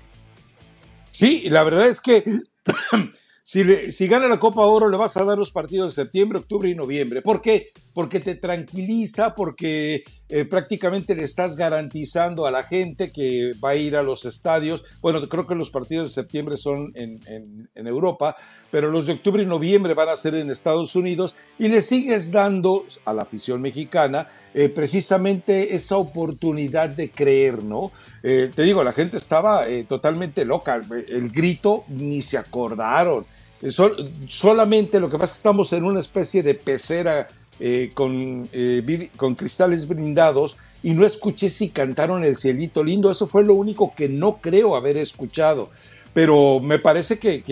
Sí, 1.10 1.48
la 1.48 1.64
verdad 1.64 1.86
es 1.86 2.00
que 2.00 2.24
Si, 3.46 4.08
gana 4.08 4.26
la 4.26 4.40
Copa 4.40 4.62
Oro, 4.62 4.88
le 4.88 4.96
vas 4.96 5.18
a 5.18 5.24
dar 5.24 5.36
los 5.36 5.50
partidos 5.50 5.94
de 5.94 6.02
septiembre, 6.02 6.38
octubre 6.38 6.66
y 6.66 6.74
noviembre. 6.74 7.20
¿Por 7.20 7.42
qué? 7.42 7.68
Porque 7.92 8.18
te 8.18 8.36
tranquiliza, 8.36 9.34
porque 9.34 10.02
eh, 10.28 10.46
prácticamente 10.46 11.14
le 11.14 11.22
estás 11.22 11.54
garantizando 11.54 12.46
a 12.46 12.50
la 12.50 12.62
gente 12.62 13.12
que 13.12 13.52
va 13.62 13.70
a 13.70 13.76
ir 13.76 13.94
a 13.94 14.02
los 14.02 14.24
estadios. 14.24 14.84
Bueno, 15.02 15.28
creo 15.28 15.46
que 15.46 15.54
los 15.54 15.70
partidos 15.70 16.08
de 16.08 16.22
septiembre 16.22 16.56
son 16.56 16.92
en, 16.94 17.68
Europa, 17.74 18.34
pero 18.70 18.90
los 18.90 19.06
de 19.06 19.12
octubre 19.12 19.42
y 19.42 19.46
noviembre 19.46 19.92
van 19.92 20.08
a 20.08 20.16
ser 20.16 20.34
en 20.34 20.50
Estados 20.50 20.96
Unidos 20.96 21.36
y 21.58 21.68
le 21.68 21.82
sigues 21.82 22.32
dando 22.32 22.86
a 23.04 23.12
la 23.12 23.22
afición 23.22 23.60
mexicana 23.60 24.28
eh, 24.54 24.70
precisamente 24.70 25.74
esa 25.74 25.98
oportunidad 25.98 26.88
de 26.88 27.10
creer, 27.10 27.62
¿no? 27.62 27.92
Eh, 28.22 28.50
te 28.54 28.62
digo, 28.62 28.82
la 28.82 28.92
gente 28.92 29.18
estaba 29.18 29.66
totalmente 29.86 30.46
loca, 30.46 30.80
el 31.08 31.30
grito 31.30 31.84
ni 31.88 32.22
se 32.22 32.38
acordaron 32.38 33.26
solamente 33.70 35.00
lo 35.00 35.08
que 35.08 35.18
pasa 35.18 35.24
es 35.24 35.32
que 35.32 35.38
estamos 35.38 35.72
en 35.72 35.84
una 35.84 36.00
especie 36.00 36.42
de 36.42 36.54
pecera 36.54 37.28
eh, 37.60 37.92
con, 37.94 38.48
eh, 38.52 39.10
con 39.16 39.34
cristales 39.34 39.86
brindados 39.88 40.56
y 40.82 40.92
no 40.92 41.06
escuché 41.06 41.48
si 41.48 41.70
cantaron 41.70 42.24
el 42.24 42.36
cielito 42.36 42.84
lindo. 42.84 43.10
Eso 43.10 43.26
fue 43.26 43.44
lo 43.44 43.54
único 43.54 43.94
que 43.96 44.08
no 44.08 44.38
creo 44.40 44.76
haber 44.76 44.96
escuchado. 44.96 45.70
Pero 46.12 46.60
me 46.60 46.78
parece 46.78 47.18
que, 47.18 47.42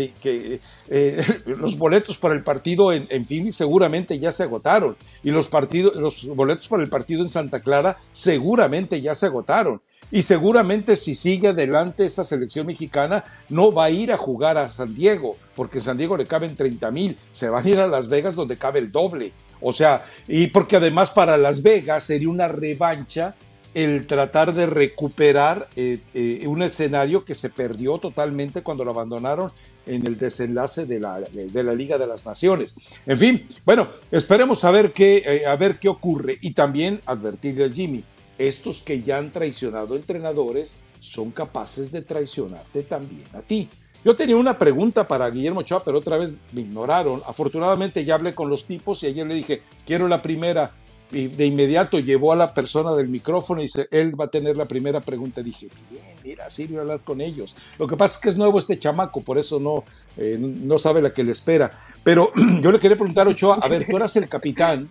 eh, 0.89 1.25
los 1.47 1.77
boletos 1.77 2.19
para 2.19 2.35
el 2.35 2.45
partido 2.45 2.93
en, 2.93 3.07
en 3.11 3.27
Phoenix 3.27 3.57
seguramente 3.57 4.19
ya 4.19 4.33
se 4.33 4.45
agotaron. 4.45 4.97
Y 5.23 5.31
los, 5.31 5.49
partidos, 5.49 5.97
los 5.97 6.27
boletos 6.29 6.69
para 6.69 6.83
el 6.83 6.89
partido 6.89 7.23
en 7.23 7.29
Santa 7.29 7.61
Clara 7.61 7.99
seguramente 8.13 9.01
ya 9.01 9.15
se 9.15 9.27
agotaron. 9.27 9.83
Y 10.13 10.23
seguramente 10.23 10.95
si 10.97 11.15
sigue 11.15 11.49
adelante 11.49 12.05
esta 12.05 12.23
selección 12.23 12.67
mexicana, 12.67 13.25
no 13.49 13.73
va 13.73 13.85
a 13.85 13.91
ir 13.91 14.13
a 14.13 14.19
jugar 14.19 14.59
a 14.59 14.69
San 14.69 14.95
Diego, 14.95 15.39
porque 15.57 15.81
San 15.81 15.97
Diego 15.97 16.19
le 16.19 16.27
caben 16.27 16.55
30 16.55 16.91
mil, 16.91 17.19
se 17.31 17.49
van 17.49 17.65
a 17.65 17.69
ir 17.69 17.81
a 17.81 17.87
Las 17.87 18.09
Vegas 18.09 18.35
donde 18.35 18.59
cabe 18.59 18.79
el 18.79 18.93
doble. 18.93 19.33
O 19.63 19.73
sea, 19.73 20.05
y 20.29 20.49
porque 20.49 20.77
además 20.77 21.11
para 21.11 21.37
Las 21.37 21.63
Vegas 21.63 22.05
sería 22.05 22.29
una 22.29 22.49
revancha 22.49 23.35
el 23.75 24.07
tratar 24.07 24.53
de 24.53 24.67
recuperar 24.67 25.69
eh, 25.77 25.99
eh, 26.13 26.47
un 26.47 26.63
escenario 26.63 27.25
que 27.25 27.35
se 27.35 27.49
perdió 27.49 27.99
totalmente 27.99 28.63
cuando 28.63 28.85
lo 28.85 28.91
abandonaron 28.91 29.53
en 29.87 30.07
el 30.07 30.19
desenlace 30.19 30.87
de 30.87 31.01
la, 31.01 31.21
de 31.21 31.63
la 31.63 31.75
Liga 31.75 31.99
de 31.99 32.07
las 32.07 32.27
Naciones. 32.27 32.75
En 33.07 33.19
fin, 33.19 33.49
bueno, 33.65 33.89
esperemos 34.11 34.65
a 34.65 34.71
ver 34.71 34.93
qué, 34.93 35.23
eh, 35.25 35.47
a 35.47 35.57
ver 35.57 35.79
qué 35.79 35.89
ocurre 35.89 36.39
y 36.41 36.53
también 36.53 37.01
advertirle 37.07 37.65
a 37.65 37.71
Jimmy, 37.71 38.05
estos 38.39 38.81
que 38.83 39.03
ya 39.03 39.19
han 39.19 39.33
traicionado 39.33 39.97
entrenadores 39.97 40.77
son 41.01 41.31
capaces 41.31 41.91
de 41.91 42.03
traicionarte 42.03 42.83
también 42.83 43.25
a 43.33 43.41
ti. 43.41 43.69
Yo 44.05 44.17
tenía 44.17 44.37
una 44.37 44.59
pregunta 44.59 45.07
para 45.07 45.31
Guillermo 45.31 45.61
Ochoa, 45.61 45.85
pero 45.85 45.99
otra 45.99 46.17
vez 46.17 46.43
me 46.53 46.63
ignoraron. 46.63 47.23
Afortunadamente 47.27 48.05
ya 48.05 48.17
hablé 48.17 48.35
con 48.35 48.51
los 48.51 48.67
tipos 48.67 49.03
y 49.03 49.07
ayer 49.07 49.27
le 49.27 49.35
dije, 49.35 49.63
quiero 49.87 50.09
la 50.09 50.21
primera. 50.21 50.75
Y 51.13 51.29
de 51.29 51.45
inmediato 51.45 52.01
llevó 52.01 52.33
a 52.33 52.37
la 52.37 52.55
persona 52.55 52.95
del 52.95 53.09
micrófono 53.09 53.61
y 53.61 53.65
dice, 53.65 53.87
él 53.91 54.19
va 54.19 54.25
a 54.25 54.31
tener 54.31 54.57
la 54.57 54.65
primera 54.65 55.01
pregunta. 55.01 55.43
dije, 55.43 55.69
bien, 55.91 56.03
mira, 56.25 56.51
sirve 56.51 56.81
hablar 56.81 57.01
con 57.05 57.21
ellos. 57.21 57.55
Lo 57.79 57.87
que 57.87 57.97
pasa 57.97 58.17
es 58.17 58.23
que 58.23 58.29
es 58.31 58.37
nuevo 58.39 58.59
este 58.59 58.79
chamaco, 58.79 59.21
por 59.21 59.39
eso 59.39 59.61
no, 59.61 59.85
eh, 60.17 60.37
no 60.39 60.79
sabe 60.79 61.03
la 61.03 61.13
que 61.13 61.23
le 61.23 61.33
espera. 61.33 61.71
Pero 62.03 62.33
yo 62.63 62.73
le 62.73 62.79
quería 62.79 62.97
preguntar 62.97 63.29
Ochoa, 63.29 63.57
a 63.57 63.69
ver, 63.69 63.87
tú 63.89 63.97
eras 63.97 64.17
el 64.17 64.29
capitán. 64.29 64.91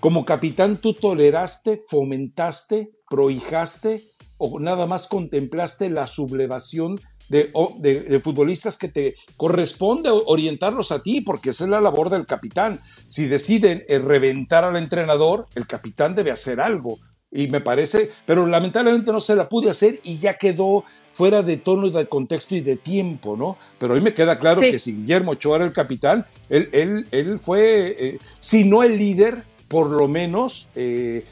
Como 0.00 0.24
capitán, 0.24 0.78
¿tú 0.78 0.94
toleraste, 0.94 1.84
fomentaste, 1.88 2.90
prohijaste 3.08 4.10
o 4.36 4.58
nada 4.58 4.86
más 4.86 5.06
contemplaste 5.06 5.90
la 5.90 6.06
sublevación 6.06 6.98
de, 7.30 8.20
futbolistas 8.22 8.76
que 8.76 8.88
te 8.88 9.14
corresponde 9.36 10.10
orientarlos 10.10 10.92
a 10.92 11.02
ti, 11.02 11.20
porque 11.20 11.50
esa 11.50 11.64
es 11.64 11.70
la 11.70 11.80
labor 11.80 12.10
del 12.10 12.26
capitán. 12.26 12.80
Si 13.06 13.26
deciden 13.26 13.84
eh, 13.88 13.98
reventar 13.98 14.64
al 14.64 14.76
entrenador, 14.76 15.46
el 15.54 15.66
capitán 15.66 16.14
debe 16.14 16.32
hacer 16.32 16.60
algo. 16.60 16.98
Y 17.32 17.46
me 17.46 17.60
parece, 17.60 18.10
pero 18.26 18.44
lamentablemente 18.44 19.12
no 19.12 19.20
se 19.20 19.36
la 19.36 19.48
pude 19.48 19.70
hacer 19.70 20.00
y 20.02 20.18
ya 20.18 20.34
quedó 20.34 20.84
fuera 21.12 21.42
de 21.42 21.58
tono, 21.58 21.88
de 21.88 22.06
contexto 22.06 22.56
y 22.56 22.60
de 22.60 22.74
tiempo, 22.74 23.36
¿no? 23.36 23.56
Pero 23.78 23.94
hoy 23.94 24.00
me 24.00 24.12
queda 24.12 24.40
claro 24.40 24.60
que 24.60 24.80
si 24.80 24.96
Guillermo 24.96 25.32
Ochoa 25.32 25.56
era 25.56 25.64
el 25.64 25.72
capitán, 25.72 26.26
él, 26.48 26.68
él, 26.72 27.06
él 27.12 27.38
fue, 27.38 27.94
eh, 27.96 28.18
si 28.40 28.64
no 28.64 28.82
el 28.82 28.98
líder, 28.98 29.44
por 29.68 29.88
lo 29.90 30.08
menos 30.08 30.68
eh, 30.74 31.24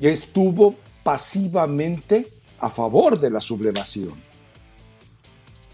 estuvo 0.00 0.76
pasivamente 1.02 2.28
a 2.60 2.70
favor 2.70 3.18
de 3.18 3.30
la 3.30 3.40
sublevación. 3.40 4.33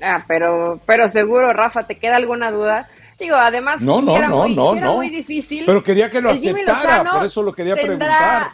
Ah, 0.00 0.24
pero, 0.26 0.80
pero 0.86 1.08
seguro, 1.08 1.52
Rafa, 1.52 1.86
¿te 1.86 1.98
queda 1.98 2.16
alguna 2.16 2.50
duda? 2.50 2.88
Digo, 3.18 3.36
además, 3.36 3.82
no, 3.82 4.00
no, 4.00 4.18
no, 4.18 4.38
muy, 4.38 4.54
no, 4.54 4.74
no. 4.74 4.96
muy 4.96 5.10
difícil. 5.10 5.64
Pero 5.66 5.82
quería 5.82 6.10
que 6.10 6.22
lo 6.22 6.30
aceptara, 6.30 7.04
por 7.04 7.24
eso 7.24 7.42
lo 7.42 7.52
quería 7.52 7.76
preguntar. 7.76 8.50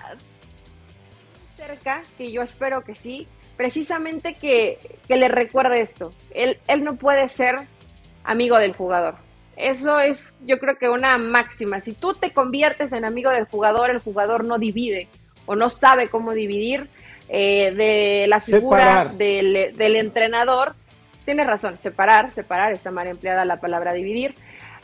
Cerca, 1.56 2.02
que 2.18 2.32
yo 2.32 2.42
espero 2.42 2.82
que 2.82 2.96
sí, 2.96 3.28
precisamente 3.56 4.34
que, 4.34 4.98
que 5.06 5.16
le 5.16 5.28
recuerde 5.28 5.80
esto. 5.80 6.12
Él, 6.32 6.58
él 6.66 6.82
no 6.82 6.96
puede 6.96 7.28
ser 7.28 7.60
amigo 8.24 8.58
del 8.58 8.74
jugador. 8.74 9.14
Eso 9.56 10.00
es, 10.00 10.20
yo 10.44 10.58
creo 10.58 10.76
que 10.76 10.88
una 10.88 11.16
máxima. 11.16 11.80
Si 11.80 11.92
tú 11.92 12.14
te 12.14 12.32
conviertes 12.32 12.92
en 12.92 13.04
amigo 13.04 13.30
del 13.30 13.46
jugador, 13.46 13.90
el 13.90 14.00
jugador 14.00 14.44
no 14.44 14.58
divide 14.58 15.08
o 15.46 15.54
no 15.54 15.70
sabe 15.70 16.08
cómo 16.08 16.32
dividir 16.32 16.88
eh, 17.28 17.72
de 17.74 18.26
la 18.28 18.40
figura 18.40 19.06
del, 19.06 19.72
del 19.76 19.96
entrenador 19.96 20.74
tienes 21.26 21.46
razón, 21.46 21.78
separar, 21.82 22.30
separar, 22.30 22.72
está 22.72 22.90
mal 22.90 23.06
empleada 23.06 23.44
la 23.44 23.60
palabra 23.60 23.92
dividir. 23.92 24.34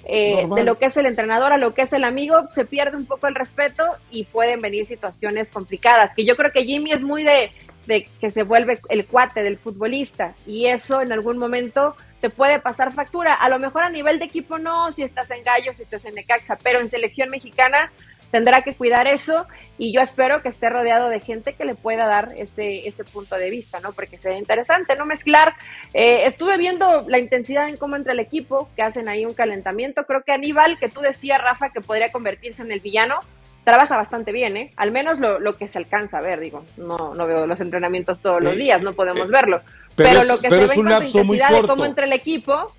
Eh, 0.05 0.49
de 0.53 0.65
lo 0.65 0.79
que 0.79 0.87
es 0.87 0.97
el 0.97 1.07
entrenador 1.07 1.53
a 1.53 1.59
lo 1.59 1.75
que 1.75 1.83
es 1.83 1.93
el 1.93 2.03
amigo, 2.03 2.49
se 2.53 2.65
pierde 2.65 2.97
un 2.97 3.07
poco 3.07 3.29
el 3.29 3.37
respeto 3.37 3.85
y 4.11 4.25
pueden 4.25 4.61
venir 4.61 4.85
situaciones 4.85 5.49
complicadas. 5.49 6.13
Que 6.15 6.27
yo 6.27 6.37
creo 6.37 6.51
que 6.51 6.65
Jimmy 6.65 6.93
es 6.93 7.03
muy 7.03 7.23
de, 7.23 7.53
de 7.87 8.09
que 8.21 8.31
se 8.31 8.43
vuelve 8.43 8.81
el 8.89 9.07
cuate 9.07 9.43
del 9.43 9.59
futbolista 9.59 10.35
y 10.45 10.67
eso 10.67 11.01
en 11.03 11.13
algún 11.13 11.39
momento 11.39 11.95
te 12.21 12.31
puede 12.31 12.59
pasar 12.59 12.93
factura. 12.93 13.35
A 13.35 13.49
lo 13.49 13.61
mejor 13.61 13.85
a 13.85 13.91
nivel 13.91 14.19
de 14.19 14.25
equipo 14.25 14.59
no, 14.59 14.91
si 14.93 15.03
estás 15.03 15.31
en 15.31 15.45
Gallo, 15.45 15.73
si 15.73 15.85
estás 15.85 16.05
en 16.05 16.15
Necaxa, 16.15 16.57
pero 16.63 16.81
en 16.81 16.89
selección 16.89 17.31
mexicana 17.31 17.93
tendrá 18.33 18.63
que 18.63 18.75
cuidar 18.75 19.07
eso 19.07 19.47
y 19.79 19.93
yo 19.93 20.01
espero 20.01 20.43
que 20.43 20.49
esté 20.49 20.71
rodeado 20.71 21.11
de 21.11 21.21
gente 21.21 21.53
que 21.53 21.65
le 21.65 21.75
pueda 21.75 22.07
dar 22.07 22.33
ese, 22.37 22.89
ese 22.89 23.05
punto 23.05 23.37
de 23.37 23.51
vista, 23.51 23.79
¿no? 23.79 23.93
Porque 23.93 24.19
sería 24.19 24.39
interesante, 24.39 24.97
¿no? 24.97 25.05
Mezclar. 25.05 25.55
Eh, 25.93 26.25
estuve 26.25 26.57
viendo 26.57 27.05
la 27.09 27.19
intensidad 27.19 27.69
en 27.69 27.77
cómo 27.77 27.95
entra 27.95 28.15
el 28.15 28.21
equipo, 28.21 28.71
que 28.75 28.83
hacen 28.83 29.09
ahí 29.09 29.27
un 29.27 29.35
calentamiento. 29.35 30.05
Creo 30.07 30.23
que 30.23 30.33
Aníbal, 30.33 30.79
que 30.79 30.89
tú 30.89 31.01
decías, 31.01 31.41
Rafa, 31.43 31.71
que 31.71 31.83
podría 31.83 32.11
convertirse 32.11 32.63
en 32.63 32.73
el 32.73 32.81
villano, 32.81 33.21
trabaja 33.65 33.97
bastante 33.97 34.33
bien, 34.33 34.57
¿eh? 34.57 34.73
Al 34.77 34.93
menos 34.93 35.19
lo, 35.19 35.39
lo 35.39 35.53
que 35.53 35.69
se 35.69 35.77
alcanza 35.77 36.19
a 36.19 36.23
ver, 36.23 36.41
digo. 36.41 36.65
No, 36.79 37.15
no 37.15 37.27
veo 37.27 37.47
los 37.47 37.61
entrenamientos 37.61 38.21
todos 38.21 38.43
los 38.43 38.57
días, 38.57 38.81
no 38.81 38.95
podemos 38.95 39.29
eh, 39.29 39.33
verlo. 39.33 39.61
Pero, 39.95 40.25
lo 40.25 40.41
que 40.41 40.49
se 40.49 40.57
ve 40.57 40.75
con 40.75 40.89
la 40.89 41.05
intensidad 41.05 41.51
de 41.51 41.69
cómo 41.69 41.85
entra 41.85 42.07
el 42.07 42.15
equipo 42.15 42.73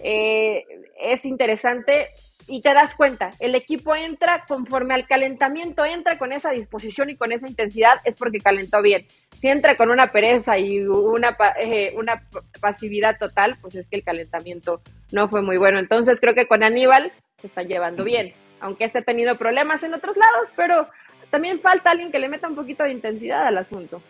eh, 0.00 0.64
es 0.98 1.26
interesante 1.26 2.08
y 2.46 2.60
te 2.60 2.74
das 2.74 2.94
cuenta, 2.94 3.30
el 3.40 3.54
equipo 3.54 3.94
entra 3.94 4.44
conforme 4.46 4.94
al 4.94 5.06
calentamiento, 5.06 5.84
entra 5.84 6.18
con 6.18 6.32
esa 6.32 6.50
disposición 6.50 7.10
y 7.10 7.16
con 7.16 7.32
esa 7.32 7.48
intensidad, 7.48 7.94
es 8.04 8.16
porque 8.16 8.40
calentó 8.40 8.82
bien. 8.82 9.06
Si 9.40 9.48
entra 9.48 9.76
con 9.76 9.90
una 9.90 10.12
pereza 10.12 10.58
y 10.58 10.86
una, 10.86 11.36
eh, 11.60 11.94
una 11.96 12.22
pasividad 12.60 13.18
total, 13.18 13.56
pues 13.60 13.74
es 13.74 13.86
que 13.86 13.96
el 13.96 14.04
calentamiento 14.04 14.80
no 15.10 15.28
fue 15.28 15.42
muy 15.42 15.56
bueno. 15.56 15.78
Entonces 15.78 16.20
creo 16.20 16.34
que 16.34 16.46
con 16.46 16.62
Aníbal 16.62 17.12
se 17.40 17.46
están 17.46 17.68
llevando 17.68 18.04
bien, 18.04 18.34
aunque 18.60 18.84
este 18.84 18.98
ha 18.98 19.02
tenido 19.02 19.36
problemas 19.36 19.82
en 19.82 19.94
otros 19.94 20.16
lados, 20.16 20.50
pero 20.56 20.88
también 21.30 21.60
falta 21.60 21.90
alguien 21.90 22.12
que 22.12 22.18
le 22.18 22.28
meta 22.28 22.48
un 22.48 22.54
poquito 22.54 22.84
de 22.84 22.92
intensidad 22.92 23.46
al 23.46 23.58
asunto. 23.58 24.02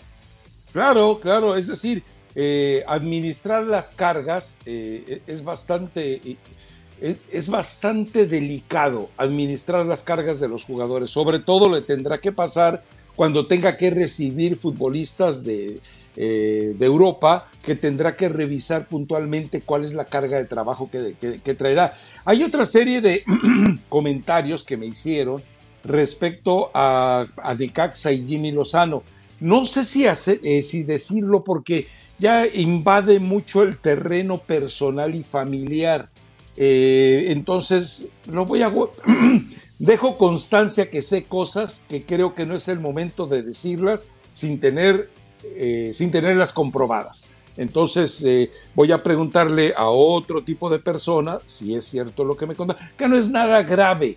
Claro, 0.72 1.20
claro, 1.20 1.56
es 1.56 1.68
decir, 1.68 2.02
eh, 2.34 2.82
administrar 2.88 3.62
las 3.62 3.92
cargas 3.94 4.58
eh, 4.66 5.22
es 5.26 5.44
bastante 5.44 6.36
es, 7.00 7.48
bastante 7.48 8.26
delicado 8.26 9.10
administrar 9.16 9.84
las 9.86 10.02
cargas 10.02 10.40
de 10.40 10.48
los 10.48 10.64
jugadores. 10.64 11.10
Sobre 11.10 11.38
todo 11.38 11.72
le 11.72 11.82
tendrá 11.82 12.20
que 12.20 12.32
pasar 12.32 12.84
cuando 13.16 13.46
tenga 13.46 13.76
que 13.76 13.90
recibir 13.90 14.56
futbolistas 14.56 15.44
de, 15.44 15.80
eh, 16.16 16.74
de 16.76 16.86
Europa, 16.86 17.50
que 17.62 17.74
tendrá 17.74 18.16
que 18.16 18.28
revisar 18.28 18.88
puntualmente 18.88 19.60
cuál 19.60 19.82
es 19.82 19.92
la 19.92 20.06
carga 20.06 20.38
de 20.38 20.44
trabajo 20.44 20.90
que, 20.90 21.54
traerá. 21.54 21.96
Hay 22.24 22.42
otra 22.42 22.66
serie 22.66 23.00
de 23.00 23.24
comentarios 23.88 24.64
que 24.64 24.76
me 24.76 24.86
hicieron 24.86 25.42
respecto 25.84 26.70
a, 26.74 27.26
a 27.36 27.54
Necaxa 27.54 28.12
y 28.12 28.26
Jimmy 28.26 28.52
Lozano. 28.52 29.02
No 29.40 29.64
sé 29.64 29.84
si, 29.84 30.06
eh, 30.06 30.62
si 30.62 30.82
decirlo 30.84 31.44
porque 31.44 31.86
ya 32.18 32.46
invade 32.46 33.20
mucho 33.20 33.62
el 33.62 33.78
terreno 33.78 34.38
personal 34.38 35.14
y 35.14 35.22
familiar. 35.22 36.08
Eh, 36.56 37.26
entonces, 37.28 38.08
no 38.26 38.46
voy 38.46 38.62
a... 38.62 38.72
Dejo 39.78 40.16
constancia 40.16 40.88
que 40.88 41.02
sé 41.02 41.24
cosas 41.24 41.84
que 41.88 42.04
creo 42.04 42.34
que 42.34 42.46
no 42.46 42.54
es 42.54 42.68
el 42.68 42.80
momento 42.80 43.26
de 43.26 43.42
decirlas 43.42 44.08
sin, 44.30 44.60
tener, 44.60 45.10
eh, 45.42 45.90
sin 45.92 46.10
tenerlas 46.10 46.52
comprobadas. 46.52 47.28
Entonces 47.56 48.22
eh, 48.24 48.50
voy 48.74 48.92
a 48.92 49.02
preguntarle 49.02 49.74
a 49.76 49.88
otro 49.88 50.42
tipo 50.42 50.70
de 50.70 50.78
persona 50.78 51.38
si 51.46 51.74
es 51.74 51.84
cierto 51.84 52.24
lo 52.24 52.36
que 52.36 52.46
me 52.46 52.54
cuenta, 52.54 52.76
que 52.96 53.08
no 53.08 53.16
es 53.16 53.30
nada 53.30 53.62
grave, 53.62 54.16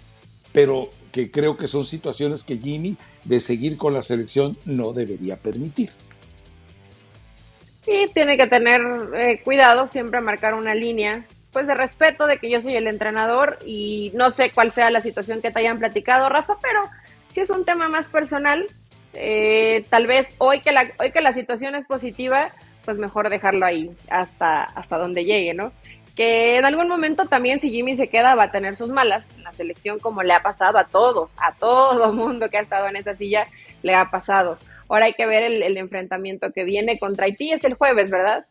pero 0.53 0.89
que 1.11 1.29
creo 1.31 1.57
que 1.57 1.67
son 1.67 1.85
situaciones 1.85 2.43
que 2.43 2.57
Jimmy 2.57 2.95
de 3.25 3.39
seguir 3.39 3.77
con 3.77 3.93
la 3.93 4.01
selección 4.03 4.57
no 4.65 4.93
debería 4.93 5.37
permitir. 5.37 5.89
Y 7.85 8.07
tiene 8.09 8.37
que 8.37 8.47
tener 8.47 8.81
cuidado, 9.43 9.87
siempre 9.87 10.21
marcar 10.21 10.53
una 10.53 10.75
línea 10.75 11.25
pues 11.57 11.65
de 11.65 11.73
respeto 11.73 12.27
de 12.27 12.37
que 12.37 12.51
yo 12.51 12.61
soy 12.61 12.75
el 12.75 12.85
entrenador 12.85 13.57
y 13.65 14.11
no 14.13 14.29
sé 14.29 14.51
cuál 14.53 14.71
sea 14.71 14.91
la 14.91 15.01
situación 15.01 15.41
que 15.41 15.49
te 15.49 15.57
hayan 15.57 15.79
platicado, 15.79 16.29
Rafa, 16.29 16.53
pero 16.61 16.81
si 17.33 17.39
es 17.39 17.49
un 17.49 17.65
tema 17.65 17.89
más 17.89 18.09
personal, 18.09 18.67
eh, 19.15 19.83
tal 19.89 20.05
vez 20.05 20.31
hoy 20.37 20.61
que, 20.61 20.71
la, 20.71 20.91
hoy 20.99 21.11
que 21.11 21.19
la 21.19 21.33
situación 21.33 21.73
es 21.73 21.87
positiva, 21.87 22.51
pues 22.85 22.99
mejor 22.99 23.31
dejarlo 23.31 23.65
ahí 23.65 23.89
hasta, 24.07 24.65
hasta 24.65 24.99
donde 24.99 25.25
llegue, 25.25 25.55
¿no? 25.55 25.71
Que 26.15 26.57
en 26.57 26.65
algún 26.65 26.87
momento 26.87 27.25
también 27.25 27.59
si 27.59 27.71
Jimmy 27.71 27.97
se 27.97 28.07
queda 28.07 28.35
va 28.35 28.43
a 28.43 28.51
tener 28.51 28.75
sus 28.75 28.91
malas 28.91 29.27
en 29.35 29.43
la 29.43 29.51
selección 29.51 29.97
como 29.97 30.21
le 30.21 30.35
ha 30.35 30.43
pasado 30.43 30.77
a 30.77 30.83
todos, 30.83 31.33
a 31.37 31.55
todo 31.55 32.13
mundo 32.13 32.51
que 32.51 32.59
ha 32.59 32.61
estado 32.61 32.87
en 32.87 32.97
esa 32.97 33.15
silla 33.15 33.45
le 33.81 33.95
ha 33.95 34.11
pasado. 34.11 34.59
Ahora 34.89 35.05
hay 35.05 35.13
que 35.13 35.25
ver 35.25 35.41
el, 35.41 35.63
el 35.63 35.77
enfrentamiento 35.77 36.51
que 36.51 36.65
viene 36.65 36.99
contra 36.99 37.25
Haití, 37.25 37.51
es 37.51 37.63
el 37.63 37.73
jueves, 37.73 38.11
¿verdad? 38.11 38.45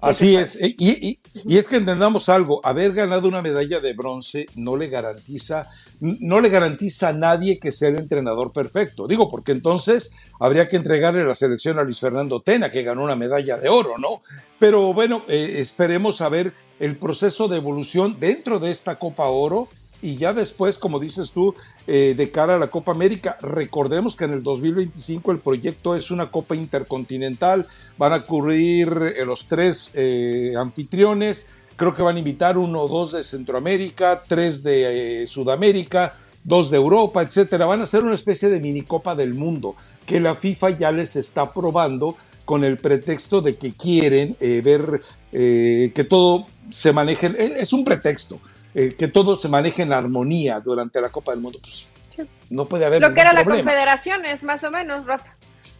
Así 0.00 0.36
es, 0.36 0.56
eh, 0.62 0.76
y, 0.78 1.18
es 1.56 1.66
que 1.66 1.76
entendamos 1.76 2.28
algo, 2.28 2.60
haber 2.64 2.92
ganado 2.92 3.26
una 3.26 3.42
medalla 3.42 3.80
de 3.80 3.94
bronce 3.94 4.46
no 4.54 4.76
le 4.76 4.86
garantiza, 4.86 5.70
no 6.00 6.40
le 6.40 6.50
garantiza 6.50 7.08
a 7.08 7.12
nadie 7.12 7.58
que 7.58 7.72
sea 7.72 7.88
el 7.88 7.98
entrenador 7.98 8.52
perfecto. 8.52 9.08
Digo, 9.08 9.28
porque 9.28 9.52
entonces 9.52 10.12
habría 10.38 10.68
que 10.68 10.76
entregarle 10.76 11.24
la 11.24 11.34
selección 11.34 11.80
a 11.80 11.82
Luis 11.82 11.98
Fernando 11.98 12.40
Tena, 12.40 12.70
que 12.70 12.84
ganó 12.84 13.02
una 13.02 13.16
medalla 13.16 13.56
de 13.56 13.68
oro, 13.68 13.98
¿no? 13.98 14.22
Pero 14.60 14.92
bueno, 14.92 15.24
eh, 15.26 15.56
esperemos 15.58 16.20
a 16.20 16.28
ver 16.28 16.54
el 16.78 16.96
proceso 16.96 17.48
de 17.48 17.56
evolución 17.56 18.18
dentro 18.20 18.60
de 18.60 18.70
esta 18.70 19.00
Copa 19.00 19.26
Oro 19.26 19.68
y 20.00 20.16
ya 20.16 20.32
después, 20.32 20.78
como 20.78 20.98
dices 20.98 21.32
tú, 21.32 21.54
eh, 21.86 22.14
de 22.16 22.30
cara 22.30 22.54
a 22.56 22.58
la 22.58 22.68
Copa 22.68 22.92
América, 22.92 23.36
recordemos 23.40 24.14
que 24.16 24.24
en 24.24 24.32
el 24.32 24.42
2025 24.42 25.32
el 25.32 25.38
proyecto 25.40 25.96
es 25.96 26.10
una 26.10 26.30
Copa 26.30 26.54
Intercontinental, 26.54 27.66
van 27.96 28.12
a 28.12 28.16
ocurrir 28.16 29.14
eh, 29.16 29.24
los 29.24 29.48
tres 29.48 29.92
eh, 29.94 30.54
anfitriones, 30.56 31.48
creo 31.76 31.94
que 31.94 32.02
van 32.02 32.16
a 32.16 32.20
invitar 32.20 32.58
uno 32.58 32.82
o 32.82 32.88
dos 32.88 33.12
de 33.12 33.22
Centroamérica, 33.22 34.22
tres 34.26 34.62
de 34.62 35.24
Sudamérica, 35.26 36.14
dos 36.44 36.70
de 36.70 36.76
Europa, 36.76 37.22
etcétera. 37.22 37.66
Van 37.66 37.82
a 37.82 37.86
ser 37.86 38.04
una 38.04 38.14
especie 38.14 38.48
de 38.48 38.60
mini 38.60 38.82
Copa 38.82 39.14
del 39.14 39.34
Mundo 39.34 39.76
que 40.06 40.20
la 40.20 40.34
FIFA 40.34 40.70
ya 40.70 40.92
les 40.92 41.16
está 41.16 41.52
probando 41.52 42.16
con 42.44 42.64
el 42.64 42.78
pretexto 42.78 43.42
de 43.42 43.56
que 43.56 43.74
quieren 43.74 44.34
ver 44.40 45.02
eh, 45.30 45.92
que 45.94 46.04
todo 46.04 46.46
se 46.70 46.92
maneje, 46.92 47.34
es 47.60 47.72
un 47.74 47.84
pretexto, 47.84 48.40
eh, 48.78 48.94
que 48.96 49.08
todo 49.08 49.36
se 49.36 49.48
maneje 49.48 49.82
en 49.82 49.92
armonía 49.92 50.60
durante 50.60 51.00
la 51.00 51.08
Copa 51.08 51.32
del 51.32 51.40
Mundo. 51.40 51.58
Pues 51.60 51.88
no 52.48 52.66
puede 52.66 52.86
haber. 52.86 53.00
Lo 53.00 53.12
que 53.12 53.20
era 53.20 53.32
la 53.32 53.44
confederación 53.44 54.24
es 54.24 54.42
más 54.44 54.62
o 54.64 54.70
menos, 54.70 55.04
Rafa 55.04 55.34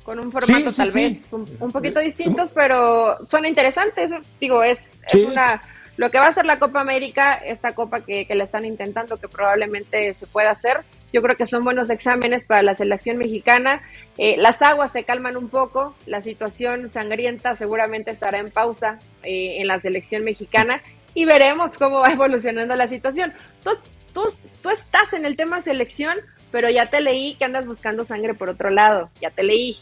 con 0.08 0.18
un 0.20 0.32
formato 0.32 0.72
tal 0.74 0.90
vez 0.90 1.20
un, 1.32 1.70
poquito 1.70 2.00
distintos, 2.00 2.50
pero 2.52 3.18
suena 3.26 3.46
interesante. 3.46 4.04
Eso, 4.04 4.16
digo, 4.40 4.62
es, 4.62 4.90
una 5.14 5.60
lo 5.98 6.10
que 6.10 6.18
va 6.18 6.28
a 6.28 6.32
ser 6.32 6.46
la 6.46 6.58
Copa 6.58 6.80
América, 6.80 7.34
esta 7.34 7.72
copa 7.72 8.00
que, 8.00 8.26
que 8.26 8.34
le 8.34 8.44
están 8.44 8.64
intentando, 8.64 9.18
que 9.18 9.28
probablemente 9.28 10.14
se 10.14 10.26
pueda 10.26 10.50
hacer. 10.50 10.78
Yo 11.12 11.20
creo 11.20 11.36
que 11.36 11.44
son 11.44 11.62
buenos 11.62 11.90
exámenes 11.90 12.46
para 12.46 12.62
la 12.62 12.74
selección 12.74 13.18
mexicana. 13.18 13.82
Eh, 14.16 14.36
las 14.38 14.62
aguas 14.62 14.92
se 14.92 15.04
calman 15.04 15.36
un 15.36 15.50
poco, 15.50 15.94
la 16.06 16.22
situación 16.22 16.88
sangrienta 16.88 17.54
seguramente 17.54 18.10
estará 18.10 18.38
en 18.38 18.50
pausa 18.50 18.98
eh, 19.24 19.60
en 19.60 19.66
la 19.66 19.78
selección 19.78 20.24
mexicana 20.24 20.80
y 21.18 21.24
veremos 21.24 21.76
cómo 21.76 21.98
va 21.98 22.08
evolucionando 22.12 22.76
la 22.76 22.86
situación. 22.86 23.32
Tú, 23.64 23.70
tú, 24.14 24.32
tú 24.62 24.70
estás 24.70 25.12
en 25.12 25.24
el 25.24 25.36
tema 25.36 25.60
selección, 25.60 26.16
pero 26.52 26.70
ya 26.70 26.88
te 26.88 27.00
leí 27.00 27.34
que 27.34 27.44
andas 27.44 27.66
buscando 27.66 28.04
sangre 28.04 28.34
por 28.34 28.50
otro 28.50 28.70
lado. 28.70 29.10
Ya 29.20 29.30
te 29.30 29.42
leí. 29.42 29.78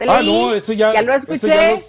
Ah, 0.00 0.20
no, 0.22 0.52
eso 0.52 0.72
ya, 0.72 0.92
ya 0.92 1.02
lo 1.02 1.14
escuché. 1.14 1.84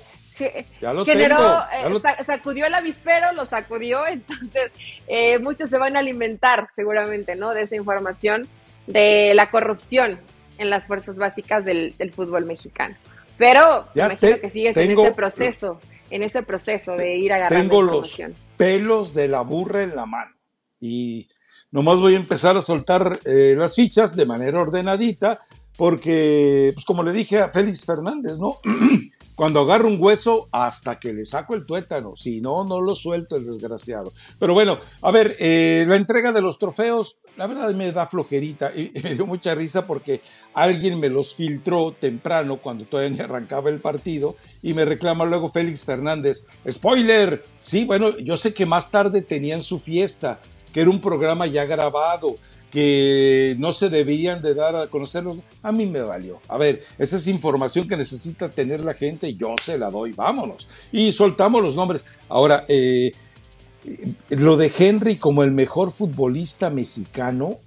Ya 0.79 0.93
lo, 0.93 1.03
generó, 1.03 1.65
eh, 1.73 2.23
sacudió 2.25 2.65
el 2.65 2.73
avispero, 2.73 3.33
lo 3.33 3.43
sacudió, 3.43 4.07
entonces 4.07 4.71
eh, 5.07 5.37
muchos 5.39 5.69
se 5.69 5.77
van 5.77 5.97
a 5.97 5.99
alimentar 5.99 6.69
seguramente, 6.73 7.35
¿no? 7.35 7.53
De 7.53 7.63
esa 7.63 7.75
información 7.75 8.47
de 8.87 9.33
la 9.35 9.51
corrupción 9.51 10.17
en 10.57 10.69
las 10.69 10.87
fuerzas 10.87 11.17
básicas 11.17 11.65
del, 11.65 11.93
fútbol 12.15 12.45
mexicano. 12.45 12.95
Pero 13.37 13.89
ya 13.95 14.05
imagino 14.05 14.39
que 14.39 14.49
sigues 14.49 14.77
en 14.77 14.91
ese 14.91 15.11
proceso, 15.11 15.79
en 16.09 16.23
ese 16.23 16.41
proceso 16.41 16.95
de 16.95 17.17
ir 17.17 17.33
agarrando 17.33 17.61
Tengo 17.61 17.81
los 17.81 18.17
pelos 18.59 19.13
de 19.13 19.29
la 19.29 19.39
burra 19.39 19.83
en 19.83 19.95
la 19.95 20.05
mano 20.05 20.35
y 20.81 21.29
nomás 21.71 21.99
voy 22.01 22.15
a 22.15 22.17
empezar 22.17 22.57
a 22.57 22.61
soltar 22.61 23.17
eh, 23.23 23.55
las 23.57 23.73
fichas 23.73 24.17
de 24.17 24.25
manera 24.25 24.59
ordenadita 24.59 25.39
porque, 25.77 26.71
pues 26.73 26.85
como 26.85 27.03
le 27.03 27.13
dije 27.13 27.39
a 27.39 27.47
Félix 27.53 27.85
Fernández, 27.85 28.37
¿no? 28.37 28.57
Cuando 29.39 29.61
agarro 29.61 29.87
un 29.87 29.95
hueso, 30.03 30.49
hasta 30.51 30.99
que 30.99 31.13
le 31.13 31.23
saco 31.23 31.55
el 31.55 31.65
tuétano, 31.65 32.13
si 32.13 32.41
no, 32.41 32.65
no 32.65 32.81
lo 32.81 32.93
suelto 32.93 33.37
el 33.37 33.45
desgraciado. 33.45 34.11
Pero 34.37 34.53
bueno, 34.53 34.77
a 35.01 35.11
ver, 35.11 35.37
eh, 35.39 35.85
la 35.87 35.95
entrega 35.95 36.33
de 36.33 36.41
los 36.41 36.59
trofeos, 36.59 37.19
la 37.37 37.47
verdad 37.47 37.73
me 37.73 37.93
da 37.93 38.05
flojerita 38.05 38.73
y, 38.75 38.91
me 39.01 39.15
dio 39.15 39.25
mucha 39.25 39.55
risa 39.55 39.87
porque 39.87 40.19
alguien 40.53 40.99
me 40.99 41.07
los 41.07 41.35
filtró 41.35 41.95
temprano 41.97 42.57
cuando 42.57 42.83
todavía 42.83 43.11
ni 43.15 43.19
arrancaba 43.21 43.69
el 43.69 43.79
partido 43.79 44.35
y 44.61 44.73
me 44.73 44.83
reclama 44.83 45.23
luego 45.23 45.49
Félix 45.49 45.85
Fernández, 45.85 46.45
spoiler, 46.69 47.41
sí, 47.59 47.85
bueno, 47.85 48.17
yo 48.17 48.35
sé 48.35 48.53
que 48.53 48.65
más 48.65 48.91
tarde 48.91 49.21
tenían 49.21 49.61
su 49.61 49.79
fiesta, 49.79 50.41
que 50.73 50.81
era 50.81 50.89
un 50.89 50.99
programa 50.99 51.47
ya 51.47 51.63
grabado, 51.63 52.35
que 52.71 53.55
no 53.57 53.73
se 53.73 53.89
debían 53.89 54.41
de 54.41 54.53
dar 54.53 54.75
a 54.75 54.87
conocerlos, 54.87 55.39
a 55.61 55.71
mí 55.71 55.85
me 55.85 56.01
valió. 56.01 56.39
A 56.47 56.57
ver, 56.57 56.83
esa 56.97 57.15
es 57.17 57.27
información 57.27 57.87
que 57.87 57.97
necesita 57.97 58.49
tener 58.49 58.81
la 58.81 58.93
gente, 58.93 59.33
yo 59.35 59.55
se 59.61 59.77
la 59.77 59.89
doy, 59.89 60.11
vámonos. 60.13 60.67
Y 60.91 61.11
soltamos 61.11 61.61
los 61.61 61.75
nombres. 61.75 62.05
Ahora, 62.27 62.65
eh, 62.67 63.13
lo 64.29 64.57
de 64.57 64.71
Henry 64.77 65.17
como 65.17 65.43
el 65.43 65.51
mejor 65.51 65.91
futbolista 65.91 66.69
mexicano, 66.69 67.57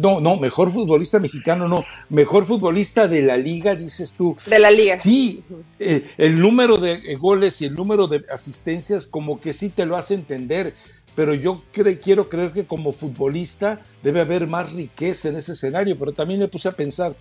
no, 0.00 0.20
no, 0.20 0.36
mejor 0.36 0.70
futbolista 0.70 1.18
mexicano, 1.18 1.66
no, 1.66 1.84
mejor 2.10 2.44
futbolista 2.44 3.08
de 3.08 3.22
la 3.22 3.36
liga, 3.36 3.74
dices 3.74 4.14
tú. 4.16 4.36
De 4.46 4.58
la 4.58 4.70
liga. 4.70 4.96
Sí, 4.98 5.42
eh, 5.78 6.04
el 6.18 6.38
número 6.38 6.76
de 6.76 7.14
goles 7.16 7.62
y 7.62 7.66
el 7.66 7.74
número 7.74 8.08
de 8.08 8.24
asistencias 8.30 9.06
como 9.06 9.40
que 9.40 9.52
sí 9.52 9.70
te 9.70 9.86
lo 9.86 9.96
hace 9.96 10.14
entender, 10.14 10.74
pero 11.14 11.34
yo 11.34 11.62
quiero 11.72 12.28
creer 12.28 12.52
que 12.52 12.66
como 12.66 12.92
futbolista 12.92 13.80
debe 14.02 14.20
haber 14.20 14.46
más 14.46 14.72
riqueza 14.72 15.28
en 15.28 15.36
ese 15.36 15.52
escenario, 15.52 15.98
pero 15.98 16.12
también 16.12 16.40
me 16.40 16.48
puse 16.48 16.68
a 16.68 16.72
pensar, 16.72 17.14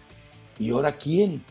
¿y 0.57 0.71
ahora 0.71 0.93
quién? 0.93 1.43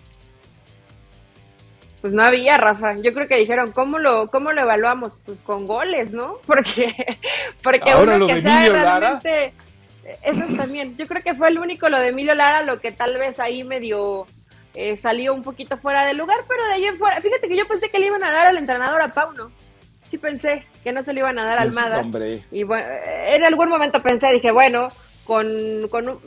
Pues 2.01 2.15
no 2.15 2.23
había, 2.23 2.57
Rafa. 2.57 2.97
Yo 2.97 3.13
creo 3.13 3.29
que 3.29 3.37
dijeron, 3.37 3.73
¿cómo 3.73 3.99
lo, 3.99 4.29
cómo 4.29 4.53
lo 4.53 4.63
evaluamos? 4.63 5.19
Pues 5.27 5.39
con 5.41 5.67
goles, 5.67 6.13
¿no? 6.13 6.39
Porque, 6.47 7.19
porque 7.63 7.91
ahora 7.91 8.17
lo 8.17 8.27
de 8.27 8.39
Emilio 8.39 8.73
Lara. 8.73 9.21
Eso 10.23 10.43
también. 10.57 10.97
Yo 10.97 11.07
creo 11.07 11.23
que 11.23 11.35
fue 11.35 11.49
el 11.49 11.59
único 11.59 11.89
lo 11.89 12.01
de 12.01 12.09
Emilio 12.09 12.35
Lara, 12.35 12.63
lo 12.63 12.81
que 12.81 12.91
tal 12.91 13.19
vez 13.19 13.39
ahí 13.39 13.65
medio 13.65 14.27
eh, 14.75 14.97
salió 14.97 15.35
un 15.35 15.43
poquito 15.43 15.77
fuera 15.77 16.07
de 16.07 16.15
lugar, 16.15 16.39
pero 16.49 16.65
de 16.65 16.73
ahí 16.73 16.85
en 16.87 16.99
fuera. 16.99 17.21
Fíjate 17.21 17.49
que 17.49 17.57
yo 17.57 17.69
pensé 17.69 17.91
que 17.91 17.99
le 17.99 18.07
iban 18.07 18.25
a 18.25 18.33
dar 18.33 18.47
al 18.47 18.57
entrenador 18.57 19.03
a 19.03 19.13
Pauno 19.13 19.53
sí 20.11 20.19
pensé 20.19 20.65
que 20.83 20.93
no 20.93 21.03
se 21.03 21.13
le 21.13 21.21
iban 21.21 21.39
a 21.39 21.45
dar 21.45 21.59
a 21.59 21.63
Almada. 21.63 22.05
Y 22.51 22.65
bueno, 22.65 22.87
en 23.27 23.45
algún 23.45 23.69
momento 23.69 24.03
pensé, 24.03 24.33
dije, 24.33 24.51
bueno, 24.51 24.89
con, 25.25 25.47
con 25.89 26.19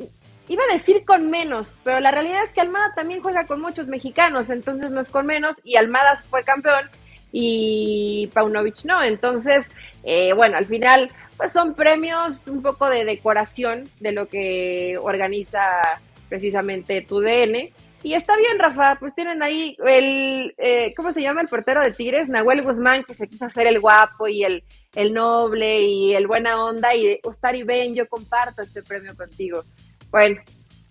iba 0.48 0.64
a 0.70 0.74
decir 0.74 1.04
con 1.06 1.30
menos, 1.30 1.76
pero 1.84 2.00
la 2.00 2.12
realidad 2.12 2.44
es 2.44 2.52
que 2.52 2.62
Almada 2.62 2.94
también 2.96 3.22
juega 3.22 3.46
con 3.46 3.62
muchos 3.62 3.88
mexicanos, 3.88 4.50
entonces 4.50 4.92
no 4.92 5.02
es 5.02 5.10
con 5.10 5.26
menos, 5.26 5.56
y 5.64 5.76
Almada 5.76 6.16
fue 6.30 6.44
campeón 6.44 6.90
y 7.32 8.30
Paunovic 8.34 8.86
no, 8.86 9.04
entonces, 9.04 9.70
eh, 10.04 10.34
bueno, 10.34 10.58
al 10.58 10.66
final, 10.66 11.10
pues 11.36 11.52
son 11.52 11.74
premios 11.74 12.44
un 12.48 12.62
poco 12.62 12.90
de 12.90 13.06
decoración 13.06 13.86
de 14.00 14.12
lo 14.12 14.28
que 14.28 14.98
organiza 15.02 16.00
precisamente 16.30 17.02
tu 17.02 17.20
DN, 17.20 17.72
y 18.04 18.14
está 18.14 18.36
bien, 18.36 18.60
Rafa, 18.60 18.98
pues 19.00 19.16
tienen 19.16 19.42
ahí 19.42 19.78
el, 19.86 20.54
eh, 20.58 20.94
¿cómo 20.96 21.12
se 21.12 21.22
llama 21.22 21.42
el 21.42 21.48
portero 21.48 21.82
de 21.82 21.92
Tigres? 21.92 22.28
Nahuel 22.28 22.62
Guzmán, 22.62 23.04
que 23.06 23.14
se 23.14 23.28
quiso 23.28 23.46
hacer 23.46 23.66
el 23.66 23.80
guapo 23.80 24.28
y 24.28 24.44
el, 24.44 24.64
el 24.94 25.14
noble 25.14 25.82
y 25.82 26.14
el 26.14 26.28
buena 26.28 26.64
onda. 26.64 26.94
Y 26.94 27.20
Ustari 27.24 27.64
Ben, 27.64 27.96
yo 27.96 28.08
comparto 28.08 28.62
este 28.62 28.84
premio 28.84 29.16
contigo. 29.16 29.64
Bueno, 30.12 30.42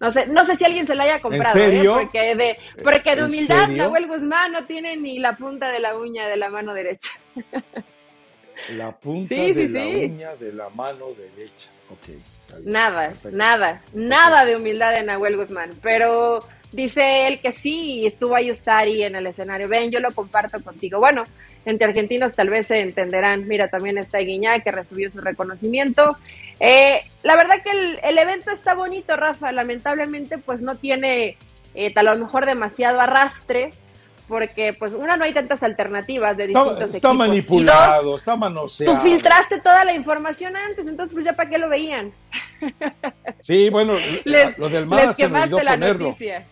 no 0.01 0.11
sé, 0.11 0.27
no 0.27 0.45
sé 0.45 0.57
si 0.57 0.65
alguien 0.65 0.87
se 0.87 0.95
lo 0.95 1.03
haya 1.03 1.21
comprado, 1.21 1.57
¿En 1.59 1.61
¿eh? 1.61 1.67
serio? 1.67 1.95
porque 1.95 2.35
de, 2.35 2.57
porque 2.83 3.15
de 3.15 3.25
humildad 3.25 3.69
Nahuel 3.69 4.09
Guzmán 4.09 4.51
no 4.51 4.65
tiene 4.65 4.97
ni 4.97 5.19
la 5.19 5.37
punta 5.37 5.71
de 5.71 5.81
la 5.81 5.97
uña 5.97 6.27
de 6.27 6.37
la 6.37 6.49
mano 6.49 6.75
derecha. 6.75 7.11
La 8.71 8.93
punta 8.93 9.35
de 9.35 9.69
la 9.69 9.87
uña 9.87 10.37
de 10.37 10.53
la 10.53 10.69
mano 10.71 11.07
derecha. 11.15 11.71
Ok. 11.91 12.17
Nada, 12.65 13.13
nada, 13.31 13.83
nada 13.93 14.45
de 14.45 14.57
humildad 14.57 14.93
de 14.93 15.03
Nahuel 15.03 15.37
Guzmán. 15.37 15.71
Pero 15.83 16.45
Dice 16.73 17.27
él 17.29 17.41
que 17.41 17.53
sí, 17.53 18.07
estuvo 18.07 18.35
ahí 18.35 18.51
Ustari 18.51 19.03
en 19.03 19.15
el 19.15 19.27
escenario. 19.27 19.69
Ven, 19.69 19.91
yo 19.91 20.01
lo 20.01 20.13
comparto 20.13 20.63
contigo. 20.63 20.99
Bueno, 20.99 21.25
entre 21.67 21.87
argentinos 21.87 22.33
tal 22.35 22.49
vez 22.49 22.69
se 22.69 22.81
entenderán. 22.81 23.47
Mira, 23.47 23.69
también 23.69 23.99
está 23.99 24.19
Guiñá 24.19 24.61
que 24.61 24.73
recibió 24.73 25.11
su 25.11 25.21
reconocimiento. 25.21 26.17
Eh, 26.61 27.03
la 27.23 27.37
verdad 27.37 27.57
que 27.63 27.99
el, 28.03 28.19
evento 28.19 28.51
está 28.51 28.75
bonito, 28.75 29.17
Rafa. 29.17 29.53
Lamentablemente, 29.53 30.39
pues 30.39 30.63
no 30.63 30.77
tiene 30.77 31.37
eh, 31.75 31.93
a 31.95 32.03
lo 32.03 32.17
mejor 32.17 32.47
demasiado 32.47 33.01
arrastre, 33.01 33.71
porque 34.27 34.73
pues 34.73 34.95
una 34.95 35.19
no 35.19 35.25
hay 35.25 35.35
tantas 35.35 35.63
alternativas 35.63 36.39
de 36.39 36.47
distintos 36.47 36.81
está, 36.81 36.97
está 36.97 37.13
manipulado, 37.13 38.17
está 38.17 38.35
manoseado. 38.35 38.97
Tú 38.97 39.03
filtraste 39.03 39.61
toda 39.61 39.85
la 39.85 39.93
información 39.93 40.57
antes, 40.57 40.87
entonces 40.87 41.13
pues 41.13 41.27
ya 41.27 41.35
para 41.35 41.51
qué 41.51 41.59
lo 41.59 41.69
veían. 41.69 42.13
Sí, 43.41 43.69
bueno, 43.69 43.95
lo 44.57 44.69
del 44.71 44.87
más 44.87 45.17
se 45.17 45.29
me 45.29 45.43
olvidó 45.43 45.59
ponerlo. 45.59 46.07
Noticia. 46.07 46.47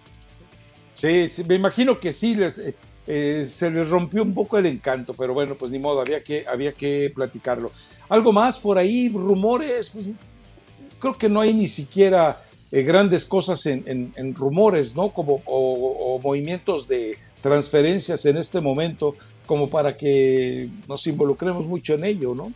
Sí, 1.01 1.31
me 1.49 1.55
imagino 1.55 1.99
que 1.99 2.13
sí, 2.13 2.35
les, 2.35 2.59
eh, 2.59 2.75
eh, 3.07 3.47
se 3.49 3.71
les 3.71 3.89
rompió 3.89 4.23
un 4.23 4.35
poco 4.35 4.59
el 4.59 4.67
encanto, 4.67 5.15
pero 5.15 5.33
bueno, 5.33 5.57
pues 5.57 5.71
ni 5.71 5.79
modo, 5.79 6.03
había 6.03 6.23
que, 6.23 6.45
había 6.47 6.75
que 6.75 7.11
platicarlo. 7.15 7.73
¿Algo 8.11 8.35
más 8.35 8.59
por 8.59 8.77
ahí? 8.77 9.09
¿Rumores? 9.09 9.89
Pues, 9.89 10.05
creo 10.99 11.17
que 11.17 11.31
no 11.31 11.41
hay 11.41 11.55
ni 11.55 11.69
siquiera 11.69 12.43
eh, 12.71 12.83
grandes 12.83 13.25
cosas 13.25 13.65
en, 13.65 14.35
rumores, 14.35 14.95
¿no? 14.95 15.09
Como, 15.09 15.41
o, 15.47 16.21
movimientos 16.23 16.87
de 16.87 17.17
transferencias 17.41 18.27
en 18.27 18.37
este 18.37 18.61
momento, 18.61 19.17
como 19.47 19.71
para 19.71 19.97
que 19.97 20.69
nos 20.87 21.07
involucremos 21.07 21.67
mucho 21.67 21.95
en 21.95 22.05
ello, 22.05 22.35
¿no? 22.35 22.53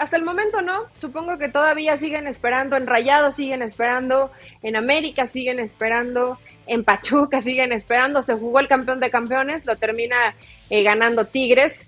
Hasta 0.00 0.16
el 0.16 0.24
momento 0.24 0.62
no, 0.62 0.86
supongo 0.98 1.36
que 1.36 1.50
todavía 1.50 1.98
siguen 1.98 2.26
esperando, 2.26 2.74
en 2.74 2.86
Rayados 2.86 3.36
siguen 3.36 3.60
esperando, 3.60 4.30
en 4.62 4.74
América 4.74 5.26
siguen 5.26 5.60
esperando, 5.60 6.38
en 6.66 6.84
Pachuca 6.84 7.42
siguen 7.42 7.70
esperando, 7.70 8.22
se 8.22 8.32
jugó 8.32 8.60
el 8.60 8.66
campeón 8.66 8.98
de 8.98 9.10
campeones, 9.10 9.66
lo 9.66 9.76
termina 9.76 10.34
eh, 10.70 10.82
ganando 10.82 11.26
Tigres. 11.26 11.86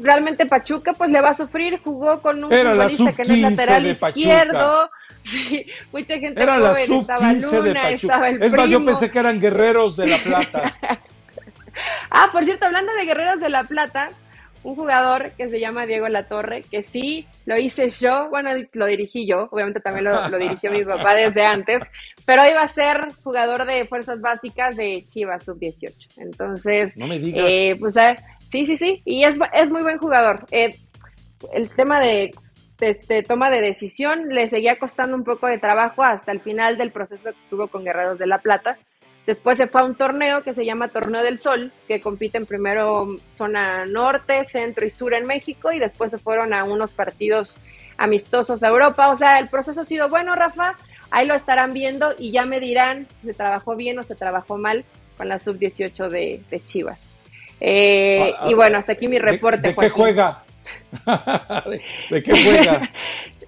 Realmente 0.00 0.44
Pachuca 0.46 0.92
pues 0.92 1.08
le 1.08 1.20
va 1.20 1.28
a 1.28 1.34
sufrir, 1.34 1.80
jugó 1.84 2.20
con 2.20 2.42
un 2.42 2.50
futbolista 2.50 3.12
que 3.12 3.22
no 3.22 3.34
es 3.34 3.40
lateral 3.42 3.86
izquierdo. 3.86 4.90
Sí, 5.22 5.66
mucha 5.92 6.18
gente 6.18 6.42
Era 6.42 6.56
la 6.56 6.74
sub 6.74 7.06
15 7.06 7.60
de 7.60 7.74
Pachuca. 7.74 8.30
es 8.30 8.52
más, 8.54 8.70
yo 8.70 8.82
pensé 8.82 9.10
que 9.10 9.18
eran 9.18 9.38
guerreros 9.38 9.94
de 9.96 10.06
La 10.06 10.16
Plata. 10.16 10.74
ah, 12.10 12.30
por 12.32 12.46
cierto, 12.46 12.64
hablando 12.64 12.90
de 12.94 13.04
guerreros 13.04 13.38
de 13.38 13.50
La 13.50 13.64
Plata, 13.64 14.12
un 14.62 14.74
jugador 14.74 15.30
que 15.32 15.48
se 15.48 15.58
llama 15.58 15.86
Diego 15.86 16.08
Latorre, 16.08 16.62
que 16.70 16.82
sí 16.82 17.26
lo 17.46 17.58
hice 17.58 17.90
yo, 17.90 18.28
bueno, 18.28 18.50
lo 18.72 18.86
dirigí 18.86 19.26
yo, 19.26 19.48
obviamente 19.50 19.80
también 19.80 20.04
lo, 20.04 20.38
dirigió 20.38 20.70
mi 20.70 20.84
papá 20.84 21.14
desde 21.14 21.44
antes, 21.44 21.82
pero 22.26 22.46
iba 22.46 22.62
a 22.62 22.68
ser 22.68 23.08
jugador 23.22 23.64
de 23.64 23.86
fuerzas 23.86 24.20
básicas 24.20 24.76
de 24.76 25.04
Chivas 25.06 25.44
Sub-18. 25.44 26.08
Entonces, 26.18 26.96
no 26.96 27.06
me 27.06 27.18
digas. 27.18 27.46
Eh, 27.48 27.76
pues, 27.80 27.96
eh, 27.96 28.16
Sí, 28.50 28.64
sí, 28.64 28.76
sí, 28.76 29.00
y 29.04 29.22
es, 29.24 29.38
es 29.52 29.70
muy 29.70 29.82
buen 29.82 29.98
jugador. 29.98 30.44
Eh, 30.50 30.76
el 31.52 31.70
tema 31.70 32.00
de, 32.00 32.32
de, 32.78 33.22
toma 33.22 33.48
de 33.48 33.60
decisión 33.60 34.28
le 34.28 34.48
seguía 34.48 34.76
costando 34.76 35.16
un 35.16 35.22
poco 35.22 35.46
de 35.46 35.58
trabajo 35.58 36.02
hasta 36.02 36.32
el 36.32 36.40
final 36.40 36.76
del 36.76 36.90
proceso 36.90 37.30
que 37.30 37.38
tuvo 37.48 37.68
con 37.68 37.84
Guerreros 37.84 38.18
de 38.18 38.26
la 38.26 38.38
Plata. 38.38 38.76
Después 39.26 39.58
se 39.58 39.66
fue 39.66 39.82
a 39.82 39.84
un 39.84 39.94
torneo 39.94 40.42
que 40.42 40.54
se 40.54 40.64
llama 40.64 40.88
Torneo 40.88 41.22
del 41.22 41.38
Sol, 41.38 41.72
que 41.86 42.00
compiten 42.00 42.46
primero 42.46 43.16
zona 43.36 43.84
norte, 43.86 44.44
centro 44.44 44.86
y 44.86 44.90
sur 44.90 45.14
en 45.14 45.26
México, 45.26 45.72
y 45.72 45.78
después 45.78 46.10
se 46.10 46.18
fueron 46.18 46.52
a 46.52 46.64
unos 46.64 46.92
partidos 46.92 47.56
amistosos 47.96 48.62
a 48.62 48.68
Europa. 48.68 49.10
O 49.10 49.16
sea, 49.16 49.38
el 49.38 49.48
proceso 49.48 49.82
ha 49.82 49.84
sido 49.84 50.08
bueno, 50.08 50.34
Rafa. 50.34 50.74
Ahí 51.10 51.26
lo 51.26 51.34
estarán 51.34 51.72
viendo 51.72 52.14
y 52.18 52.32
ya 52.32 52.44
me 52.46 52.60
dirán 52.60 53.06
si 53.20 53.26
se 53.26 53.34
trabajó 53.34 53.76
bien 53.76 53.98
o 53.98 54.02
se 54.02 54.14
trabajó 54.14 54.58
mal 54.58 54.84
con 55.16 55.28
la 55.28 55.38
sub-18 55.38 56.08
de, 56.08 56.62
Chivas. 56.64 57.00
Eh, 57.60 58.32
ah, 58.38 58.48
y 58.48 58.54
bueno, 58.54 58.78
hasta 58.78 58.92
aquí 58.92 59.06
mi 59.06 59.18
reporte. 59.18 59.68
¿De, 59.68 59.76
qué 59.76 59.90
juega? 59.90 60.42
¿De, 62.10 62.22
qué 62.22 62.42
juega? 62.42 62.90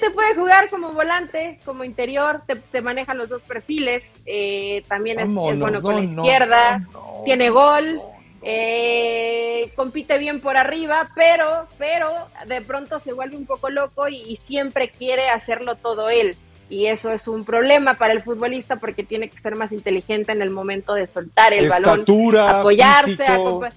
te 0.00 0.10
puede 0.10 0.34
jugar 0.34 0.70
como 0.70 0.92
volante, 0.92 1.58
como 1.64 1.82
interior, 1.82 2.42
te, 2.46 2.80
maneja 2.80 3.14
los 3.14 3.28
dos 3.28 3.42
perfiles, 3.42 4.14
eh, 4.26 4.84
también 4.88 5.18
es, 5.18 5.28
bueno 5.28 5.82
con 5.82 5.96
la 5.96 6.02
izquierda, 6.02 6.86
tiene 7.24 7.50
gol, 7.50 8.00
eh, 8.42 9.72
compite 9.74 10.18
bien 10.18 10.40
por 10.40 10.56
arriba, 10.56 11.08
pero, 11.14 11.66
pero 11.78 12.08
de 12.46 12.60
pronto 12.60 13.00
se 13.00 13.12
vuelve 13.12 13.36
un 13.36 13.46
poco 13.46 13.70
loco 13.70 14.08
y, 14.08 14.36
siempre 14.36 14.88
quiere 14.88 15.28
hacerlo 15.28 15.76
todo 15.76 16.10
él. 16.10 16.36
Y 16.68 16.86
eso 16.86 17.12
es 17.12 17.28
un 17.28 17.44
problema 17.44 17.94
para 17.94 18.14
el 18.14 18.22
futbolista 18.22 18.76
porque 18.76 19.04
tiene 19.04 19.28
que 19.28 19.38
ser 19.38 19.56
más 19.56 19.72
inteligente 19.72 20.32
en 20.32 20.40
el 20.40 20.50
momento 20.50 20.94
de 20.94 21.06
soltar 21.06 21.52
el 21.52 21.68
balón, 21.68 22.04
apoyarse, 22.38 23.24
eh, 23.24 23.70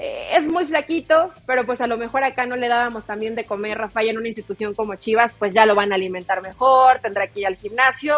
es 0.00 0.46
muy 0.46 0.66
flaquito, 0.66 1.30
pero 1.46 1.66
pues 1.66 1.80
a 1.82 1.86
lo 1.86 1.98
mejor 1.98 2.24
acá 2.24 2.46
no 2.46 2.56
le 2.56 2.68
dábamos 2.68 3.04
también 3.04 3.34
de 3.34 3.44
comer, 3.44 3.76
Rafael, 3.76 4.08
en 4.10 4.18
una 4.18 4.28
institución 4.28 4.74
como 4.74 4.94
Chivas, 4.94 5.34
pues 5.38 5.52
ya 5.52 5.66
lo 5.66 5.74
van 5.74 5.92
a 5.92 5.96
alimentar 5.96 6.42
mejor, 6.42 7.00
tendrá 7.00 7.26
que 7.26 7.40
ir 7.40 7.46
al 7.46 7.56
gimnasio. 7.56 8.16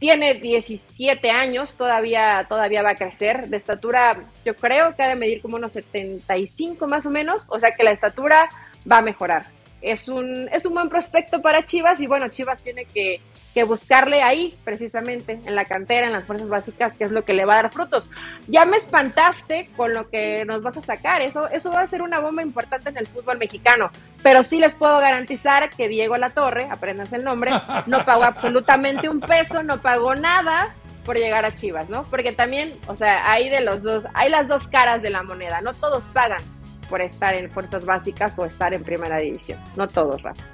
Tiene 0.00 0.34
17 0.34 1.30
años, 1.30 1.76
todavía, 1.76 2.44
todavía 2.48 2.82
va 2.82 2.90
a 2.90 2.96
crecer. 2.96 3.46
De 3.46 3.56
estatura, 3.56 4.24
yo 4.44 4.56
creo 4.56 4.96
que 4.96 5.02
ha 5.04 5.08
de 5.08 5.14
medir 5.14 5.40
como 5.40 5.56
unos 5.56 5.70
75 5.72 6.88
más 6.88 7.06
o 7.06 7.10
menos, 7.10 7.44
o 7.46 7.60
sea 7.60 7.70
que 7.76 7.84
la 7.84 7.92
estatura 7.92 8.48
va 8.90 8.98
a 8.98 9.02
mejorar. 9.02 9.46
Es 9.80 10.08
un, 10.08 10.48
es 10.52 10.66
un 10.66 10.74
buen 10.74 10.88
prospecto 10.88 11.40
para 11.40 11.64
Chivas 11.64 12.00
y 12.00 12.08
bueno, 12.08 12.28
Chivas 12.28 12.58
tiene 12.58 12.84
que, 12.84 13.20
que 13.54 13.64
buscarle 13.64 14.22
ahí, 14.22 14.56
precisamente, 14.64 15.40
en 15.44 15.54
la 15.54 15.64
cantera, 15.64 16.06
en 16.06 16.12
las 16.12 16.24
fuerzas 16.24 16.48
básicas, 16.48 16.92
que 16.94 17.04
es 17.04 17.10
lo 17.10 17.24
que 17.24 17.34
le 17.34 17.44
va 17.44 17.54
a 17.54 17.62
dar 17.62 17.72
frutos. 17.72 18.08
Ya 18.48 18.64
me 18.64 18.76
espantaste 18.76 19.68
con 19.76 19.92
lo 19.92 20.08
que 20.08 20.44
nos 20.46 20.62
vas 20.62 20.76
a 20.78 20.82
sacar, 20.82 21.20
eso, 21.20 21.48
eso 21.48 21.70
va 21.70 21.82
a 21.82 21.86
ser 21.86 22.02
una 22.02 22.20
bomba 22.20 22.42
importante 22.42 22.88
en 22.88 22.96
el 22.96 23.06
fútbol 23.06 23.38
mexicano, 23.38 23.90
pero 24.22 24.42
sí 24.42 24.58
les 24.58 24.74
puedo 24.74 24.98
garantizar 24.98 25.68
que 25.70 25.88
Diego 25.88 26.16
La 26.16 26.30
Torre, 26.30 26.68
aprendas 26.70 27.12
el 27.12 27.24
nombre, 27.24 27.52
no 27.86 28.04
pagó 28.04 28.24
absolutamente 28.24 29.08
un 29.08 29.20
peso, 29.20 29.62
no 29.62 29.80
pagó 29.80 30.14
nada 30.14 30.74
por 31.04 31.16
llegar 31.16 31.44
a 31.44 31.50
Chivas, 31.50 31.90
¿no? 31.90 32.04
Porque 32.04 32.32
también, 32.32 32.72
o 32.86 32.96
sea, 32.96 33.30
hay 33.30 33.50
de 33.50 33.60
los 33.60 33.82
dos, 33.82 34.04
hay 34.14 34.30
las 34.30 34.48
dos 34.48 34.68
caras 34.68 35.02
de 35.02 35.10
la 35.10 35.22
moneda, 35.22 35.60
no 35.60 35.74
todos 35.74 36.04
pagan 36.08 36.40
por 36.88 37.02
estar 37.02 37.34
en 37.34 37.50
fuerzas 37.50 37.84
básicas 37.84 38.38
o 38.38 38.44
estar 38.44 38.72
en 38.72 38.84
primera 38.84 39.18
división, 39.18 39.58
no 39.76 39.88
todos, 39.88 40.22
Rafa 40.22 40.44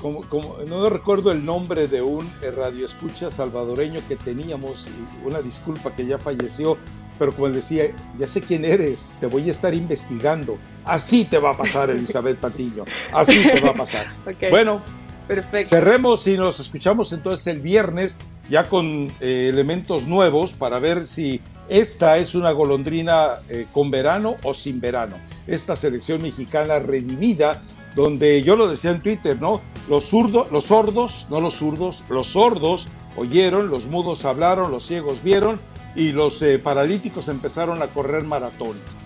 como, 0.00 0.22
como, 0.22 0.58
no 0.66 0.88
recuerdo 0.88 1.32
el 1.32 1.44
nombre 1.44 1.88
de 1.88 2.02
un 2.02 2.26
eh, 2.42 2.50
radioescucha 2.50 3.30
salvadoreño 3.30 4.00
que 4.08 4.16
teníamos, 4.16 4.88
una 5.24 5.40
disculpa 5.40 5.94
que 5.94 6.06
ya 6.06 6.18
falleció, 6.18 6.78
pero 7.18 7.34
como 7.34 7.50
decía, 7.50 7.84
ya 8.16 8.26
sé 8.26 8.42
quién 8.42 8.64
eres, 8.64 9.12
te 9.20 9.26
voy 9.26 9.48
a 9.48 9.50
estar 9.50 9.74
investigando. 9.74 10.58
Así 10.84 11.24
te 11.24 11.38
va 11.38 11.50
a 11.50 11.56
pasar, 11.56 11.90
Elizabeth 11.90 12.38
Patiño, 12.40 12.84
así 13.12 13.42
te 13.42 13.60
va 13.60 13.70
a 13.70 13.74
pasar. 13.74 14.06
Bueno, 14.50 14.82
Perfecto. 15.26 15.70
cerremos 15.70 16.26
y 16.26 16.36
nos 16.36 16.60
escuchamos 16.60 17.12
entonces 17.12 17.46
el 17.48 17.60
viernes 17.60 18.18
ya 18.48 18.68
con 18.68 19.08
eh, 19.20 19.50
elementos 19.52 20.06
nuevos 20.06 20.52
para 20.52 20.78
ver 20.78 21.06
si 21.06 21.40
esta 21.68 22.16
es 22.16 22.34
una 22.34 22.50
golondrina 22.52 23.32
eh, 23.50 23.66
con 23.72 23.90
verano 23.90 24.36
o 24.42 24.54
sin 24.54 24.80
verano. 24.80 25.16
Esta 25.46 25.76
selección 25.76 26.22
mexicana 26.22 26.78
redimida 26.78 27.62
donde 27.94 28.42
yo 28.42 28.56
lo 28.56 28.68
decía 28.68 28.92
en 28.92 29.02
Twitter, 29.02 29.36
¿no? 29.40 29.60
Los 29.88 30.04
zurdos, 30.04 30.50
los 30.50 30.64
sordos, 30.64 31.28
no 31.30 31.40
los 31.40 31.54
zurdos, 31.54 32.04
los 32.10 32.26
sordos 32.26 32.88
oyeron, 33.16 33.70
los 33.70 33.86
mudos 33.86 34.24
hablaron, 34.24 34.70
los 34.70 34.86
ciegos 34.86 35.22
vieron 35.22 35.60
y 35.94 36.12
los 36.12 36.42
eh, 36.42 36.58
paralíticos 36.58 37.28
empezaron 37.28 37.82
a 37.82 37.88
correr 37.88 38.24
maratones. 38.24 38.98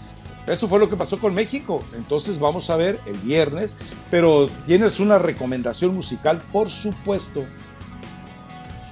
Eso 0.46 0.66
fue 0.66 0.80
lo 0.80 0.90
que 0.90 0.96
pasó 0.96 1.20
con 1.20 1.34
México. 1.34 1.84
Entonces 1.94 2.40
vamos 2.40 2.68
a 2.68 2.76
ver 2.76 2.98
el 3.06 3.16
viernes, 3.18 3.76
pero 4.10 4.48
tienes 4.66 4.98
una 4.98 5.18
recomendación 5.18 5.94
musical, 5.94 6.42
por 6.52 6.70
supuesto. 6.70 7.46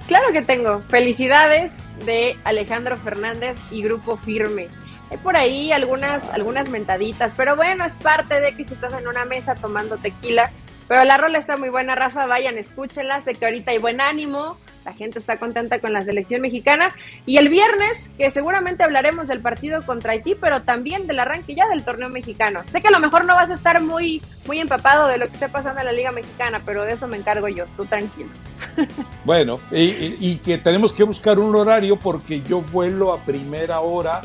Claro 0.07 0.31
que 0.31 0.41
tengo. 0.41 0.81
Felicidades 0.87 1.73
de 2.05 2.37
Alejandro 2.43 2.97
Fernández 2.97 3.57
y 3.69 3.83
Grupo 3.83 4.17
Firme. 4.17 4.69
Hay 5.09 5.17
por 5.17 5.35
ahí 5.35 5.73
algunas, 5.73 6.23
algunas 6.29 6.69
mentaditas, 6.69 7.33
pero 7.35 7.57
bueno, 7.57 7.85
es 7.85 7.93
parte 7.93 8.39
de 8.39 8.55
que 8.55 8.63
si 8.63 8.73
estás 8.73 8.93
en 8.93 9.07
una 9.07 9.25
mesa 9.25 9.55
tomando 9.55 9.97
tequila. 9.97 10.51
Pero 10.91 11.05
la 11.05 11.15
rola 11.15 11.37
está 11.37 11.55
muy 11.55 11.69
buena, 11.69 11.95
Rafa, 11.95 12.25
vayan, 12.25 12.57
escúchenla, 12.57 13.21
sé 13.21 13.33
que 13.33 13.45
ahorita 13.45 13.71
hay 13.71 13.77
buen 13.77 14.01
ánimo, 14.01 14.57
la 14.83 14.91
gente 14.91 15.19
está 15.19 15.39
contenta 15.39 15.79
con 15.79 15.93
la 15.93 16.01
selección 16.01 16.41
mexicana. 16.41 16.89
Y 17.25 17.37
el 17.37 17.47
viernes, 17.47 18.09
que 18.17 18.29
seguramente 18.29 18.83
hablaremos 18.83 19.29
del 19.29 19.39
partido 19.39 19.85
contra 19.85 20.11
Haití, 20.11 20.35
pero 20.35 20.63
también 20.63 21.07
del 21.07 21.21
arranque 21.21 21.55
ya 21.55 21.65
del 21.69 21.85
torneo 21.85 22.09
mexicano. 22.09 22.59
Sé 22.69 22.81
que 22.81 22.89
a 22.89 22.91
lo 22.91 22.99
mejor 22.99 23.23
no 23.23 23.35
vas 23.35 23.49
a 23.49 23.53
estar 23.53 23.81
muy, 23.81 24.21
muy 24.45 24.59
empapado 24.59 25.07
de 25.07 25.17
lo 25.17 25.27
que 25.27 25.35
esté 25.35 25.47
pasando 25.47 25.79
en 25.79 25.85
la 25.85 25.93
Liga 25.93 26.11
Mexicana, 26.11 26.61
pero 26.65 26.83
de 26.83 26.91
eso 26.91 27.07
me 27.07 27.15
encargo 27.15 27.47
yo, 27.47 27.63
tú 27.77 27.85
tranquilo. 27.85 28.29
Bueno, 29.23 29.61
y 29.71 30.37
que 30.39 30.57
tenemos 30.57 30.91
que 30.91 31.03
buscar 31.03 31.39
un 31.39 31.55
horario 31.55 31.95
porque 31.95 32.41
yo 32.41 32.61
vuelo 32.63 33.13
a 33.13 33.19
primera 33.19 33.79
hora 33.79 34.21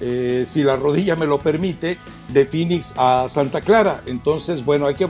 eh, 0.00 0.44
si 0.46 0.62
la 0.62 0.76
rodilla 0.76 1.16
me 1.16 1.26
lo 1.26 1.38
permite, 1.38 1.98
de 2.28 2.46
Phoenix 2.46 2.94
a 2.96 3.26
Santa 3.28 3.60
Clara. 3.60 4.02
Entonces, 4.06 4.64
bueno, 4.64 4.86
hay 4.86 4.94
que, 4.94 5.08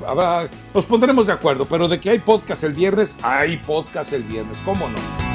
nos 0.74 0.86
pondremos 0.86 1.26
de 1.26 1.32
acuerdo, 1.32 1.66
pero 1.66 1.88
de 1.88 2.00
que 2.00 2.10
hay 2.10 2.18
podcast 2.18 2.64
el 2.64 2.74
viernes, 2.74 3.16
hay 3.22 3.58
podcast 3.58 4.12
el 4.12 4.22
viernes, 4.22 4.60
¿cómo 4.64 4.88
no? 4.88 5.27